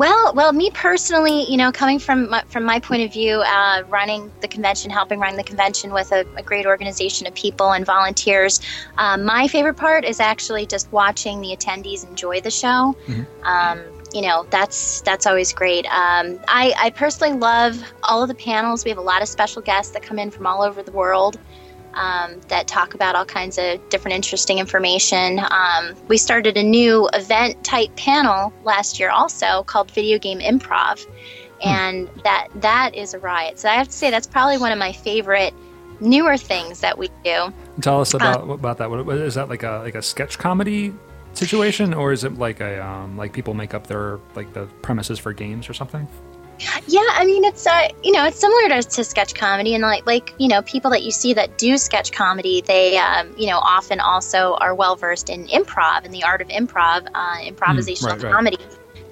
Well, 0.00 0.32
well, 0.34 0.54
me 0.54 0.70
personally, 0.70 1.44
you 1.50 1.58
know, 1.58 1.70
coming 1.70 1.98
from 1.98 2.30
my, 2.30 2.42
from 2.48 2.64
my 2.64 2.80
point 2.80 3.02
of 3.02 3.12
view, 3.12 3.42
uh, 3.42 3.82
running 3.86 4.32
the 4.40 4.48
convention, 4.48 4.90
helping 4.90 5.20
run 5.20 5.36
the 5.36 5.44
convention 5.44 5.92
with 5.92 6.10
a, 6.10 6.24
a 6.38 6.42
great 6.42 6.64
organization 6.64 7.26
of 7.26 7.34
people 7.34 7.72
and 7.72 7.84
volunteers, 7.84 8.62
um, 8.96 9.26
my 9.26 9.46
favorite 9.46 9.74
part 9.74 10.06
is 10.06 10.18
actually 10.18 10.64
just 10.64 10.90
watching 10.90 11.42
the 11.42 11.54
attendees 11.54 12.08
enjoy 12.08 12.40
the 12.40 12.50
show. 12.50 12.96
Um, 13.42 13.82
you 14.14 14.22
know, 14.22 14.46
that's 14.48 15.02
that's 15.02 15.26
always 15.26 15.52
great. 15.52 15.84
Um, 15.84 16.40
I, 16.48 16.72
I 16.78 16.88
personally 16.96 17.38
love 17.38 17.78
all 18.02 18.22
of 18.22 18.28
the 18.28 18.34
panels. 18.34 18.86
We 18.86 18.88
have 18.88 18.98
a 18.98 19.02
lot 19.02 19.20
of 19.20 19.28
special 19.28 19.60
guests 19.60 19.92
that 19.92 20.02
come 20.02 20.18
in 20.18 20.30
from 20.30 20.46
all 20.46 20.62
over 20.62 20.82
the 20.82 20.92
world. 20.92 21.38
Um, 21.94 22.40
that 22.48 22.66
talk 22.66 22.94
about 22.94 23.14
all 23.14 23.24
kinds 23.24 23.58
of 23.58 23.86
different 23.88 24.14
interesting 24.14 24.58
information. 24.58 25.40
Um, 25.50 25.94
we 26.08 26.16
started 26.16 26.56
a 26.56 26.62
new 26.62 27.08
event 27.12 27.62
type 27.64 27.94
panel 27.96 28.52
last 28.64 29.00
year 29.00 29.10
also 29.10 29.62
called 29.64 29.90
Video 29.90 30.18
Game 30.18 30.38
Improv, 30.40 31.06
and 31.62 32.08
that 32.24 32.48
that 32.56 32.94
is 32.94 33.14
a 33.14 33.18
riot. 33.18 33.58
So 33.58 33.68
I 33.68 33.74
have 33.74 33.88
to 33.88 33.94
say 33.94 34.10
that's 34.10 34.26
probably 34.26 34.58
one 34.58 34.72
of 34.72 34.78
my 34.78 34.92
favorite 34.92 35.54
newer 36.00 36.36
things 36.36 36.80
that 36.80 36.98
we 36.98 37.08
do. 37.24 37.52
Tell 37.80 38.00
us 38.00 38.14
about 38.14 38.48
about 38.48 38.78
that. 38.78 38.90
What, 38.90 39.04
what, 39.06 39.18
is 39.18 39.34
that 39.34 39.48
like 39.48 39.62
a 39.62 39.80
like 39.84 39.94
a 39.94 40.02
sketch 40.02 40.38
comedy 40.38 40.92
situation, 41.34 41.94
or 41.94 42.12
is 42.12 42.24
it 42.24 42.34
like 42.34 42.60
a 42.60 42.84
um, 42.84 43.16
like 43.16 43.32
people 43.32 43.54
make 43.54 43.74
up 43.74 43.86
their 43.86 44.18
like 44.34 44.52
the 44.52 44.66
premises 44.82 45.18
for 45.18 45.32
games 45.32 45.68
or 45.68 45.74
something? 45.74 46.08
Yeah, 46.86 47.06
I 47.12 47.24
mean 47.24 47.44
it's 47.44 47.66
uh 47.66 47.88
you 48.02 48.12
know 48.12 48.26
it's 48.26 48.38
similar 48.38 48.68
to, 48.68 48.88
to 48.88 49.04
sketch 49.04 49.34
comedy 49.34 49.74
and 49.74 49.82
like 49.82 50.06
like 50.06 50.34
you 50.38 50.48
know 50.48 50.62
people 50.62 50.90
that 50.90 51.02
you 51.02 51.10
see 51.10 51.32
that 51.34 51.58
do 51.58 51.78
sketch 51.78 52.12
comedy 52.12 52.60
they 52.60 52.98
um, 52.98 53.34
you 53.36 53.46
know 53.46 53.58
often 53.58 54.00
also 54.00 54.54
are 54.60 54.74
well 54.74 54.96
versed 54.96 55.30
in 55.30 55.46
improv 55.46 56.04
and 56.04 56.12
the 56.12 56.22
art 56.22 56.42
of 56.42 56.48
improv 56.48 57.06
uh, 57.14 57.36
improvisational 57.38 58.10
right, 58.10 58.22
right. 58.22 58.32
comedy. 58.32 58.58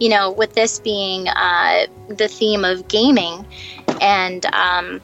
You 0.00 0.10
know, 0.10 0.30
with 0.30 0.54
this 0.54 0.78
being 0.78 1.26
uh, 1.28 1.86
the 2.08 2.28
theme 2.28 2.64
of 2.64 2.86
gaming, 2.86 3.44
and 4.00 4.46
um, 4.46 5.00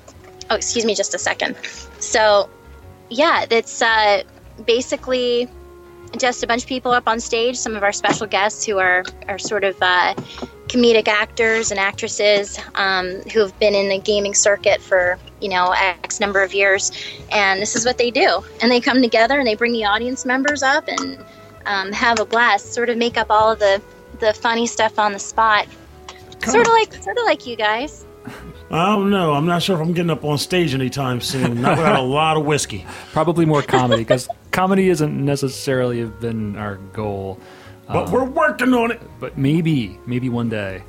oh 0.50 0.54
excuse 0.54 0.84
me 0.84 0.94
just 0.94 1.14
a 1.14 1.18
second. 1.18 1.56
So 1.98 2.48
yeah, 3.10 3.44
it's 3.50 3.82
uh, 3.82 4.22
basically 4.66 5.48
just 6.18 6.44
a 6.44 6.46
bunch 6.46 6.62
of 6.62 6.68
people 6.68 6.92
up 6.92 7.08
on 7.08 7.18
stage. 7.18 7.56
Some 7.56 7.74
of 7.74 7.82
our 7.82 7.92
special 7.92 8.26
guests 8.26 8.64
who 8.64 8.78
are 8.78 9.04
are 9.26 9.38
sort 9.38 9.64
of 9.64 9.76
uh, 9.82 10.14
comedic 10.68 11.08
actors 11.08 11.70
and 11.70 11.78
actresses 11.78 12.58
um, 12.74 13.20
who 13.32 13.40
have 13.40 13.58
been 13.58 13.74
in 13.74 13.88
the 13.88 13.98
gaming 13.98 14.34
circuit 14.34 14.80
for 14.80 15.18
you 15.40 15.48
know 15.48 15.74
x 15.76 16.20
number 16.20 16.42
of 16.42 16.54
years 16.54 16.90
and 17.30 17.60
this 17.60 17.76
is 17.76 17.84
what 17.84 17.98
they 17.98 18.10
do 18.10 18.42
and 18.62 18.70
they 18.70 18.80
come 18.80 19.02
together 19.02 19.38
and 19.38 19.46
they 19.46 19.54
bring 19.54 19.72
the 19.72 19.84
audience 19.84 20.24
members 20.24 20.62
up 20.62 20.88
and 20.88 21.22
um, 21.66 21.92
have 21.92 22.18
a 22.18 22.24
blast 22.24 22.72
sort 22.72 22.88
of 22.88 22.96
make 22.96 23.16
up 23.16 23.26
all 23.30 23.52
of 23.52 23.58
the 23.58 23.80
the 24.20 24.32
funny 24.32 24.66
stuff 24.66 24.98
on 24.98 25.12
the 25.12 25.18
spot 25.18 25.66
sort 26.44 26.66
of 26.66 26.72
like 26.72 26.94
sort 26.94 27.16
of 27.18 27.24
like 27.24 27.46
you 27.46 27.56
guys 27.56 28.04
I 28.70 28.86
don't 28.86 29.10
know. 29.10 29.34
I'm 29.34 29.46
not 29.46 29.62
sure 29.62 29.76
if 29.76 29.82
I'm 29.82 29.92
getting 29.92 30.10
up 30.10 30.24
on 30.24 30.38
stage 30.38 30.74
anytime 30.74 31.20
soon. 31.20 31.60
Not 31.60 31.76
without 31.78 31.96
a 31.96 32.02
lot 32.02 32.36
of 32.36 32.44
whiskey. 32.44 32.86
Probably 33.12 33.44
more 33.44 33.62
comedy 33.62 34.02
because 34.02 34.28
comedy 34.50 34.88
isn't 34.88 35.24
necessarily 35.24 36.04
been 36.04 36.56
our 36.56 36.76
goal, 36.92 37.38
But 37.88 38.10
we're 38.10 38.24
working 38.24 38.72
on 38.74 38.90
it. 38.90 39.00
but 39.20 39.36
maybe 39.38 39.98
maybe 40.06 40.28
one 40.28 40.48
day. 40.48 40.82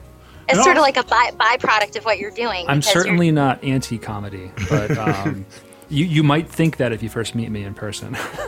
it's 0.48 0.58
No. 0.58 0.64
sort 0.64 0.78
of 0.78 0.82
like 0.82 0.98
a 0.98 1.04
by, 1.04 1.32
byproduct 1.39 1.96
of 1.98 2.06
what 2.06 2.20
you're 2.20 2.32
doing 2.32 2.66
I'm 2.68 2.80
because 2.80 2.93
you're- 2.93 3.04
certainly 3.04 3.32
not 3.32 3.64
anti-comedy, 3.64 4.52
but 4.70 4.98
um, 4.98 5.46
you 5.89 6.06
you 6.06 6.24
might 6.24 6.50
think 6.50 6.78
that 6.78 6.91
if 6.93 7.04
you 7.04 7.10
first 7.10 7.36
meet 7.36 7.52
me 7.52 7.64
in 7.64 7.74
person. 7.74 8.16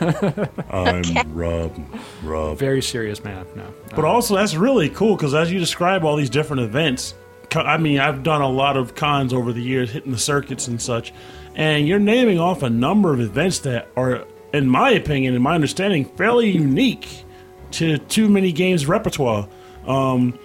I'm 0.70 1.02
Rob. 1.34 1.72
Rob. 2.22 2.58
Very 2.58 2.82
serious 2.82 3.22
man. 3.22 3.46
No, 3.54 3.62
no. 3.64 3.70
But 3.94 4.04
also, 4.04 4.34
that's 4.36 4.54
really 4.54 4.88
cool 4.88 5.16
because 5.16 5.34
as 5.34 5.50
you 5.52 5.58
describe 5.58 6.04
all 6.04 6.16
these 6.16 6.30
different 6.30 6.62
events, 6.62 7.14
I 7.54 7.76
mean, 7.78 7.98
I've 8.00 8.22
done 8.22 8.42
a 8.42 8.48
lot 8.48 8.76
of 8.76 8.94
cons 8.94 9.32
over 9.32 9.52
the 9.52 9.62
years, 9.62 9.90
hitting 9.90 10.12
the 10.12 10.18
circuits 10.18 10.68
and 10.68 10.80
such, 10.80 11.12
and 11.54 11.86
you're 11.88 11.98
naming 11.98 12.38
off 12.38 12.62
a 12.62 12.70
number 12.70 13.12
of 13.12 13.20
events 13.20 13.60
that 13.60 13.88
are, 13.96 14.24
in 14.52 14.68
my 14.68 14.90
opinion, 14.90 15.34
in 15.34 15.42
my 15.42 15.54
understanding, 15.54 16.04
fairly 16.04 16.50
unique 16.50 17.24
to 17.72 17.98
too 17.98 18.28
many 18.28 18.52
games 18.52 18.86
repertoire. 18.86 19.48
Um, 19.86 20.38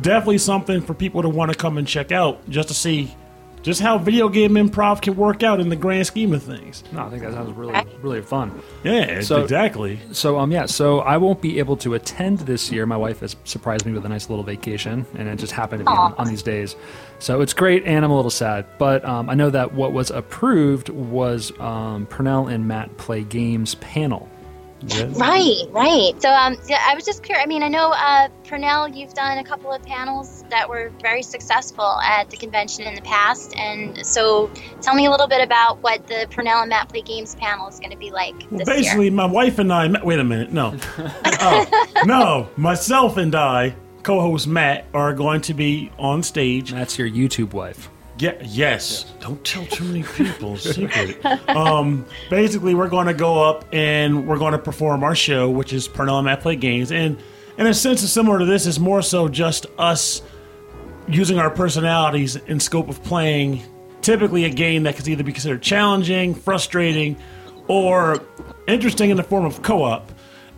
definitely 0.00 0.38
something 0.38 0.80
for 0.82 0.94
people 0.94 1.22
to 1.22 1.28
want 1.28 1.52
to 1.52 1.56
come 1.56 1.78
and 1.78 1.86
check 1.86 2.12
out 2.12 2.48
just 2.50 2.68
to 2.68 2.74
see 2.74 3.14
just 3.62 3.80
how 3.80 3.98
video 3.98 4.28
game 4.28 4.52
improv 4.52 5.02
can 5.02 5.16
work 5.16 5.42
out 5.42 5.58
in 5.58 5.68
the 5.68 5.74
grand 5.76 6.06
scheme 6.06 6.32
of 6.32 6.42
things. 6.42 6.84
No, 6.92 7.04
I 7.04 7.10
think 7.10 7.22
that 7.22 7.32
sounds 7.32 7.50
really 7.56 7.74
really 8.00 8.22
fun. 8.22 8.62
Yeah, 8.84 9.20
So- 9.20 9.42
exactly. 9.42 9.98
So 10.12 10.38
um 10.38 10.52
yeah, 10.52 10.66
so 10.66 11.00
I 11.00 11.16
won't 11.16 11.42
be 11.42 11.58
able 11.58 11.76
to 11.78 11.94
attend 11.94 12.38
this 12.40 12.70
year. 12.70 12.86
My 12.86 12.96
wife 12.96 13.20
has 13.20 13.34
surprised 13.44 13.84
me 13.84 13.92
with 13.92 14.04
a 14.06 14.08
nice 14.08 14.30
little 14.30 14.44
vacation, 14.44 15.04
and 15.16 15.28
it 15.28 15.36
just 15.36 15.52
happened 15.52 15.80
to 15.80 15.84
be 15.86 15.96
on, 15.96 16.14
on 16.14 16.28
these 16.28 16.42
days. 16.42 16.76
So 17.18 17.40
it's 17.40 17.52
great, 17.52 17.84
and 17.84 18.04
I'm 18.04 18.10
a 18.12 18.16
little 18.16 18.30
sad. 18.30 18.64
But 18.78 19.04
um, 19.04 19.28
I 19.28 19.34
know 19.34 19.50
that 19.50 19.74
what 19.74 19.92
was 19.92 20.10
approved 20.12 20.88
was 20.90 21.52
um, 21.58 22.06
Purnell 22.06 22.46
and 22.46 22.68
Matt 22.68 22.96
play 22.96 23.24
games 23.24 23.74
panel. 23.76 24.28
Yeah. 24.86 25.08
Right, 25.16 25.62
right. 25.70 26.12
So, 26.22 26.30
um, 26.30 26.56
yeah, 26.68 26.78
I 26.86 26.94
was 26.94 27.04
just 27.04 27.24
curious. 27.24 27.42
I 27.42 27.46
mean, 27.48 27.62
I 27.64 27.68
know, 27.68 27.90
uh, 27.90 28.28
Purnell, 28.46 28.88
you've 28.88 29.12
done 29.12 29.38
a 29.38 29.44
couple 29.44 29.72
of 29.72 29.82
panels 29.82 30.44
that 30.50 30.68
were 30.68 30.92
very 31.02 31.22
successful 31.22 31.98
at 32.00 32.30
the 32.30 32.36
convention 32.36 32.84
in 32.84 32.94
the 32.94 33.02
past, 33.02 33.56
and 33.56 34.06
so 34.06 34.48
tell 34.80 34.94
me 34.94 35.06
a 35.06 35.10
little 35.10 35.26
bit 35.26 35.42
about 35.42 35.82
what 35.82 36.06
the 36.06 36.26
Purnell 36.30 36.60
and 36.60 36.68
Matt 36.70 36.88
Play 36.90 37.02
Games 37.02 37.34
panel 37.34 37.66
is 37.68 37.80
going 37.80 37.90
to 37.90 37.96
be 37.98 38.10
like 38.12 38.34
Well, 38.50 38.58
this 38.60 38.68
basically, 38.68 39.06
year. 39.06 39.12
my 39.14 39.26
wife 39.26 39.58
and 39.58 39.72
I. 39.72 39.88
met- 39.88 40.04
Wait 40.06 40.20
a 40.20 40.24
minute. 40.24 40.52
No. 40.52 40.76
oh, 40.96 41.86
no. 42.06 42.48
Myself 42.56 43.16
and 43.16 43.34
I, 43.34 43.74
co 44.04 44.20
host 44.20 44.46
Matt, 44.46 44.86
are 44.94 45.12
going 45.12 45.40
to 45.42 45.54
be 45.54 45.90
on 45.98 46.22
stage. 46.22 46.70
That's 46.70 46.96
your 46.98 47.08
YouTube 47.10 47.52
wife. 47.52 47.90
Yeah, 48.18 48.34
yes. 48.42 49.04
Don't 49.20 49.42
tell 49.44 49.64
too 49.66 49.84
many 49.84 50.02
people. 50.02 50.56
Secret. 50.58 51.24
um, 51.48 52.04
basically, 52.30 52.74
we're 52.74 52.88
going 52.88 53.06
to 53.06 53.14
go 53.14 53.42
up 53.42 53.64
and 53.72 54.26
we're 54.26 54.38
going 54.38 54.52
to 54.52 54.58
perform 54.58 55.04
our 55.04 55.14
show, 55.14 55.48
which 55.48 55.72
is 55.72 55.86
Purnell 55.86 56.18
and 56.18 56.24
Matt 56.24 56.40
Play 56.40 56.56
Games. 56.56 56.90
And 56.90 57.16
in 57.56 57.66
a 57.66 57.74
sense, 57.74 58.02
it's 58.02 58.12
similar 58.12 58.38
to 58.38 58.44
this. 58.44 58.66
It's 58.66 58.78
more 58.78 59.02
so 59.02 59.28
just 59.28 59.66
us 59.78 60.22
using 61.06 61.38
our 61.38 61.50
personalities 61.50 62.36
in 62.36 62.60
scope 62.60 62.88
of 62.88 63.02
playing 63.02 63.62
typically 64.02 64.44
a 64.44 64.50
game 64.50 64.84
that 64.84 64.96
could 64.96 65.06
either 65.08 65.24
be 65.24 65.32
considered 65.32 65.62
challenging, 65.62 66.34
frustrating, 66.34 67.16
or 67.66 68.22
interesting 68.66 69.10
in 69.10 69.16
the 69.16 69.22
form 69.22 69.44
of 69.44 69.62
co-op. 69.62 70.12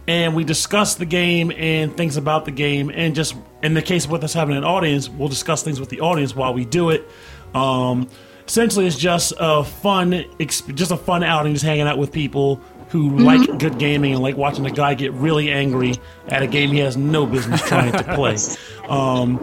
And 0.06 0.34
we 0.34 0.44
discuss 0.44 0.96
the 0.96 1.06
game 1.06 1.52
and 1.52 1.96
things 1.96 2.16
about 2.16 2.44
the 2.44 2.50
game, 2.50 2.90
and 2.92 3.14
just 3.14 3.36
in 3.62 3.74
the 3.74 3.82
case 3.82 4.06
of 4.06 4.11
with 4.11 4.24
us 4.24 4.32
having 4.32 4.56
an 4.56 4.64
audience, 4.64 5.08
we'll 5.08 5.28
discuss 5.28 5.62
things 5.62 5.78
with 5.78 5.88
the 5.88 6.00
audience 6.00 6.34
while 6.34 6.52
we 6.52 6.64
do 6.64 6.90
it. 6.90 7.08
Um, 7.55 8.09
essentially, 8.46 8.86
it's 8.86 8.96
just 8.96 9.32
a 9.38 9.64
fun, 9.64 10.12
exp- 10.38 10.74
just 10.74 10.90
a 10.90 10.96
fun 10.96 11.22
outing, 11.22 11.53
just 11.55 11.64
hanging 11.64 11.86
out 11.86 11.98
with 11.98 12.12
people 12.12 12.61
who 12.90 13.18
like 13.18 13.59
good 13.59 13.78
gaming 13.78 14.14
and 14.14 14.22
like 14.22 14.36
watching 14.36 14.66
a 14.66 14.70
guy 14.70 14.94
get 14.94 15.12
really 15.12 15.48
angry 15.51 15.94
at 16.26 16.42
a 16.42 16.46
game 16.48 16.70
he 16.72 16.78
has 16.80 16.96
no 16.96 17.24
business 17.24 17.61
trying 17.62 17.92
to 17.92 18.03
play. 18.14 18.36
Um, 18.90 19.38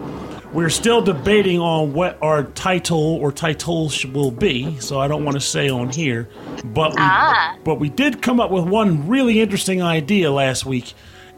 we're 0.52 0.70
still 0.70 1.02
debating 1.02 1.60
on 1.60 1.94
what 1.94 2.18
our 2.22 2.44
title 2.44 3.00
or 3.16 3.32
titles 3.32 4.06
will 4.06 4.32
be, 4.32 4.78
so 4.82 5.00
I 5.00 5.08
don't 5.08 5.24
want 5.24 5.36
to 5.36 5.42
say 5.42 5.70
on 5.70 5.90
here. 5.90 6.28
But 6.66 6.92
we, 6.92 6.98
Ah. 7.00 7.56
but 7.64 7.76
we 7.76 7.88
did 7.90 8.22
come 8.22 8.42
up 8.42 8.52
with 8.52 8.66
one 8.66 9.08
really 9.08 9.40
interesting 9.40 9.82
idea 9.82 10.30
last 10.32 10.66
week, 10.66 10.94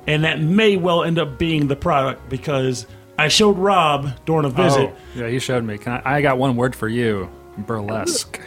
and 0.08 0.24
that 0.24 0.42
may 0.42 0.76
well 0.78 1.04
end 1.04 1.20
up 1.20 1.38
being 1.38 1.68
the 1.68 1.76
product 1.76 2.30
because 2.30 2.88
I 3.20 3.28
showed 3.28 3.58
Rob 3.58 4.10
during 4.26 4.46
a 4.46 4.50
visit. 4.50 4.90
Oh, 4.92 4.96
yeah, 5.16 5.28
you 5.28 5.40
showed 5.40 5.64
me. 5.64 5.78
Can 5.78 5.94
I, 6.06 6.18
I 6.18 6.22
got 6.22 6.38
one 6.38 6.56
word 6.56 6.76
for 6.76 6.88
you: 6.88 7.30
burlesque. 7.58 8.40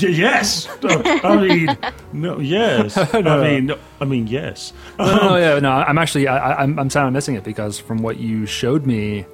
Y- 0.00 0.08
yes, 0.08 0.68
Uh, 0.84 1.18
I 1.24 1.36
mean, 1.36 1.76
no, 2.12 2.38
yes. 2.38 2.96
I 3.14 3.20
mean, 3.42 3.66
no, 3.66 3.78
I 4.00 4.04
mean, 4.04 4.28
yes. 4.28 4.72
no, 4.98 5.16
no, 5.30 5.36
yeah, 5.36 5.58
no. 5.58 5.72
I'm 5.72 5.98
actually, 5.98 6.28
I, 6.28 6.52
I- 6.52 6.62
I'm, 6.62 6.78
I'm 6.78 6.88
sad 6.90 7.06
I'm 7.06 7.12
missing 7.12 7.34
it 7.34 7.42
because 7.42 7.78
from 7.80 7.98
what 7.98 8.18
you 8.18 8.46
showed 8.46 8.86
me, 8.86 9.26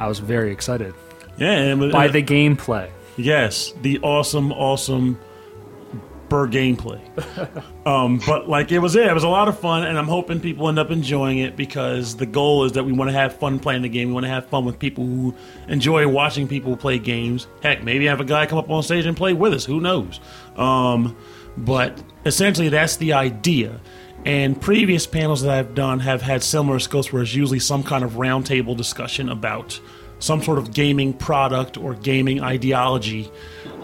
I 0.00 0.08
was 0.08 0.18
very 0.18 0.50
excited 0.50 0.92
Yeah, 1.38 1.52
and- 1.52 1.92
by 1.92 2.08
the 2.08 2.20
gameplay. 2.22 2.90
Yes, 3.16 3.72
the 3.82 4.00
awesome, 4.00 4.50
awesome 4.52 5.20
Burr 6.28 6.48
gameplay. 6.48 7.00
um, 7.84 8.20
but 8.26 8.48
like 8.48 8.70
it 8.70 8.78
was 8.78 8.94
it. 8.94 9.06
It 9.06 9.14
was 9.14 9.24
a 9.24 9.28
lot 9.28 9.48
of 9.48 9.58
fun, 9.58 9.84
and 9.84 9.98
I'm 9.98 10.06
hoping 10.06 10.38
people 10.40 10.68
end 10.68 10.78
up 10.78 10.90
enjoying 10.90 11.38
it 11.38 11.56
because 11.56 12.16
the 12.16 12.26
goal 12.26 12.64
is 12.64 12.72
that 12.72 12.84
we 12.84 12.92
want 12.92 13.10
to 13.10 13.12
have 13.12 13.36
fun 13.36 13.58
playing 13.58 13.82
the 13.82 13.88
game. 13.88 14.08
We 14.08 14.14
want 14.14 14.24
to 14.24 14.30
have 14.30 14.46
fun 14.46 14.64
with 14.64 14.78
people 14.78 15.04
who 15.04 15.34
enjoy 15.68 16.06
watching 16.06 16.46
people 16.46 16.76
play 16.76 16.98
games. 16.98 17.48
Heck, 17.62 17.82
maybe 17.82 18.06
have 18.06 18.20
a 18.20 18.24
guy 18.24 18.46
come 18.46 18.58
up 18.58 18.70
on 18.70 18.82
stage 18.82 19.06
and 19.06 19.16
play 19.16 19.32
with 19.32 19.52
us. 19.52 19.64
Who 19.64 19.80
knows? 19.80 20.20
Um, 20.56 21.16
but 21.56 22.02
essentially, 22.24 22.68
that's 22.68 22.96
the 22.96 23.14
idea. 23.14 23.80
And 24.24 24.60
previous 24.60 25.06
panels 25.06 25.42
that 25.42 25.50
I've 25.50 25.74
done 25.74 25.98
have 26.00 26.22
had 26.22 26.44
similar 26.44 26.78
scopes 26.78 27.12
where 27.12 27.22
it's 27.22 27.34
usually 27.34 27.58
some 27.58 27.82
kind 27.82 28.04
of 28.04 28.12
roundtable 28.12 28.76
discussion 28.76 29.28
about 29.28 29.80
some 30.20 30.40
sort 30.40 30.58
of 30.58 30.72
gaming 30.72 31.12
product 31.12 31.76
or 31.76 31.94
gaming 31.94 32.40
ideology. 32.40 33.28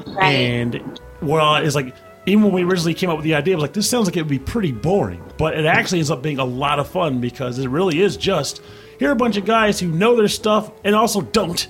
Right. 0.06 0.32
And 0.32 1.00
well, 1.20 1.56
it's 1.56 1.74
like 1.74 1.92
even 2.28 2.44
when 2.44 2.52
we 2.52 2.64
originally 2.64 2.94
came 2.94 3.10
up 3.10 3.16
with 3.16 3.24
the 3.24 3.34
idea, 3.34 3.54
I 3.54 3.56
was 3.56 3.62
like, 3.62 3.72
this 3.72 3.88
sounds 3.88 4.06
like 4.06 4.16
it 4.16 4.22
would 4.22 4.28
be 4.28 4.38
pretty 4.38 4.72
boring. 4.72 5.22
But 5.36 5.58
it 5.58 5.66
actually 5.66 5.98
ends 5.98 6.10
up 6.10 6.22
being 6.22 6.38
a 6.38 6.44
lot 6.44 6.78
of 6.78 6.88
fun 6.88 7.20
because 7.20 7.58
it 7.58 7.68
really 7.68 8.00
is 8.00 8.16
just 8.16 8.62
here 8.98 9.10
are 9.10 9.12
a 9.12 9.16
bunch 9.16 9.36
of 9.36 9.44
guys 9.44 9.78
who 9.78 9.88
know 9.88 10.16
their 10.16 10.28
stuff 10.28 10.72
and 10.84 10.94
also 10.94 11.20
don't. 11.20 11.66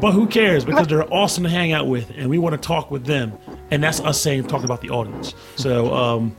But 0.00 0.12
who 0.12 0.26
cares? 0.26 0.64
Because 0.64 0.86
they're 0.86 1.12
awesome 1.12 1.44
to 1.44 1.50
hang 1.50 1.72
out 1.72 1.88
with, 1.88 2.10
and 2.16 2.30
we 2.30 2.38
want 2.38 2.54
to 2.54 2.66
talk 2.66 2.90
with 2.90 3.04
them. 3.04 3.36
And 3.70 3.82
that's 3.82 4.00
us 4.00 4.20
saying 4.20 4.46
talking 4.46 4.64
about 4.64 4.80
the 4.80 4.90
audience. 4.90 5.34
So 5.56 5.92
um, 5.92 6.36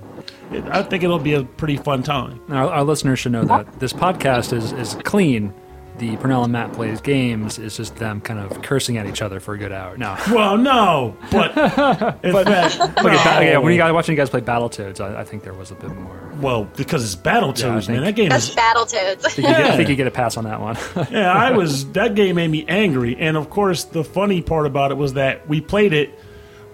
it, 0.52 0.64
I 0.66 0.82
think 0.82 1.04
it'll 1.04 1.20
be 1.20 1.34
a 1.34 1.44
pretty 1.44 1.78
fun 1.78 2.02
time. 2.02 2.42
Our, 2.50 2.70
our 2.72 2.84
listeners 2.84 3.20
should 3.20 3.34
know 3.34 3.44
that 3.46 3.80
this 3.80 3.94
podcast 3.94 4.54
is, 4.54 4.72
is 4.72 4.96
clean. 5.04 5.54
The 6.00 6.16
Purnell 6.18 6.44
and 6.44 6.54
Matt 6.54 6.74
plays 6.74 7.02
games 7.02 7.60
is 7.60 7.76
just 7.78 7.96
them 7.98 8.22
kind 8.22 8.40
of 8.40 8.62
cursing 8.62 8.98
at 8.98 9.06
each 9.06 9.22
other 9.22 9.40
for 9.40 9.54
a 9.54 9.58
good 9.58 9.72
hour. 9.72 9.98
No, 9.98 10.18
Well, 10.32 10.58
no, 10.58 11.16
but 11.32 11.52
in 12.24 12.34
fact, 12.34 12.80
Okay, 12.82 12.94
no. 12.96 13.04
ba- 13.04 13.46
yeah, 13.46 13.58
when 13.58 13.74
you 13.74 13.78
guys 13.78 13.92
watching 13.92 14.14
you 14.16 14.18
guys 14.18 14.30
play 14.30 14.42
Battletoads, 14.42 15.02
I, 15.02 15.20
I 15.20 15.24
think 15.26 15.44
there 15.44 15.54
was 15.54 15.72
a 15.72 15.76
bit 15.76 15.92
more. 15.92 16.32
well, 16.40 16.64
because 16.64 17.04
it's 17.04 17.22
Battletoads, 17.22 17.60
Yeah, 17.60 17.80
think- 17.82 17.90
man. 17.90 18.04
That 18.06 18.16
game 18.16 18.30
That's 18.30 18.50
is 18.50 18.56
Battletoads. 18.56 19.26
I 19.26 19.30
think, 19.30 19.48
you, 19.48 19.54
get, 19.54 19.66
I 19.72 19.76
think 19.78 19.90
you 19.90 19.96
get 19.96 20.08
a 20.08 20.12
pass 20.12 20.38
on 20.38 20.46
that 20.46 20.62
one. 20.62 20.78
yeah, 21.12 21.32
I 21.34 21.52
was 21.52 21.92
that 21.92 22.16
game 22.16 22.38
made 22.38 22.50
me 22.50 22.66
angry, 22.68 23.16
and 23.18 23.36
of 23.38 23.50
course, 23.50 23.84
the 23.84 24.04
funny 24.04 24.42
part 24.42 24.66
about 24.66 24.92
it 24.92 24.96
was 24.96 25.14
that 25.14 25.48
we 25.50 25.60
played 25.62 25.94
it. 25.94 26.18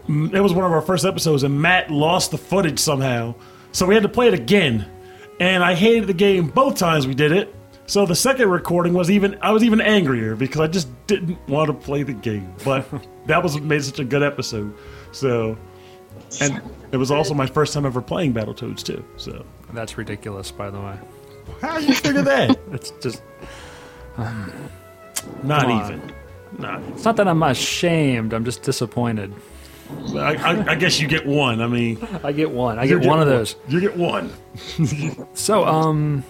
It 0.07 0.39
was 0.39 0.53
one 0.53 0.65
of 0.65 0.71
our 0.71 0.81
first 0.81 1.03
episodes, 1.03 1.41
and 1.41 1.59
Matt 1.59 1.89
lost 1.89 2.29
the 2.29 2.37
footage 2.37 2.77
somehow, 2.77 3.33
so 3.71 3.87
we 3.87 3.95
had 3.95 4.03
to 4.03 4.09
play 4.09 4.27
it 4.27 4.35
again. 4.35 4.85
And 5.39 5.63
I 5.63 5.73
hated 5.73 6.05
the 6.07 6.13
game 6.13 6.47
both 6.47 6.77
times 6.77 7.07
we 7.07 7.15
did 7.15 7.31
it. 7.31 7.53
So 7.87 8.05
the 8.05 8.15
second 8.15 8.49
recording 8.49 8.93
was 8.93 9.11
even 9.11 9.37
I 9.41 9.51
was 9.51 9.63
even 9.63 9.79
angrier 9.79 10.35
because 10.35 10.59
I 10.61 10.67
just 10.67 10.87
didn't 11.07 11.37
want 11.47 11.67
to 11.67 11.73
play 11.73 12.03
the 12.03 12.13
game. 12.13 12.53
But 12.63 12.85
that 13.27 13.43
was 13.43 13.53
what 13.53 13.63
made 13.63 13.83
such 13.83 13.99
a 13.99 14.03
good 14.03 14.23
episode. 14.23 14.73
So, 15.11 15.57
and 16.41 16.61
it 16.91 16.97
was 16.97 17.11
also 17.11 17.33
my 17.33 17.45
first 17.45 17.73
time 17.73 17.85
ever 17.85 18.01
playing 18.01 18.33
Battletoads 18.33 18.81
too. 18.83 19.03
So, 19.17 19.45
That's 19.73 19.97
ridiculous, 19.97 20.49
by 20.51 20.69
the 20.71 20.79
way. 20.79 20.97
how 21.61 21.79
did 21.79 21.87
you 21.89 21.95
figure 21.95 22.23
that? 22.23 22.59
It's 22.71 22.91
just 23.01 23.21
Not 24.17 25.61
Come 25.61 25.71
on. 25.71 25.85
even. 25.85 26.13
Not. 26.57 26.81
it's 26.83 27.03
not 27.03 27.17
that 27.17 27.27
I'm 27.27 27.43
ashamed. 27.43 28.33
I'm 28.33 28.45
just 28.45 28.61
disappointed. 28.61 29.33
I, 30.15 30.35
I, 30.35 30.71
I 30.71 30.75
guess 30.75 30.99
you 30.99 31.07
get 31.07 31.25
one. 31.25 31.61
I 31.61 31.67
mean, 31.67 31.99
I 32.23 32.31
get 32.31 32.49
one. 32.49 32.79
I 32.79 32.83
you 32.85 32.99
get 32.99 33.07
one 33.07 33.19
of 33.19 33.27
those. 33.27 33.55
You 33.67 33.79
get 33.79 33.95
one. 33.95 34.31
So, 35.33 35.65
um, 35.65 36.23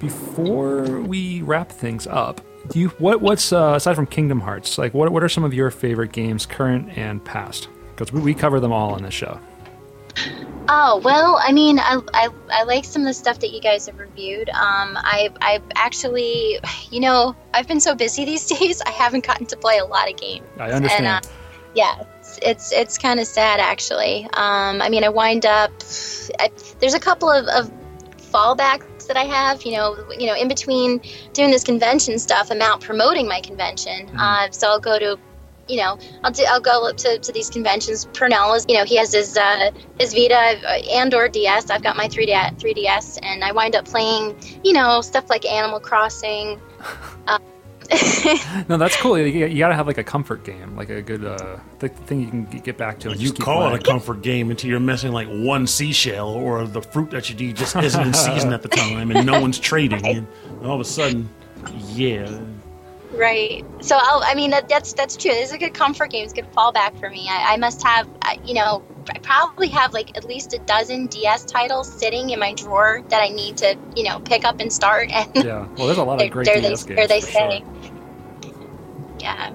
before 0.00 1.00
we 1.02 1.42
wrap 1.42 1.70
things 1.70 2.08
up, 2.08 2.40
do 2.68 2.80
you 2.80 2.88
what 2.98 3.20
what's 3.20 3.52
uh, 3.52 3.74
aside 3.76 3.94
from 3.94 4.06
Kingdom 4.06 4.40
Hearts? 4.40 4.78
Like, 4.78 4.92
what 4.92 5.12
what 5.12 5.22
are 5.22 5.28
some 5.28 5.44
of 5.44 5.54
your 5.54 5.70
favorite 5.70 6.12
games, 6.12 6.46
current 6.46 6.96
and 6.98 7.24
past? 7.24 7.68
Because 7.94 8.12
we, 8.12 8.20
we 8.20 8.34
cover 8.34 8.58
them 8.58 8.72
all 8.72 8.94
on 8.94 9.02
this 9.02 9.14
show. 9.14 9.38
Oh 10.68 11.00
well, 11.04 11.38
I 11.42 11.52
mean, 11.52 11.78
I, 11.78 12.00
I, 12.14 12.28
I 12.50 12.62
like 12.64 12.84
some 12.84 13.02
of 13.02 13.06
the 13.06 13.14
stuff 13.14 13.40
that 13.40 13.50
you 13.50 13.60
guys 13.60 13.86
have 13.86 13.98
reviewed. 13.98 14.48
Um, 14.50 14.96
I 14.96 15.30
I've 15.40 15.62
actually, 15.74 16.58
you 16.90 17.00
know, 17.00 17.36
I've 17.54 17.68
been 17.68 17.80
so 17.80 17.94
busy 17.94 18.24
these 18.24 18.46
days. 18.58 18.80
I 18.82 18.90
haven't 18.90 19.26
gotten 19.26 19.46
to 19.46 19.56
play 19.56 19.78
a 19.78 19.84
lot 19.84 20.10
of 20.10 20.16
games. 20.16 20.46
I 20.58 20.72
understand. 20.72 21.06
And, 21.06 21.26
uh, 21.26 21.28
yeah, 21.74 22.04
it's 22.18 22.38
it's, 22.42 22.72
it's 22.72 22.98
kind 22.98 23.20
of 23.20 23.26
sad 23.26 23.60
actually. 23.60 24.24
Um, 24.34 24.80
I 24.80 24.88
mean, 24.88 25.04
I 25.04 25.08
wind 25.08 25.46
up. 25.46 25.72
I, 26.38 26.50
there's 26.78 26.94
a 26.94 27.00
couple 27.00 27.30
of, 27.30 27.46
of 27.46 27.70
fallbacks 28.32 28.99
that 29.10 29.16
I 29.16 29.24
have. 29.24 29.62
You 29.64 29.72
know, 29.72 30.10
you 30.18 30.26
know, 30.26 30.34
in 30.34 30.48
between 30.48 31.00
doing 31.32 31.50
this 31.50 31.64
convention 31.64 32.18
stuff, 32.18 32.50
I'm 32.50 32.62
out 32.62 32.80
promoting 32.80 33.26
my 33.28 33.40
convention. 33.40 34.08
Uh, 34.16 34.50
so 34.50 34.68
I'll 34.68 34.80
go 34.80 34.98
to. 34.98 35.18
You 35.68 35.76
know, 35.76 35.98
I'll 36.24 36.32
do, 36.32 36.44
I'll 36.48 36.60
go 36.60 36.88
up 36.88 36.96
to, 36.96 37.20
to 37.20 37.32
these 37.32 37.48
conventions. 37.48 38.04
Purnell 38.12 38.54
is, 38.54 38.66
you 38.68 38.76
know, 38.76 38.84
he 38.84 38.96
has 38.96 39.12
his 39.12 39.36
uh, 39.36 39.70
his 40.00 40.12
Vita 40.12 40.36
and 40.90 41.14
or 41.14 41.28
DS. 41.28 41.70
I've 41.70 41.84
got 41.84 41.96
my 41.96 42.08
3D 42.08 42.58
3DS, 42.58 43.20
and 43.22 43.44
I 43.44 43.52
wind 43.52 43.76
up 43.76 43.84
playing, 43.84 44.36
you 44.64 44.72
know, 44.72 45.00
stuff 45.00 45.30
like 45.30 45.44
Animal 45.44 45.78
Crossing. 45.78 46.60
no, 48.68 48.76
that's 48.76 48.96
cool. 48.96 49.18
You, 49.18 49.46
you 49.46 49.58
gotta 49.58 49.74
have 49.74 49.86
like 49.86 49.98
a 49.98 50.04
comfort 50.04 50.44
game, 50.44 50.76
like 50.76 50.90
a 50.90 51.02
good 51.02 51.24
uh, 51.24 51.56
th- 51.80 51.92
thing 51.92 52.20
you 52.20 52.28
can 52.28 52.50
g- 52.50 52.60
get 52.60 52.76
back 52.78 52.98
to. 53.00 53.10
And 53.10 53.18
You 53.20 53.26
just 53.28 53.36
keep 53.36 53.44
call 53.44 53.62
playing. 53.62 53.76
it 53.76 53.86
a 53.86 53.90
comfort 53.90 54.22
game 54.22 54.50
until 54.50 54.70
you're 54.70 54.80
missing 54.80 55.12
like 55.12 55.28
one 55.28 55.66
seashell 55.66 56.28
or 56.28 56.66
the 56.66 56.82
fruit 56.82 57.10
that 57.10 57.28
you 57.30 57.36
need 57.36 57.56
just 57.56 57.74
isn't 57.76 58.06
in 58.06 58.14
season 58.14 58.52
at 58.52 58.62
the 58.62 58.68
time 58.68 59.10
and 59.10 59.26
no 59.26 59.40
one's 59.40 59.58
trading. 59.58 60.06
And 60.06 60.26
all 60.64 60.74
of 60.74 60.80
a 60.80 60.84
sudden, 60.84 61.28
yeah. 61.88 62.40
Right. 63.12 63.64
So 63.80 63.98
I'll, 64.00 64.22
I 64.24 64.34
mean 64.34 64.50
that, 64.50 64.68
that's 64.68 64.92
that's 64.92 65.16
true. 65.16 65.32
This 65.32 65.48
is 65.48 65.54
a 65.54 65.58
good 65.58 65.74
comfort 65.74 66.10
game. 66.10 66.22
It's 66.22 66.32
a 66.32 66.36
good 66.36 66.52
fallback 66.52 66.98
for 67.00 67.10
me. 67.10 67.26
I, 67.28 67.54
I 67.54 67.56
must 67.56 67.82
have, 67.82 68.08
uh, 68.22 68.36
you 68.44 68.54
know, 68.54 68.84
I 69.12 69.18
probably 69.18 69.66
have 69.68 69.92
like 69.92 70.16
at 70.16 70.24
least 70.26 70.54
a 70.54 70.58
dozen 70.60 71.08
DS 71.08 71.44
titles 71.44 71.92
sitting 71.92 72.30
in 72.30 72.38
my 72.38 72.54
drawer 72.54 73.02
that 73.08 73.20
I 73.20 73.28
need 73.30 73.56
to, 73.58 73.76
you 73.96 74.04
know, 74.04 74.20
pick 74.20 74.44
up 74.44 74.60
and 74.60 74.72
start. 74.72 75.10
And 75.12 75.44
Yeah. 75.44 75.66
Well, 75.76 75.86
there's 75.86 75.98
a 75.98 76.04
lot 76.04 76.22
of 76.22 76.30
great 76.30 76.44
there 76.46 76.60
DS 76.60 76.84
they, 76.84 76.94
games. 76.94 76.96
there 76.96 77.08
they 77.08 77.20
for 77.20 77.26
say. 77.32 77.58
sure. 77.58 77.79
Yeah. 79.20 79.52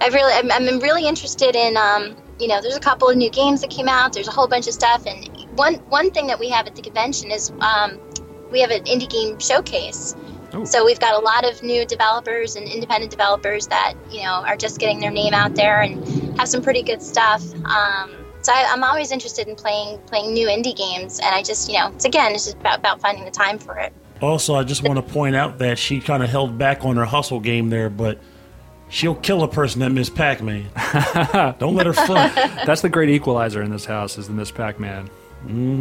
I've 0.00 0.14
really, 0.14 0.32
I'm, 0.32 0.50
I'm 0.50 0.80
really 0.80 1.06
interested 1.06 1.56
in, 1.56 1.76
um, 1.76 2.16
you 2.38 2.46
know, 2.46 2.60
there's 2.60 2.76
a 2.76 2.80
couple 2.80 3.08
of 3.08 3.16
new 3.16 3.30
games 3.30 3.60
that 3.62 3.70
came 3.70 3.88
out. 3.88 4.12
There's 4.12 4.28
a 4.28 4.32
whole 4.32 4.46
bunch 4.46 4.68
of 4.68 4.74
stuff, 4.74 5.06
and 5.06 5.28
one 5.56 5.74
one 5.88 6.10
thing 6.12 6.28
that 6.28 6.38
we 6.38 6.48
have 6.50 6.66
at 6.66 6.76
the 6.76 6.82
convention 6.82 7.30
is 7.30 7.50
um, 7.60 7.98
we 8.52 8.60
have 8.60 8.70
an 8.70 8.84
indie 8.84 9.10
game 9.10 9.38
showcase. 9.40 10.14
Ooh. 10.54 10.64
So 10.64 10.84
we've 10.84 11.00
got 11.00 11.14
a 11.14 11.18
lot 11.18 11.44
of 11.44 11.62
new 11.62 11.84
developers 11.84 12.56
and 12.56 12.66
independent 12.66 13.10
developers 13.10 13.66
that 13.66 13.94
you 14.10 14.22
know 14.22 14.44
are 14.46 14.56
just 14.56 14.78
getting 14.78 15.00
their 15.00 15.10
name 15.10 15.34
out 15.34 15.54
there 15.54 15.82
and 15.82 16.38
have 16.38 16.48
some 16.48 16.62
pretty 16.62 16.82
good 16.82 17.02
stuff. 17.02 17.42
Um, 17.64 18.12
so 18.40 18.52
I, 18.52 18.70
I'm 18.70 18.84
always 18.84 19.10
interested 19.10 19.48
in 19.48 19.56
playing 19.56 19.98
playing 20.06 20.32
new 20.32 20.46
indie 20.46 20.76
games, 20.76 21.18
and 21.18 21.34
I 21.34 21.42
just 21.42 21.68
you 21.68 21.78
know 21.78 21.90
it's 21.94 22.04
again 22.04 22.34
it's 22.34 22.44
just 22.44 22.56
about, 22.58 22.78
about 22.78 23.00
finding 23.00 23.24
the 23.24 23.30
time 23.30 23.58
for 23.58 23.76
it. 23.78 23.92
Also, 24.20 24.54
I 24.54 24.64
just 24.64 24.82
want 24.82 24.96
to 24.96 25.12
point 25.12 25.36
out 25.36 25.58
that 25.58 25.78
she 25.78 26.00
kind 26.00 26.22
of 26.22 26.30
held 26.30 26.58
back 26.58 26.84
on 26.84 26.96
her 26.96 27.04
hustle 27.04 27.40
game 27.40 27.70
there, 27.70 27.88
but 27.88 28.18
she'll 28.88 29.14
kill 29.14 29.42
a 29.42 29.48
person 29.48 29.80
that 29.80 29.90
Miss 29.90 30.10
Pac-Man. 30.10 30.68
Don't 31.58 31.74
let 31.74 31.86
her 31.86 31.92
front. 31.92 32.34
That's 32.34 32.82
the 32.82 32.88
great 32.88 33.10
equalizer 33.10 33.62
in 33.62 33.70
this 33.70 33.84
house 33.84 34.18
is 34.18 34.26
the 34.26 34.32
Miss 34.32 34.50
Pac-Man. 34.50 35.08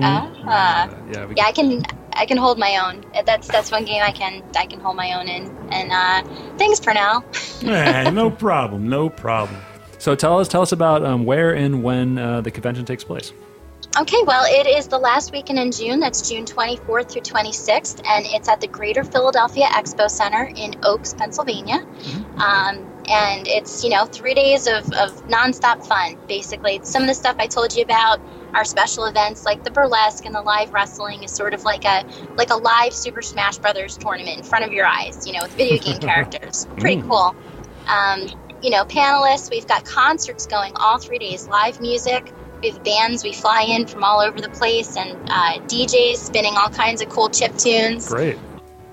Ah. 0.02 0.90
Yeah. 1.12 1.26
We, 1.26 1.36
yeah, 1.36 1.46
I 1.46 1.52
can 1.52 1.84
I 2.14 2.26
can 2.26 2.38
hold 2.38 2.58
my 2.58 2.78
own. 2.86 3.04
That's 3.26 3.48
that's 3.48 3.72
one 3.72 3.86
game 3.86 4.02
I 4.04 4.12
can 4.12 4.44
I 4.56 4.66
can 4.66 4.80
hold 4.80 4.96
my 4.96 5.14
own 5.14 5.28
in. 5.28 5.46
And 5.72 5.92
uh, 5.92 6.24
thanks, 6.58 6.80
Pernell. 6.80 7.24
Eh, 7.68 8.10
no 8.12 8.30
problem, 8.30 8.88
no 8.88 9.10
problem. 9.10 9.60
So 9.98 10.14
tell 10.14 10.40
us 10.40 10.48
tell 10.48 10.62
us 10.62 10.72
about 10.72 11.04
um, 11.04 11.26
where 11.26 11.56
and 11.56 11.84
when 11.84 12.18
uh, 12.20 12.42
the 12.42 12.52
convention 12.52 12.86
takes 12.86 13.04
place. 13.04 13.34
Okay, 14.00 14.22
well, 14.26 14.44
it 14.46 14.68
is 14.68 14.88
the 14.88 14.98
last 15.00 15.32
weekend 15.32 15.58
in 15.58 15.72
June. 15.72 16.00
That's 16.00 16.30
June 16.30 16.46
24th 16.46 17.12
through 17.12 17.22
26th, 17.22 18.06
and 18.06 18.26
it's 18.28 18.48
at 18.48 18.62
the 18.62 18.68
Greater 18.68 19.04
Philadelphia 19.04 19.66
Expo 19.66 20.10
Center 20.10 20.52
in 20.56 20.76
Oaks, 20.84 21.16
Pennsylvania. 21.16 21.86
Um, 22.38 22.86
and 23.08 23.48
it's 23.48 23.84
you 23.84 23.90
know 23.90 24.06
three 24.06 24.34
days 24.34 24.68
of, 24.68 24.92
of 24.94 25.28
nonstop 25.28 25.86
fun. 25.86 26.18
Basically, 26.28 26.80
some 26.84 27.04
of 27.04 27.08
the 27.08 27.14
stuff 27.14 27.36
I 27.40 27.48
told 27.48 27.76
you 27.76 27.84
about 27.84 28.20
our 28.54 28.66
special 28.66 29.06
events, 29.06 29.46
like 29.46 29.64
the 29.64 29.72
burlesque 29.72 30.26
and 30.26 30.34
the 30.34 30.42
live 30.42 30.74
wrestling, 30.74 31.24
is 31.24 31.32
sort 31.32 31.54
of 31.54 31.64
like 31.64 31.86
a 31.86 32.06
like 32.36 32.50
a 32.50 32.56
live 32.56 32.94
Super 32.94 33.22
Smash 33.22 33.58
Brothers 33.58 33.98
tournament 33.98 34.38
in 34.38 34.44
front 34.44 34.66
of 34.66 34.72
your 34.72 34.86
eyes. 34.86 35.26
You 35.26 35.34
know, 35.34 35.40
with 35.44 35.54
video 35.54 35.80
game 35.80 36.00
characters. 36.00 36.68
Pretty 36.78 37.02
cool. 37.02 37.36
Um, 37.88 38.28
you 38.62 38.70
know, 38.70 38.84
panelists. 38.86 39.50
We've 39.50 39.68
got 39.68 39.86
concerts 39.86 40.46
going 40.46 40.74
all 40.76 40.98
three 40.98 41.20
days. 41.20 41.48
Live 41.48 41.80
music. 41.80 42.32
We 42.62 42.70
have 42.70 42.84
bands. 42.84 43.24
We 43.24 43.34
fly 43.34 43.62
in 43.62 43.86
from 43.86 44.04
all 44.04 44.20
over 44.20 44.42
the 44.42 44.50
place, 44.50 44.98
and 44.98 45.12
uh, 45.30 45.60
DJs 45.68 46.16
spinning 46.18 46.56
all 46.58 46.70
kinds 46.70 47.02
of 47.02 47.10
cool 47.10 47.30
chip 47.30 47.56
tunes 47.58 48.10
Great. 48.10 48.38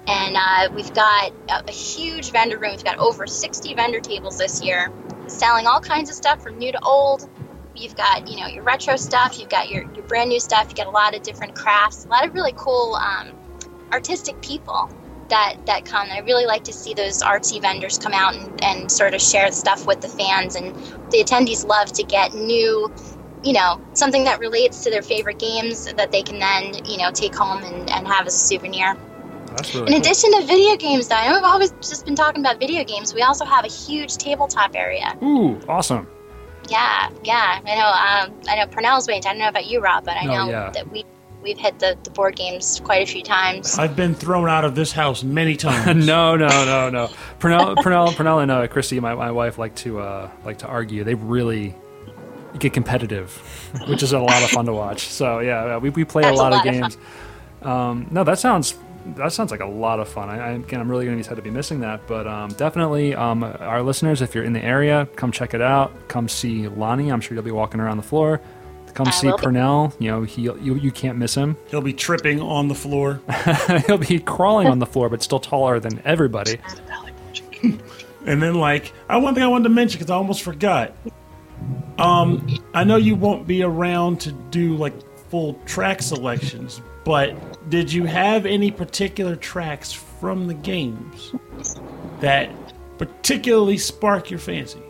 And 0.07 0.37
uh, 0.37 0.69
we've 0.75 0.93
got 0.95 1.33
a, 1.49 1.65
a 1.69 1.73
huge 1.73 2.31
vendor 2.31 2.59
room. 2.59 2.73
We've 2.73 2.85
got 2.85 2.99
over 2.99 3.27
60 3.27 3.75
vendor 3.75 4.01
tables 4.01 4.39
this 4.39 4.63
year, 4.63 4.93
selling 5.27 5.67
all 5.67 5.81
kinds 5.81 6.11
of 6.11 6.17
stuff 6.17 6.43
from 6.43 6.59
new 6.59 6.73
to 6.73 6.83
old. 6.83 7.29
You've 7.75 7.97
got, 7.97 8.29
you 8.29 8.41
know, 8.41 8.47
your 8.47 8.63
retro 8.63 8.97
stuff. 8.97 9.39
You've 9.39 9.49
got 9.49 9.71
your, 9.71 9.83
your 9.95 10.05
brand 10.05 10.29
new 10.29 10.41
stuff. 10.41 10.69
You 10.69 10.77
got 10.77 10.87
a 10.87 10.91
lot 10.91 11.15
of 11.15 11.23
different 11.23 11.55
crafts. 11.55 12.05
A 12.05 12.09
lot 12.09 12.27
of 12.27 12.35
really 12.35 12.53
cool 12.57 12.95
um, 12.95 13.31
artistic 13.93 14.41
people 14.43 14.89
that 15.31 15.57
that 15.67 15.85
come. 15.85 16.09
I 16.11 16.19
really 16.21 16.47
like 16.47 16.65
to 16.65 16.73
see 16.73 16.95
those 16.95 17.23
artsy 17.23 17.61
vendors 17.61 17.99
come 17.99 18.13
out 18.13 18.35
and, 18.35 18.63
and 18.63 18.93
sort 18.93 19.15
of 19.15 19.21
share 19.21 19.51
stuff 19.53 19.87
with 19.87 20.01
the 20.01 20.09
fans. 20.09 20.55
And 20.55 20.75
the 21.11 21.25
attendees 21.25 21.67
love 21.67 21.93
to 21.95 22.03
get 22.03 22.35
new, 22.35 22.93
you 23.43 23.53
know, 23.53 23.81
something 23.95 24.25
that 24.25 24.39
relates 24.39 24.85
to 24.85 24.91
their 24.91 25.03
favorite 25.03 25.39
games 25.39 25.93
that 25.95 26.13
they 26.13 26.23
can 26.23 26.39
then, 26.39 26.85
you 26.85 26.99
know, 26.99 27.11
take 27.11 27.35
home 27.35 27.63
and, 27.65 27.91
and 27.91 28.07
have 28.07 28.27
as 28.27 28.35
a 28.35 28.39
souvenir. 28.39 28.97
That's 29.57 29.75
really 29.75 29.87
In 29.87 29.93
cool. 29.93 30.01
addition 30.03 30.33
to 30.33 30.47
video 30.47 30.77
games, 30.77 31.09
though, 31.09 31.15
I 31.17 31.29
know 31.29 31.37
I've 31.39 31.45
always 31.45 31.71
just 31.81 32.05
been 32.05 32.15
talking 32.17 32.41
about 32.41 32.59
video 32.59 32.85
games. 32.85 33.15
We 33.15 33.23
also 33.23 33.45
have 33.45 33.65
a 33.65 33.69
huge 33.69 34.17
tabletop 34.17 34.73
area. 34.75 35.17
Ooh, 35.23 35.61
awesome. 35.69 36.07
Yeah, 36.69 37.11
yeah. 37.23 37.61
I 37.65 37.75
know. 37.75 38.33
Um, 38.33 38.41
I 38.49 38.57
know 38.57 38.67
Purnell's 38.71 39.07
wait. 39.07 39.27
I 39.27 39.31
don't 39.31 39.39
know 39.39 39.49
about 39.49 39.67
you, 39.67 39.81
Rob, 39.81 40.05
but 40.05 40.17
I 40.17 40.23
Oh, 40.25 40.27
know 40.47 40.51
yeah. 40.51 40.71
that 40.71 40.91
we 40.91 41.05
we've 41.43 41.59
hit 41.59 41.79
the, 41.79 41.95
the 42.05 42.11
board 42.11 42.37
games 42.37 42.81
quite 42.85 43.03
a 43.03 43.07
few 43.11 43.23
times. 43.23 43.79
I've 43.79 43.95
been 43.95 44.15
thrown 44.15 44.49
out 44.49 44.65
of 44.65 44.75
this 44.75 44.93
house 44.93 45.23
many 45.23 45.57
times. 45.69 46.07
no, 46.07 46.37
no, 46.37 46.49
no, 46.49 46.89
no. 46.89 47.07
Pernell, 47.39 47.77
Pernell, 47.77 48.09
Pernell, 48.15 48.43
and 48.43 48.51
uh, 48.51 48.67
Christy, 48.67 48.99
my, 48.99 49.15
my 49.15 49.31
wife, 49.31 49.59
like 49.59 49.75
to 49.77 50.01
uh, 50.01 50.31
like 50.45 50.59
to 50.59 50.67
argue. 50.67 51.05
They 51.05 51.15
really 51.15 51.75
get 52.59 52.73
competitive, 52.73 53.31
which 53.89 54.03
is 54.03 54.13
a 54.13 54.19
lot 54.19 54.43
of 54.43 54.49
fun 54.51 54.65
to 54.67 54.73
watch. 54.73 55.03
So 55.09 55.41
yeah, 55.41 55.77
we, 55.77 55.91
we 55.91 56.05
play 56.05 56.23
a 56.23 56.33
lot, 56.33 56.53
a 56.53 56.57
of 56.57 56.65
lot 56.65 56.67
of 56.67 56.73
games. 56.73 56.97
um, 57.63 58.07
no, 58.11 58.25
that 58.25 58.39
sounds 58.39 58.75
that 59.17 59.33
sounds 59.33 59.51
like 59.51 59.61
a 59.61 59.67
lot 59.67 60.01
of 60.01 60.09
fun. 60.09 60.29
I, 60.29 60.39
I, 60.39 60.51
again, 60.53 60.81
I'm 60.81 60.91
really 60.91 61.05
going 61.05 61.17
to 61.17 61.23
be 61.23 61.27
sad 61.27 61.37
to 61.37 61.43
be 61.43 61.51
missing 61.51 61.81
that, 61.81 62.07
but 62.07 62.27
um, 62.27 62.51
definitely, 62.51 63.15
um, 63.15 63.43
our 63.45 63.83
listeners, 63.83 64.23
if 64.23 64.35
you're 64.35 64.45
in 64.45 64.53
the 64.53 64.65
area, 64.65 65.09
come 65.17 65.33
check 65.33 65.55
it 65.55 65.61
out. 65.61 65.93
Come 66.09 66.29
see 66.29 66.69
Lonnie. 66.69 67.11
I'm 67.11 67.21
sure 67.21 67.35
you'll 67.35 67.45
be 67.45 67.51
walking 67.51 67.81
around 67.81 67.97
the 67.99 68.03
floor. 68.03 68.41
Come 68.95 69.09
I 69.09 69.11
see 69.11 69.27
will 69.27 69.37
be. 69.37 69.43
Purnell. 69.43 69.93
You 69.99 70.11
know, 70.11 70.23
he 70.23 70.43
you, 70.43 70.77
you 70.77 70.93
can't 70.93 71.19
miss 71.19 71.35
him. 71.35 71.57
He'll 71.69 71.81
be 71.81 71.93
tripping 71.93 72.41
on 72.41 72.69
the 72.69 72.75
floor. 72.75 73.21
He'll 73.87 73.99
be 73.99 74.21
crawling 74.21 74.69
on 74.69 74.79
the 74.79 74.87
floor, 74.87 75.09
but 75.09 75.23
still 75.23 75.41
taller 75.41 75.81
than 75.81 76.01
everybody. 76.05 76.59
And 78.27 78.43
then, 78.43 78.55
like, 78.55 78.93
I 79.09 79.19
one 79.19 79.35
thing 79.35 79.43
I 79.43 79.49
wanted 79.49 79.65
to 79.65 79.69
mention 79.71 79.99
because 79.99 80.11
I 80.11 80.15
almost 80.17 80.43
forgot. 80.43 80.95
Um, 81.99 82.59
I 82.73 82.85
know 82.85 82.97
you 82.97 83.15
won't 83.15 83.47
be 83.47 83.63
around 83.63 84.21
to 84.23 84.33
do 84.33 84.77
like 84.77 84.95
full 85.29 85.55
track 85.67 86.03
selections, 86.03 86.81
but 87.05 87.35
did 87.71 87.93
you 87.93 88.05
have 88.05 88.47
any 88.47 88.71
particular 88.71 89.37
tracks 89.37 89.93
from 89.93 90.47
the 90.47 90.55
games 90.55 91.35
that 92.21 92.51
particularly 92.99 93.79
spark 93.79 94.31
your 94.31 94.39
fancy? 94.39 94.81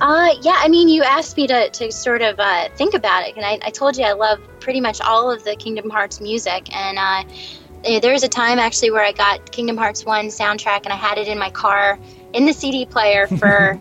Uh, 0.00 0.30
yeah. 0.42 0.56
I 0.56 0.68
mean, 0.68 0.88
you 0.88 1.02
asked 1.02 1.36
me 1.36 1.46
to, 1.48 1.70
to 1.70 1.90
sort 1.90 2.22
of 2.22 2.38
uh, 2.38 2.68
think 2.76 2.94
about 2.94 3.26
it, 3.26 3.36
and 3.36 3.44
I, 3.44 3.58
I 3.62 3.70
told 3.70 3.96
you 3.96 4.04
I 4.04 4.12
love 4.12 4.40
pretty 4.60 4.80
much 4.80 5.00
all 5.00 5.30
of 5.30 5.44
the 5.44 5.56
Kingdom 5.56 5.90
Hearts 5.90 6.20
music. 6.20 6.74
And 6.74 6.98
uh, 6.98 7.24
eh, 7.84 8.00
there 8.00 8.12
was 8.12 8.22
a 8.22 8.28
time 8.28 8.58
actually 8.58 8.90
where 8.90 9.04
I 9.04 9.12
got 9.12 9.50
Kingdom 9.50 9.76
Hearts 9.76 10.04
One 10.04 10.26
soundtrack, 10.26 10.82
and 10.84 10.92
I 10.92 10.96
had 10.96 11.18
it 11.18 11.26
in 11.26 11.38
my 11.38 11.50
car 11.50 11.98
in 12.32 12.46
the 12.46 12.52
CD 12.52 12.86
player 12.86 13.26
for 13.38 13.78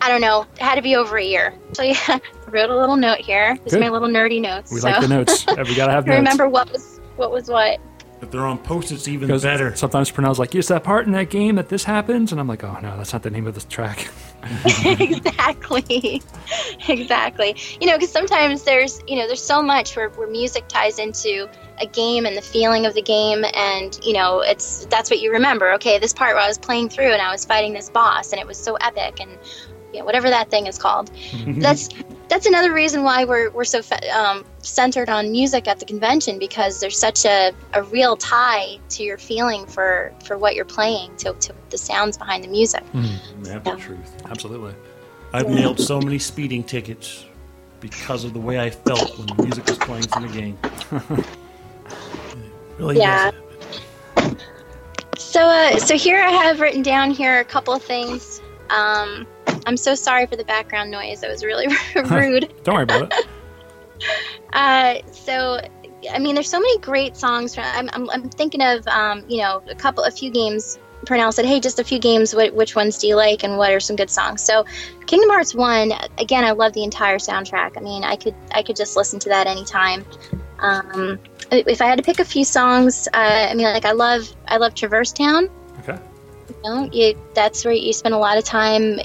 I 0.00 0.08
don't 0.08 0.20
know, 0.20 0.46
it 0.54 0.62
had 0.62 0.76
to 0.76 0.82
be 0.82 0.96
over 0.96 1.18
a 1.18 1.24
year. 1.24 1.54
So 1.72 1.82
yeah, 1.82 1.94
I 2.08 2.20
wrote 2.48 2.70
a 2.70 2.76
little 2.78 2.96
note 2.96 3.18
here. 3.18 3.58
This 3.64 3.74
is 3.74 3.80
my 3.80 3.88
little 3.88 4.08
nerdy 4.08 4.40
notes. 4.40 4.72
We 4.72 4.80
so 4.80 4.88
like 4.88 5.00
the 5.00 5.08
notes. 5.08 5.46
we 5.68 5.74
gotta 5.74 5.92
have 5.92 6.06
notes. 6.06 6.16
remember 6.16 6.48
what 6.48 6.70
was 6.72 7.00
what 7.16 7.30
was 7.30 7.48
what. 7.48 7.80
If 8.22 8.30
they're 8.30 8.44
on 8.44 8.58
post-its, 8.58 9.08
even 9.08 9.28
Because 9.28 9.44
better. 9.44 9.74
sometimes 9.74 10.10
Purnell's 10.10 10.38
like, 10.38 10.54
"Is 10.54 10.68
that 10.68 10.84
part 10.84 11.06
in 11.06 11.12
that 11.12 11.30
game 11.30 11.54
that 11.54 11.70
this 11.70 11.84
happens," 11.84 12.32
and 12.32 12.40
I'm 12.40 12.46
like, 12.48 12.62
"Oh 12.62 12.78
no, 12.82 12.94
that's 12.98 13.14
not 13.14 13.22
the 13.22 13.30
name 13.30 13.46
of 13.46 13.54
the 13.54 13.62
track." 13.62 14.10
exactly 14.84 16.22
exactly 16.88 17.54
you 17.80 17.86
know 17.86 17.96
because 17.96 18.10
sometimes 18.10 18.62
there's 18.62 19.02
you 19.06 19.16
know 19.16 19.26
there's 19.26 19.42
so 19.42 19.62
much 19.62 19.94
where, 19.96 20.08
where 20.10 20.28
music 20.28 20.66
ties 20.68 20.98
into 20.98 21.48
a 21.80 21.86
game 21.86 22.24
and 22.24 22.36
the 22.36 22.42
feeling 22.42 22.86
of 22.86 22.94
the 22.94 23.02
game 23.02 23.44
and 23.54 23.98
you 24.04 24.12
know 24.12 24.40
it's 24.40 24.86
that's 24.86 25.10
what 25.10 25.20
you 25.20 25.30
remember 25.30 25.72
okay 25.72 25.98
this 25.98 26.12
part 26.14 26.34
where 26.34 26.42
i 26.42 26.48
was 26.48 26.58
playing 26.58 26.88
through 26.88 27.12
and 27.12 27.20
i 27.20 27.30
was 27.30 27.44
fighting 27.44 27.72
this 27.72 27.90
boss 27.90 28.32
and 28.32 28.40
it 28.40 28.46
was 28.46 28.56
so 28.56 28.76
epic 28.76 29.20
and 29.20 29.38
you 29.92 29.98
know, 29.98 30.04
whatever 30.04 30.30
that 30.30 30.50
thing 30.50 30.66
is 30.66 30.78
called 30.78 31.10
that's 31.58 31.88
that's 32.28 32.46
another 32.46 32.72
reason 32.72 33.02
why 33.02 33.24
we're, 33.24 33.50
we're 33.50 33.64
so 33.64 33.82
fe- 33.82 34.08
um, 34.10 34.44
centered 34.62 35.08
on 35.08 35.32
music 35.32 35.66
at 35.66 35.80
the 35.80 35.84
convention 35.84 36.38
because 36.38 36.78
there's 36.78 36.96
such 36.96 37.24
a, 37.24 37.52
a 37.74 37.82
real 37.82 38.16
tie 38.16 38.78
to 38.90 39.02
your 39.02 39.18
feeling 39.18 39.66
for, 39.66 40.12
for 40.24 40.38
what 40.38 40.54
you're 40.54 40.64
playing 40.64 41.10
to, 41.16 41.32
to 41.40 41.52
the 41.70 41.76
sounds 41.78 42.16
behind 42.16 42.44
the 42.44 42.48
music 42.48 42.84
That's 42.92 43.48
Yeah. 43.48 43.58
the 43.58 43.76
truth. 43.80 44.22
Absolutely. 44.30 44.74
I've 45.32 45.48
nailed 45.48 45.80
so 45.80 46.00
many 46.00 46.20
speeding 46.20 46.62
tickets 46.62 47.24
because 47.80 48.22
of 48.22 48.32
the 48.32 48.38
way 48.40 48.60
I 48.60 48.70
felt 48.70 49.18
when 49.18 49.26
the 49.26 49.42
music 49.42 49.66
was 49.66 49.78
playing 49.78 50.06
from 50.06 50.28
the 50.28 50.32
game. 50.32 50.56
really 52.78 52.96
Yeah. 52.98 53.32
So, 55.18 55.40
uh, 55.40 55.78
so 55.78 55.96
here 55.96 56.20
I 56.20 56.30
have 56.30 56.60
written 56.60 56.82
down 56.82 57.10
here 57.10 57.40
a 57.40 57.44
couple 57.44 57.74
of 57.74 57.82
things. 57.82 58.40
Um, 58.70 59.26
I'm 59.66 59.76
so 59.76 59.94
sorry 59.94 60.26
for 60.26 60.36
the 60.36 60.44
background 60.44 60.90
noise. 60.90 61.20
That 61.20 61.30
was 61.30 61.44
really 61.44 61.66
rude. 61.94 62.52
Don't 62.64 62.74
worry 62.74 62.84
about 62.84 63.12
it. 63.12 63.26
Uh, 64.52 64.96
so, 65.12 65.60
I 66.10 66.18
mean, 66.18 66.34
there's 66.34 66.48
so 66.48 66.60
many 66.60 66.78
great 66.78 67.16
songs. 67.16 67.54
From, 67.54 67.64
I'm, 67.66 67.90
I'm, 67.92 68.10
I'm 68.10 68.30
thinking 68.30 68.62
of, 68.62 68.86
um, 68.88 69.24
you 69.28 69.38
know, 69.38 69.62
a 69.68 69.74
couple, 69.74 70.04
a 70.04 70.10
few 70.10 70.30
games. 70.30 70.78
Purnell 71.06 71.32
said, 71.32 71.46
"Hey, 71.46 71.60
just 71.60 71.78
a 71.78 71.84
few 71.84 71.98
games. 71.98 72.34
What, 72.34 72.54
which 72.54 72.76
ones 72.76 72.98
do 72.98 73.08
you 73.08 73.16
like, 73.16 73.42
and 73.42 73.56
what 73.56 73.72
are 73.72 73.80
some 73.80 73.96
good 73.96 74.10
songs?" 74.10 74.42
So, 74.42 74.66
Kingdom 75.06 75.30
Hearts 75.30 75.54
One. 75.54 75.92
Again, 76.18 76.44
I 76.44 76.50
love 76.50 76.74
the 76.74 76.84
entire 76.84 77.16
soundtrack. 77.16 77.78
I 77.78 77.80
mean, 77.80 78.04
I 78.04 78.16
could, 78.16 78.34
I 78.52 78.62
could 78.62 78.76
just 78.76 78.96
listen 78.96 79.18
to 79.20 79.30
that 79.30 79.46
anytime. 79.46 80.04
Um, 80.58 81.18
if 81.50 81.80
I 81.80 81.86
had 81.86 81.96
to 81.96 82.04
pick 82.04 82.18
a 82.18 82.24
few 82.24 82.44
songs, 82.44 83.08
uh, 83.14 83.48
I 83.50 83.54
mean, 83.54 83.64
like 83.64 83.86
I 83.86 83.92
love, 83.92 84.30
I 84.46 84.58
love 84.58 84.74
Traverse 84.74 85.12
Town. 85.12 85.48
You 86.50 86.70
know, 86.70 86.88
you, 86.92 87.18
that's 87.34 87.64
where 87.64 87.74
you 87.74 87.92
spend 87.92 88.14
a 88.14 88.18
lot 88.18 88.38
of 88.38 88.44
time 88.44 88.98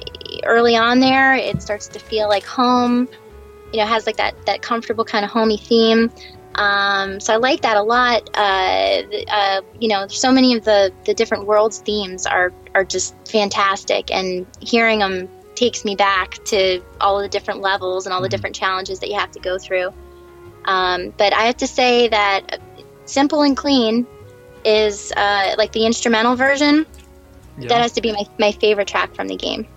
early 0.44 0.76
on 0.76 1.00
there. 1.00 1.36
It 1.36 1.62
starts 1.62 1.88
to 1.90 2.00
feel 2.00 2.28
like 2.28 2.46
home. 2.46 3.08
You 3.74 3.80
know, 3.82 3.88
has 3.88 4.06
like 4.06 4.18
that 4.18 4.46
that 4.46 4.62
comfortable 4.62 5.06
kind 5.06 5.26
of 5.26 5.32
homey 5.32 5.58
theme. 5.58 6.12
Um, 6.56 7.20
so 7.20 7.34
I 7.34 7.38
like 7.38 7.62
that 7.62 7.76
a 7.76 7.84
lot. 7.84 8.30
Uh, 8.34 9.02
uh, 9.30 9.62
you 9.80 9.90
know, 9.90 10.08
so 10.08 10.32
many 10.32 10.56
of 10.56 10.64
the, 10.64 10.94
the 11.06 11.14
different 11.14 11.46
worlds 11.46 11.80
themes 11.80 12.26
are, 12.26 12.54
are 12.74 12.86
just 12.86 13.14
fantastic, 13.28 14.10
and 14.10 14.48
hearing 14.62 15.00
them 15.00 15.28
takes 15.56 15.84
me 15.84 15.96
back 15.96 16.44
to 16.46 16.82
all 17.02 17.22
the 17.22 17.28
different 17.28 17.62
levels 17.62 18.06
and 18.06 18.14
all 18.14 18.22
the 18.22 18.30
different 18.30 18.56
challenges 18.56 19.00
that 19.00 19.10
you 19.10 19.20
have 19.20 19.32
to 19.32 19.40
go 19.40 19.58
through. 19.58 19.94
Um, 20.66 21.14
but 21.18 21.34
I 21.34 21.44
have 21.44 21.58
to 21.58 21.68
say 21.68 22.08
that 22.08 22.62
Simple 23.06 23.42
and 23.42 23.56
Clean 23.56 24.08
is 24.64 25.12
uh, 25.12 25.56
like 25.58 25.74
the 25.74 25.86
instrumental 25.86 26.36
version. 26.36 26.86
Yeah. 27.58 27.70
That 27.70 27.82
has 27.82 27.92
to 27.94 28.02
be 28.02 28.12
my, 28.12 28.26
my 28.40 28.52
favorite 28.52 28.88
track 28.88 29.14
from 29.16 29.28
the 29.28 29.36
game. 29.36 29.68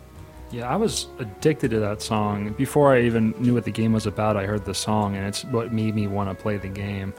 Yeah, 0.50 0.68
I 0.68 0.76
was 0.76 1.08
addicted 1.18 1.70
to 1.72 1.80
that 1.80 2.00
song 2.00 2.54
before 2.54 2.94
I 2.94 3.02
even 3.02 3.34
knew 3.38 3.54
what 3.54 3.64
the 3.64 3.70
game 3.70 3.92
was 3.92 4.06
about. 4.06 4.36
I 4.36 4.46
heard 4.46 4.64
the 4.64 4.74
song, 4.74 5.14
and 5.14 5.26
it's 5.26 5.44
what 5.44 5.72
made 5.72 5.94
me 5.94 6.06
want 6.06 6.30
to 6.30 6.34
play 6.34 6.56
the 6.56 6.68
game. 6.68 7.12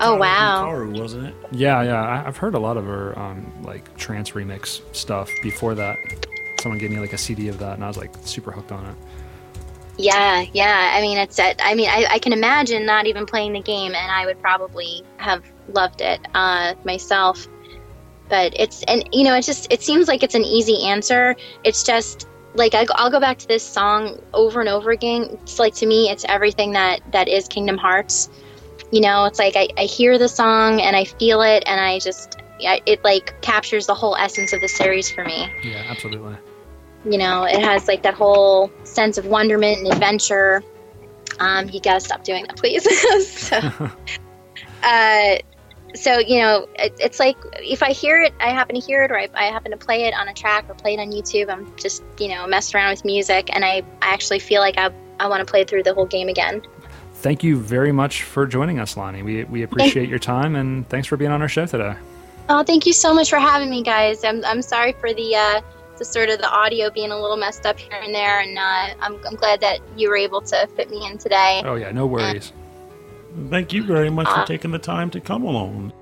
Oh, 0.00 0.16
Utada 0.16 0.18
wow. 0.18 0.66
Hikaru, 0.66 1.00
wasn't 1.00 1.26
it? 1.26 1.34
Yeah, 1.50 1.82
yeah, 1.82 2.02
I, 2.02 2.26
I've 2.26 2.36
heard 2.36 2.54
a 2.54 2.58
lot 2.58 2.76
of 2.76 2.84
her 2.84 3.18
um, 3.18 3.52
like 3.62 3.96
trance 3.96 4.32
remix 4.32 4.82
stuff 4.94 5.30
before 5.42 5.74
that. 5.74 5.96
Someone 6.60 6.78
gave 6.78 6.90
me 6.90 7.00
like 7.00 7.12
a 7.12 7.18
CD 7.18 7.48
of 7.48 7.58
that, 7.58 7.74
and 7.74 7.84
I 7.84 7.88
was 7.88 7.96
like 7.96 8.12
super 8.22 8.52
hooked 8.52 8.72
on 8.72 8.86
it. 8.86 8.94
Yeah, 9.98 10.44
yeah. 10.52 10.92
I 10.94 11.00
mean, 11.00 11.18
it's. 11.18 11.38
I 11.40 11.74
mean, 11.74 11.88
I, 11.88 12.06
I 12.10 12.18
can 12.18 12.32
imagine 12.32 12.84
not 12.84 13.06
even 13.06 13.26
playing 13.26 13.54
the 13.54 13.62
game, 13.62 13.94
and 13.94 14.12
I 14.12 14.26
would 14.26 14.40
probably 14.40 15.02
have 15.16 15.42
loved 15.68 16.00
it 16.00 16.20
uh, 16.34 16.74
myself. 16.84 17.48
But 18.28 18.58
it's 18.58 18.82
and 18.84 19.08
you 19.12 19.24
know, 19.24 19.34
it 19.34 19.42
just 19.42 19.72
it 19.72 19.82
seems 19.82 20.08
like 20.08 20.22
it's 20.22 20.34
an 20.34 20.44
easy 20.44 20.84
answer. 20.84 21.36
It's 21.64 21.82
just 21.82 22.28
like 22.54 22.74
I, 22.74 22.86
I'll 22.94 23.10
go 23.10 23.20
back 23.20 23.38
to 23.38 23.48
this 23.48 23.62
song 23.62 24.18
over 24.34 24.60
and 24.60 24.68
over 24.68 24.90
again. 24.90 25.38
It's 25.42 25.58
like 25.58 25.74
to 25.76 25.86
me, 25.86 26.10
it's 26.10 26.24
everything 26.28 26.72
that 26.72 27.00
that 27.12 27.28
is 27.28 27.46
Kingdom 27.48 27.78
Hearts. 27.78 28.28
You 28.90 29.00
know, 29.00 29.24
it's 29.24 29.38
like 29.38 29.56
I, 29.56 29.68
I 29.76 29.82
hear 29.84 30.18
the 30.18 30.28
song 30.28 30.80
and 30.80 30.94
I 30.96 31.04
feel 31.04 31.42
it, 31.42 31.64
and 31.66 31.80
I 31.80 31.98
just 31.98 32.36
I, 32.66 32.80
it 32.86 33.04
like 33.04 33.40
captures 33.42 33.86
the 33.86 33.94
whole 33.94 34.16
essence 34.16 34.52
of 34.52 34.60
the 34.60 34.68
series 34.68 35.10
for 35.10 35.24
me 35.24 35.52
Yeah, 35.62 35.84
absolutely. 35.88 36.36
you 37.04 37.18
know 37.18 37.44
it 37.44 37.62
has 37.62 37.86
like 37.86 38.02
that 38.04 38.14
whole 38.14 38.70
sense 38.84 39.18
of 39.18 39.26
wonderment 39.26 39.80
and 39.80 39.88
adventure 39.92 40.62
um, 41.38 41.68
you 41.68 41.80
gotta 41.80 42.00
stop 42.00 42.24
doing 42.24 42.46
that 42.46 42.56
please 42.56 42.82
so, 43.28 43.58
uh, 44.82 45.36
so 45.96 46.18
you 46.18 46.40
know 46.40 46.68
it, 46.74 46.94
it's 46.98 47.18
like 47.18 47.36
if 47.54 47.82
i 47.82 47.90
hear 47.92 48.20
it 48.22 48.32
i 48.40 48.50
happen 48.50 48.74
to 48.74 48.80
hear 48.80 49.02
it 49.02 49.10
or 49.10 49.18
I, 49.18 49.28
I 49.34 49.44
happen 49.44 49.70
to 49.72 49.76
play 49.76 50.04
it 50.04 50.14
on 50.14 50.28
a 50.28 50.34
track 50.34 50.66
or 50.68 50.74
play 50.74 50.94
it 50.94 51.00
on 51.00 51.10
youtube 51.10 51.48
i'm 51.50 51.74
just 51.76 52.02
you 52.18 52.28
know 52.28 52.46
messing 52.46 52.76
around 52.78 52.90
with 52.90 53.04
music 53.04 53.50
and 53.54 53.64
i, 53.64 53.82
I 54.02 54.12
actually 54.12 54.38
feel 54.38 54.60
like 54.60 54.78
i, 54.78 54.90
I 55.18 55.28
want 55.28 55.40
to 55.40 55.50
play 55.50 55.64
through 55.64 55.82
the 55.82 55.94
whole 55.94 56.06
game 56.06 56.28
again 56.28 56.62
Thank 57.20 57.42
you 57.42 57.58
very 57.58 57.92
much 57.92 58.22
for 58.22 58.46
joining 58.46 58.78
us, 58.78 58.96
Lonnie. 58.96 59.22
We 59.22 59.44
we 59.44 59.62
appreciate 59.62 60.08
your 60.08 60.18
time, 60.18 60.54
and 60.54 60.86
thanks 60.88 61.08
for 61.08 61.16
being 61.16 61.30
on 61.32 61.40
our 61.40 61.48
show 61.48 61.64
today. 61.64 61.96
oh 62.50 62.62
thank 62.62 62.84
you 62.86 62.92
so 62.92 63.14
much 63.14 63.30
for 63.30 63.38
having 63.38 63.70
me 63.70 63.82
guys 63.82 64.22
i'm, 64.22 64.44
I'm 64.44 64.62
sorry 64.62 64.92
for 64.92 65.12
the 65.12 65.34
uh, 65.34 65.60
the 65.98 66.04
sort 66.04 66.28
of 66.28 66.38
the 66.38 66.48
audio 66.48 66.90
being 66.90 67.10
a 67.10 67.18
little 67.20 67.38
messed 67.38 67.64
up 67.66 67.78
here 67.78 67.98
and 68.00 68.14
there 68.14 68.40
and 68.40 68.56
uh, 68.58 68.94
I'm, 69.00 69.18
I'm 69.26 69.34
glad 69.34 69.60
that 69.62 69.80
you 69.96 70.10
were 70.10 70.16
able 70.16 70.42
to 70.42 70.66
fit 70.76 70.90
me 70.90 71.06
in 71.08 71.16
today 71.18 71.62
Oh 71.64 71.74
yeah, 71.74 71.90
no 71.90 72.06
worries. 72.06 72.52
Thank 73.50 73.72
you 73.72 73.84
very 73.84 74.10
much 74.10 74.28
for 74.28 74.44
taking 74.46 74.70
the 74.70 74.78
time 74.78 75.10
to 75.10 75.20
come 75.20 75.44
along. 75.44 75.92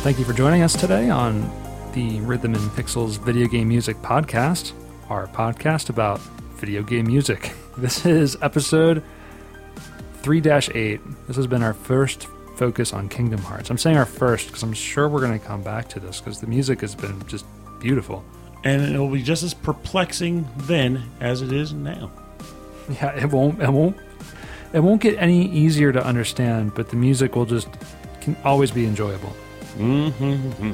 Well, 0.00 0.06
thank 0.06 0.18
you 0.18 0.24
for 0.24 0.32
joining 0.32 0.62
us 0.62 0.72
today 0.72 1.10
on 1.10 1.42
the 1.92 2.22
Rhythm 2.22 2.54
and 2.54 2.70
Pixels 2.70 3.18
Video 3.18 3.46
Game 3.46 3.68
Music 3.68 3.98
Podcast, 3.98 4.72
our 5.10 5.26
podcast 5.26 5.90
about 5.90 6.20
video 6.56 6.82
game 6.82 7.06
music. 7.06 7.52
This 7.76 8.06
is 8.06 8.34
episode 8.40 9.02
3 10.22 10.38
8. 10.38 11.00
This 11.26 11.36
has 11.36 11.46
been 11.46 11.62
our 11.62 11.74
first 11.74 12.28
focus 12.56 12.94
on 12.94 13.10
Kingdom 13.10 13.42
Hearts. 13.42 13.68
I'm 13.68 13.76
saying 13.76 13.98
our 13.98 14.06
first 14.06 14.46
because 14.46 14.62
I'm 14.62 14.72
sure 14.72 15.06
we're 15.06 15.20
going 15.20 15.38
to 15.38 15.46
come 15.46 15.62
back 15.62 15.86
to 15.90 16.00
this 16.00 16.18
because 16.18 16.40
the 16.40 16.46
music 16.46 16.80
has 16.80 16.94
been 16.94 17.22
just 17.26 17.44
beautiful. 17.78 18.24
And 18.64 18.80
it 18.80 18.98
will 18.98 19.10
be 19.10 19.22
just 19.22 19.42
as 19.42 19.52
perplexing 19.52 20.48
then 20.60 21.10
as 21.20 21.42
it 21.42 21.52
is 21.52 21.74
now. 21.74 22.10
Yeah, 22.88 23.10
it 23.10 23.30
won't, 23.30 23.60
it 23.60 23.68
won't, 23.68 23.98
it 24.72 24.80
won't 24.80 25.02
get 25.02 25.18
any 25.18 25.44
easier 25.50 25.92
to 25.92 26.02
understand, 26.02 26.74
but 26.74 26.88
the 26.88 26.96
music 26.96 27.36
will 27.36 27.44
just 27.44 27.68
can 28.22 28.34
always 28.44 28.70
be 28.70 28.86
enjoyable. 28.86 29.36
Mm-hmm. 29.80 30.72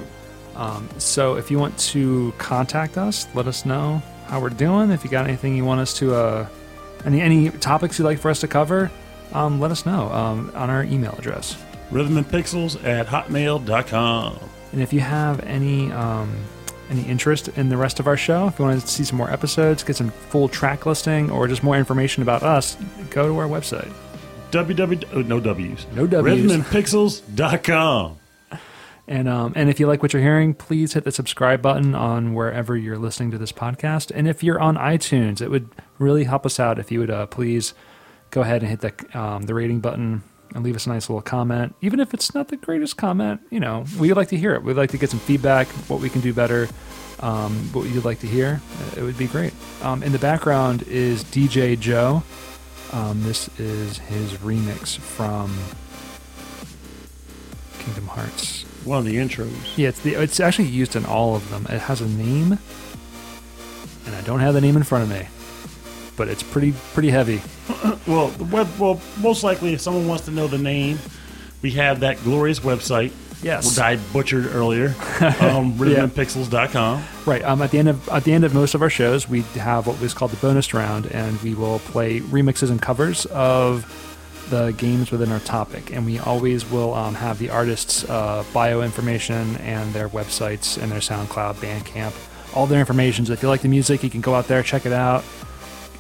Um, 0.57 0.89
so 0.99 1.37
if 1.37 1.51
you 1.51 1.59
want 1.59 1.79
to 1.79 2.33
contact 2.39 2.97
us, 2.97 3.29
let 3.35 3.47
us 3.47 3.67
know 3.67 4.03
how 4.27 4.41
we're 4.41 4.49
doing. 4.49 4.91
If 4.91 5.05
you 5.05 5.11
got 5.11 5.27
anything 5.27 5.57
you 5.57 5.65
want 5.65 5.81
us 5.81 5.95
to, 5.99 6.15
uh, 6.15 6.49
any 7.05 7.21
any 7.21 7.51
topics 7.51 7.99
you'd 7.99 8.07
like 8.07 8.19
for 8.19 8.31
us 8.31 8.41
to 8.41 8.49
cover, 8.49 8.91
um, 9.33 9.61
let 9.61 9.71
us 9.71 9.85
know 9.87 10.11
um, 10.13 10.51
on 10.55 10.71
our 10.71 10.83
email 10.85 11.15
address. 11.19 11.57
Rhythmandpixels 11.91 12.83
at 12.85 13.07
hotmail.com. 13.07 14.39
And 14.73 14.83
if 14.83 14.93
you 14.93 15.01
have 15.01 15.41
any 15.41 15.93
um, 15.93 16.35
any 16.91 17.03
interest 17.03 17.49
in 17.49 17.69
the 17.69 17.77
rest 17.77 18.01
of 18.01 18.07
our 18.07 18.17
show, 18.17 18.49
if 18.49 18.59
you 18.59 18.65
want 18.65 18.81
to 18.81 18.87
see 18.87 19.05
some 19.05 19.19
more 19.19 19.31
episodes, 19.31 19.83
get 19.83 19.97
some 19.97 20.11
full 20.11 20.49
track 20.49 20.87
listing, 20.87 21.31
or 21.31 21.47
just 21.49 21.63
more 21.63 21.77
information 21.77 22.23
about 22.23 22.43
us, 22.43 22.77
go 23.11 23.29
to 23.29 23.39
our 23.39 23.47
website. 23.49 23.93
www. 24.51 25.05
Oh, 25.13 25.23
no 25.23 25.41
W's. 25.41 25.87
No 25.95 26.07
W's. 26.07 26.53
Rhythmandpixels.com. 26.53 28.19
And 29.09 29.29
um, 29.29 29.53
and 29.55 29.71
if 29.71 29.79
you 29.79 29.87
like 29.87 30.03
what 30.03 30.13
you're 30.13 30.23
hearing, 30.23 30.53
please 30.55 30.95
hit 30.95 31.05
the 31.05 31.13
subscribe 31.13 31.63
button 31.63 31.95
on 31.95 32.35
wherever 32.35 32.77
you're 32.77 32.99
listening 32.99 33.31
to 33.31 33.39
this 33.39 33.53
podcast. 33.53 34.11
And 34.15 34.27
if 34.27 34.43
you're 34.43 34.61
on 34.61 34.77
iTunes, 34.77 35.41
it 35.41 35.51
would 35.51 35.69
really 35.99 36.25
help 36.25 36.45
us 36.45 36.59
out 36.59 36.79
if 36.79 36.91
you 36.91 37.01
would 37.01 37.11
uh, 37.11 37.27
please 37.27 37.73
go 38.31 38.41
ahead 38.41 38.63
and 38.63 38.71
hit 38.71 38.81
the 38.81 39.19
um, 39.19 39.43
the 39.43 39.55
rating 39.55 39.81
button 39.81 40.25
and 40.55 40.65
leave 40.65 40.77
us 40.77 40.87
a 40.87 40.89
nice 40.89 41.09
little 41.09 41.23
comment. 41.23 41.75
Even 41.81 42.01
if 42.01 42.15
it's 42.15 42.35
not 42.35 42.49
the 42.49 42.57
greatest 42.57 42.97
comment, 42.97 43.41
you 43.51 43.61
know, 43.61 43.85
we'd 43.99 44.15
like 44.15 44.29
to 44.29 44.37
hear 44.37 44.55
it. 44.55 44.63
We'd 44.63 44.77
like 44.77 44.91
to 44.91 44.99
get 44.99 45.11
some 45.11 45.21
feedback, 45.21 45.69
what 45.89 46.01
we 46.01 46.09
can 46.09 46.21
do 46.21 46.33
better, 46.33 46.69
um, 47.21 47.53
what 47.73 47.89
you'd 47.89 48.05
like 48.05 48.21
to 48.21 48.27
hear. 48.27 48.61
It 48.97 49.03
would 49.03 49.19
be 49.19 49.27
great. 49.27 49.53
Um, 49.83 50.03
in 50.03 50.13
the 50.13 50.19
background 50.19 50.83
is 50.85 51.25
DJ 51.25 51.79
Joe. 51.79 52.23
Um, 52.93 53.23
this 53.23 53.49
is 53.59 53.99
his 53.99 54.35
remix 54.35 54.97
from 54.97 55.57
Kingdom 57.79 58.07
Hearts. 58.07 58.66
One 58.87 58.99
of 58.99 59.05
the 59.05 59.17
intros. 59.17 59.77
Yeah, 59.77 59.89
it's 59.89 60.01
the 60.01 60.15
it's 60.15 60.39
actually 60.41 60.69
used 60.69 60.95
in 60.95 61.05
all 61.05 61.35
of 61.35 61.51
them. 61.51 61.67
It 61.69 61.81
has 61.81 62.01
a 62.01 62.09
name, 62.09 62.53
and 64.07 64.15
I 64.15 64.21
don't 64.23 64.39
have 64.41 64.55
the 64.55 64.61
name 64.61 64.77
in 64.77 64.85
front 64.85 65.05
of 65.05 65.11
me, 65.11 65.27
but 66.17 66.29
it's 66.29 66.43
pretty 66.43 66.73
pretty 66.95 67.11
heavy. 67.11 67.43
Well, 68.07 68.33
web, 68.53 68.69
well, 68.79 69.01
most 69.19 69.43
likely, 69.43 69.73
if 69.73 69.81
someone 69.81 70.07
wants 70.07 70.27
to 70.27 70.31
know 70.31 70.47
the 70.47 70.59
name, 70.59 71.01
we 71.61 71.73
have 71.73 72.01
that 72.01 72.23
glorious 72.23 72.61
website. 72.61 73.11
Yes. 73.43 73.79
I 73.79 73.97
butchered 74.13 74.47
earlier. 74.47 74.91
Um, 75.41 75.75
rhythmandpixels.com. 75.79 77.03
Right. 77.27 77.43
Um, 77.45 77.61
at 77.63 77.73
the 77.73 77.79
end 77.81 77.89
of 77.89 78.09
at 78.09 78.23
the 78.23 78.33
end 78.33 78.45
of 78.45 78.55
most 78.55 78.75
of 78.75 78.83
our 78.83 78.91
shows, 78.91 79.29
we 79.29 79.43
have 79.57 79.89
what 79.89 80.01
was 80.01 80.15
called 80.15 80.31
the 80.31 80.37
bonus 80.37 80.73
round, 80.73 81.07
and 81.07 81.41
we 81.43 81.55
will 81.55 81.81
play 81.81 82.21
remixes 82.21 82.71
and 82.71 82.81
covers 82.81 83.27
of 83.27 83.85
the 84.51 84.73
games 84.73 85.11
within 85.11 85.33
our 85.33 85.41
topic, 85.41 85.93
and 85.93 86.05
we 86.07 86.19
always 86.19 86.65
will 86.71 86.95
um, 86.95 87.15
have 87.15 87.39
the 87.39 87.51
artists' 87.51 88.09
uh, 88.09 88.45
bio 88.53 88.83
information 88.83 89.57
and 89.59 89.93
their 89.93 90.09
websites 90.09 90.81
and 90.81 90.91
their 90.91 91.01
SoundCloud, 91.01 91.57
Bandcamp, 91.57 92.15
all 92.55 92.67
their 92.67 92.81
information. 92.81 93.27
So 93.27 93.33
if 93.33 93.43
you 93.43 93.49
like 93.49 93.63
the 93.63 93.69
music, 93.69 94.03
you 94.03 94.11
can 94.11 94.21
go 94.21 94.35
out 94.35 94.47
there, 94.49 94.63
check 94.63 94.87
it 94.87 94.93
out, 94.93 95.25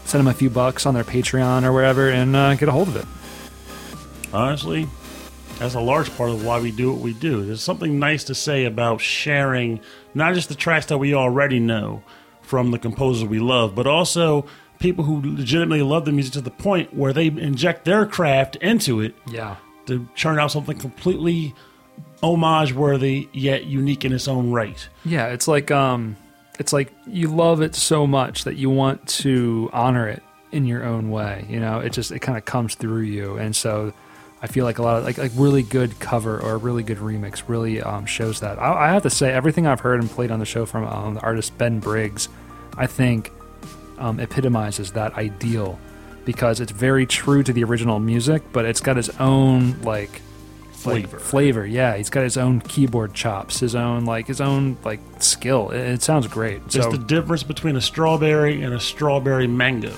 send 0.04 0.20
them 0.20 0.28
a 0.28 0.34
few 0.34 0.48
bucks 0.50 0.86
on 0.86 0.94
their 0.94 1.04
Patreon 1.04 1.64
or 1.64 1.72
wherever, 1.72 2.08
and 2.08 2.34
uh, 2.36 2.54
get 2.54 2.68
a 2.68 2.72
hold 2.72 2.88
of 2.88 2.96
it. 2.96 3.06
Honestly, 4.32 4.88
That's 5.58 5.74
a 5.74 5.80
large 5.80 6.14
part 6.16 6.30
of 6.30 6.44
why 6.44 6.60
we 6.60 6.70
do 6.70 6.92
what 6.92 7.00
we 7.00 7.14
do. 7.14 7.44
There's 7.44 7.62
something 7.62 7.98
nice 7.98 8.24
to 8.24 8.34
say 8.34 8.66
about 8.66 9.00
sharing 9.00 9.80
not 10.14 10.34
just 10.34 10.50
the 10.50 10.54
tracks 10.54 10.86
that 10.86 10.98
we 10.98 11.14
already 11.14 11.60
know 11.60 12.02
from 12.42 12.70
the 12.72 12.78
composers 12.78 13.26
we 13.26 13.38
love, 13.38 13.74
but 13.74 13.86
also 13.86 14.44
people 14.78 15.04
who 15.04 15.20
legitimately 15.36 15.82
love 15.82 16.04
the 16.04 16.12
music 16.12 16.32
to 16.34 16.40
the 16.40 16.50
point 16.50 16.94
where 16.94 17.12
they 17.12 17.26
inject 17.26 17.84
their 17.84 18.04
craft 18.06 18.56
into 18.56 19.00
it 19.00 19.14
Yeah. 19.26 19.56
to 19.86 20.08
churn 20.14 20.38
out 20.38 20.50
something 20.52 20.78
completely 20.78 21.54
homage 22.22 22.72
worthy 22.72 23.28
yet 23.32 23.64
unique 23.66 24.04
in 24.04 24.12
its 24.12 24.28
own 24.28 24.50
right. 24.50 24.88
Yeah, 25.04 25.26
it's 25.28 25.48
like 25.48 25.70
um 25.70 26.16
it's 26.58 26.72
like 26.72 26.92
you 27.06 27.28
love 27.28 27.60
it 27.60 27.74
so 27.74 28.06
much 28.06 28.44
that 28.44 28.56
you 28.56 28.70
want 28.70 29.06
to 29.08 29.68
honor 29.72 30.08
it 30.08 30.22
in 30.52 30.64
your 30.64 30.84
own 30.84 31.10
way. 31.10 31.44
You 31.48 31.60
know, 31.60 31.80
it 31.80 31.92
just 31.92 32.10
it 32.12 32.20
kind 32.20 32.38
of 32.38 32.44
comes 32.44 32.74
through 32.74 33.02
you, 33.02 33.36
and 33.36 33.54
so 33.54 33.92
I 34.42 34.46
feel 34.46 34.64
like 34.64 34.78
a 34.78 34.82
lot 34.82 34.96
of 34.98 35.04
like 35.04 35.18
like 35.18 35.32
really 35.34 35.62
good 35.62 35.98
cover 36.00 36.38
or 36.40 36.52
a 36.54 36.56
really 36.56 36.82
good 36.82 36.98
remix 36.98 37.42
really 37.48 37.82
um, 37.82 38.06
shows 38.06 38.40
that. 38.40 38.58
I, 38.58 38.86
I 38.88 38.92
have 38.92 39.02
to 39.02 39.10
say, 39.10 39.32
everything 39.32 39.66
I've 39.66 39.80
heard 39.80 40.00
and 40.00 40.08
played 40.10 40.30
on 40.30 40.38
the 40.38 40.46
show 40.46 40.64
from 40.66 40.84
um, 40.86 41.14
the 41.14 41.20
artist 41.20 41.56
Ben 41.58 41.78
Briggs, 41.80 42.28
I 42.78 42.86
think 42.86 43.32
um, 43.98 44.20
epitomizes 44.20 44.92
that 44.92 45.14
ideal 45.14 45.78
because 46.24 46.60
it's 46.60 46.72
very 46.72 47.06
true 47.06 47.42
to 47.42 47.52
the 47.52 47.64
original 47.64 47.98
music, 48.00 48.42
but 48.52 48.64
it's 48.64 48.80
got 48.80 48.98
its 48.98 49.10
own 49.20 49.80
like 49.82 50.20
like, 50.84 51.08
Flavor. 51.08 51.18
flavor, 51.18 51.66
yeah. 51.66 51.96
He's 51.96 52.10
got 52.10 52.22
his 52.22 52.36
own 52.36 52.60
keyboard 52.60 53.12
chops, 53.12 53.58
his 53.60 53.74
own 53.74 54.04
like 54.04 54.26
his 54.26 54.40
own 54.40 54.76
like 54.84 55.00
skill. 55.18 55.70
It, 55.70 55.80
it 55.80 56.02
sounds 56.02 56.26
great. 56.28 56.62
It's 56.66 56.74
So, 56.74 56.90
the 56.90 56.98
difference 56.98 57.42
between 57.42 57.76
a 57.76 57.80
strawberry 57.80 58.62
and 58.62 58.72
a 58.74 58.78
strawberry 58.80 59.46
mango. 59.48 59.92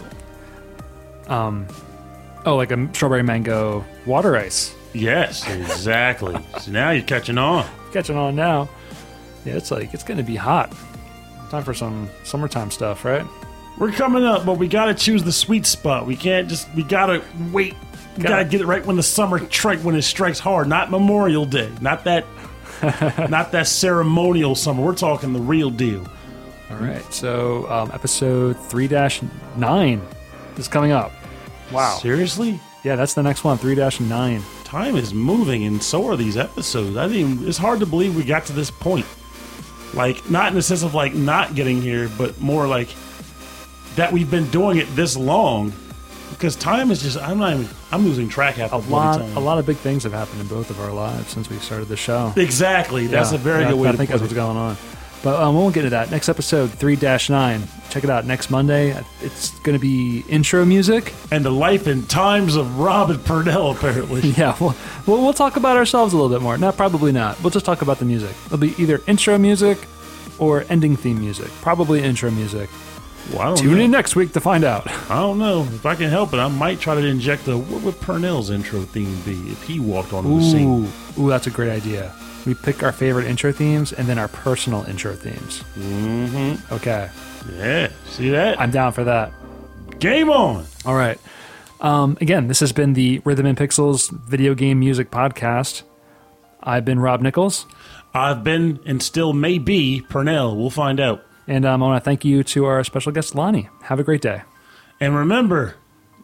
Um, 1.26 1.66
oh, 2.46 2.56
like 2.56 2.70
a 2.70 2.88
strawberry 2.94 3.22
mango 3.22 3.84
water 4.06 4.36
ice. 4.36 4.74
Yes, 4.94 5.46
exactly. 5.48 6.36
so 6.60 6.70
now 6.70 6.90
you're 6.90 7.04
catching 7.04 7.36
on. 7.38 7.68
Catching 7.92 8.16
on 8.16 8.34
now. 8.34 8.68
Yeah, 9.44 9.54
it's 9.54 9.70
like 9.70 9.92
it's 9.92 10.04
gonna 10.04 10.22
be 10.22 10.36
hot. 10.36 10.72
Time 11.50 11.64
for 11.64 11.74
some 11.74 12.08
summertime 12.24 12.70
stuff, 12.70 13.04
right? 13.04 13.26
We're 13.78 13.92
coming 13.92 14.24
up, 14.24 14.44
but 14.44 14.58
we 14.58 14.66
got 14.68 14.86
to 14.86 14.94
choose 14.94 15.22
the 15.22 15.32
sweet 15.32 15.64
spot. 15.66 16.06
We 16.06 16.16
can't 16.16 16.48
just. 16.48 16.72
We 16.74 16.82
got 16.82 17.06
to 17.06 17.22
wait. 17.52 17.74
We 18.16 18.22
got 18.24 18.28
to 18.30 18.34
Gotta- 18.36 18.44
get 18.48 18.60
it 18.60 18.66
right 18.66 18.84
when 18.84 18.96
the 18.96 19.02
summer 19.02 19.38
strike 19.50 19.80
when 19.80 19.94
it 19.94 20.02
strikes 20.02 20.38
hard. 20.40 20.68
Not 20.68 20.90
Memorial 20.90 21.44
Day. 21.46 21.70
Not 21.80 22.04
that. 22.04 22.24
not 23.30 23.50
that 23.52 23.66
ceremonial 23.66 24.54
summer. 24.54 24.82
We're 24.84 24.94
talking 24.94 25.32
the 25.32 25.40
real 25.40 25.70
deal. 25.70 26.06
All 26.70 26.76
right. 26.76 27.02
So 27.12 27.68
um, 27.70 27.90
episode 27.92 28.54
three 28.56 28.88
nine 29.56 30.00
is 30.56 30.68
coming 30.68 30.92
up. 30.92 31.12
Wow. 31.72 31.98
Seriously, 32.00 32.60
Yeah, 32.84 32.96
that's 32.96 33.14
the 33.14 33.22
next 33.22 33.44
one. 33.44 33.58
Three 33.58 33.74
nine. 33.74 34.42
time 34.64 34.96
is 34.96 35.12
moving, 35.12 35.64
and 35.64 35.82
so 35.82 36.06
are 36.08 36.16
these 36.16 36.36
episodes. 36.36 36.96
I 36.96 37.08
think 37.08 37.42
it's 37.42 37.58
hard 37.58 37.80
to 37.80 37.86
believe 37.86 38.16
we 38.16 38.24
got 38.24 38.46
to 38.46 38.52
this 38.52 38.70
point. 38.70 39.06
Like, 39.94 40.30
not 40.30 40.48
in 40.48 40.54
the 40.54 40.62
sense 40.62 40.82
of 40.82 40.94
like 40.94 41.14
not 41.14 41.54
getting 41.54 41.82
here, 41.82 42.08
but 42.16 42.40
more 42.40 42.66
like 42.68 42.88
that 43.98 44.12
we've 44.12 44.30
been 44.30 44.48
doing 44.50 44.78
it 44.78 44.86
this 44.96 45.16
long. 45.16 45.72
Because 46.30 46.54
time 46.56 46.90
is 46.90 47.02
just, 47.02 47.18
I'm 47.18 47.38
not 47.38 47.54
even, 47.54 47.68
I'm 47.90 48.04
losing 48.04 48.28
track 48.28 48.54
half 48.56 48.72
A 48.72 48.76
lot, 48.76 49.18
time. 49.18 49.36
a 49.36 49.40
lot 49.40 49.58
of 49.58 49.66
big 49.66 49.76
things 49.76 50.04
have 50.04 50.12
happened 50.12 50.40
in 50.40 50.46
both 50.46 50.70
of 50.70 50.78
our 50.80 50.92
lives 50.92 51.28
since 51.30 51.50
we 51.50 51.56
started 51.56 51.88
the 51.88 51.96
show. 51.96 52.32
Exactly. 52.36 53.06
That's 53.08 53.32
Yeah, 53.32 53.38
a 53.38 53.40
very 53.40 53.62
yeah, 53.64 53.70
good 53.70 53.78
way 53.80 53.88
I 53.88 53.92
to 53.92 53.98
think 53.98 54.10
that's 54.10 54.20
it. 54.20 54.24
what's 54.24 54.34
going 54.34 54.56
on. 54.56 54.76
But 55.24 55.40
um, 55.42 55.56
we 55.56 55.62
won't 55.62 55.74
get 55.74 55.82
to 55.82 55.90
that. 55.90 56.12
Next 56.12 56.28
episode, 56.28 56.70
3 56.70 56.96
9. 56.96 57.62
Check 57.90 58.04
it 58.04 58.10
out 58.10 58.24
next 58.24 58.50
Monday. 58.50 58.90
It's 59.20 59.58
going 59.60 59.76
to 59.76 59.80
be 59.80 60.20
intro 60.28 60.64
music. 60.64 61.12
And 61.32 61.44
the 61.44 61.50
life 61.50 61.88
and 61.88 62.08
times 62.08 62.54
of 62.54 62.78
Robin 62.78 63.18
Purnell, 63.18 63.72
apparently. 63.72 64.20
Yeah, 64.36 64.56
we'll, 64.60 64.76
we'll, 65.08 65.20
we'll 65.24 65.32
talk 65.32 65.56
about 65.56 65.76
ourselves 65.76 66.12
a 66.12 66.16
little 66.16 66.30
bit 66.30 66.40
more. 66.42 66.56
No, 66.56 66.70
probably 66.70 67.10
not. 67.10 67.42
We'll 67.42 67.50
just 67.50 67.66
talk 67.66 67.82
about 67.82 67.98
the 67.98 68.04
music. 68.04 68.30
It'll 68.46 68.58
be 68.58 68.80
either 68.80 69.00
intro 69.08 69.38
music 69.38 69.78
or 70.38 70.64
ending 70.68 70.94
theme 70.94 71.18
music. 71.18 71.48
Probably 71.62 72.00
intro 72.00 72.30
music. 72.30 72.70
Well, 73.30 73.40
I 73.40 73.44
don't 73.46 73.56
Tune 73.58 73.76
know. 73.78 73.84
in 73.84 73.90
next 73.90 74.16
week 74.16 74.32
to 74.32 74.40
find 74.40 74.64
out. 74.64 74.86
I 75.10 75.20
don't 75.20 75.38
know. 75.38 75.62
If 75.62 75.84
I 75.84 75.94
can 75.94 76.08
help 76.08 76.32
it, 76.32 76.38
I 76.38 76.48
might 76.48 76.80
try 76.80 76.94
to 76.94 77.04
inject 77.06 77.46
a. 77.48 77.56
What 77.58 77.82
would 77.82 78.00
Purnell's 78.00 78.50
intro 78.50 78.82
theme 78.82 79.20
be 79.22 79.50
if 79.50 79.62
he 79.64 79.80
walked 79.80 80.12
onto 80.12 80.38
the 80.38 80.42
scene? 80.42 80.86
Ooh, 81.18 81.22
ooh, 81.22 81.28
that's 81.28 81.46
a 81.46 81.50
great 81.50 81.70
idea. 81.70 82.14
We 82.46 82.54
pick 82.54 82.82
our 82.82 82.92
favorite 82.92 83.26
intro 83.26 83.52
themes 83.52 83.92
and 83.92 84.08
then 84.08 84.18
our 84.18 84.28
personal 84.28 84.84
intro 84.84 85.14
themes. 85.14 85.62
Mm-hmm. 85.76 86.72
Okay, 86.74 87.10
Yeah. 87.56 87.90
See 88.06 88.30
that? 88.30 88.58
I'm 88.60 88.70
down 88.70 88.92
for 88.92 89.04
that. 89.04 89.32
Game 89.98 90.30
on. 90.30 90.64
All 90.86 90.94
right. 90.94 91.18
Um, 91.80 92.16
again, 92.20 92.48
this 92.48 92.60
has 92.60 92.72
been 92.72 92.94
the 92.94 93.20
Rhythm 93.24 93.44
and 93.46 93.58
Pixels 93.58 94.10
video 94.10 94.54
game 94.54 94.78
music 94.80 95.10
podcast. 95.10 95.82
I've 96.62 96.84
been 96.84 96.98
Rob 96.98 97.20
Nichols, 97.20 97.66
I've 98.14 98.42
been 98.42 98.80
and 98.86 99.02
still 99.02 99.32
may 99.32 99.58
be 99.58 100.00
Purnell. 100.08 100.56
We'll 100.56 100.70
find 100.70 100.98
out. 100.98 101.24
And 101.48 101.64
um, 101.64 101.82
I 101.82 101.86
want 101.86 102.02
to 102.02 102.04
thank 102.04 102.24
you 102.24 102.44
to 102.44 102.64
our 102.66 102.84
special 102.84 103.10
guest, 103.10 103.34
Lonnie. 103.34 103.68
Have 103.82 103.98
a 103.98 104.04
great 104.04 104.20
day. 104.20 104.42
And 105.00 105.14
remember, 105.16 105.74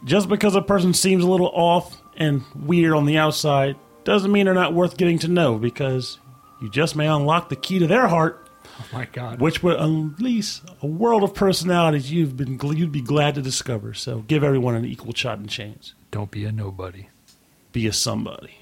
just 0.05 0.29
because 0.29 0.55
a 0.55 0.62
person 0.62 0.95
seems 0.95 1.25
a 1.25 1.29
little 1.29 1.51
off 1.53 2.01
and 2.16 2.43
weird 2.55 2.93
on 2.95 3.07
the 3.07 3.16
outside 3.18 3.77
doesn't 4.05 4.31
mean 4.31 4.45
they're 4.45 4.55
not 4.55 4.75
worth 4.75 4.97
getting 4.97 5.18
to 5.20 5.29
know 5.29 5.57
because 5.59 6.18
you 6.61 6.68
just 6.70 6.95
may 6.95 7.07
unlock 7.09 7.49
the 7.49 7.57
key 7.57 7.79
to 7.79 7.87
their 7.87 8.07
heart, 8.09 8.49
Oh 8.79 8.87
my 8.93 9.07
God. 9.07 9.41
which 9.41 9.62
would 9.62 9.77
unleash 9.81 10.61
a 10.83 10.87
world 10.87 11.22
of 11.22 11.35
personalities 11.35 12.11
you've 12.12 12.37
been 12.37 12.59
you'd 12.77 12.93
be 12.93 13.01
glad 13.01 13.35
to 13.37 13.43
discover. 13.43 13.95
So 13.95 14.20
give 14.20 14.45
everyone 14.45 14.75
an 14.75 14.85
equal 14.85 15.14
shot 15.14 15.39
and 15.39 15.49
chance. 15.49 15.95
Don't 16.11 16.31
be 16.31 16.45
a 16.45 16.53
nobody. 16.53 17.09
Be 17.72 17.87
a 17.87 17.93
somebody. 17.93 18.59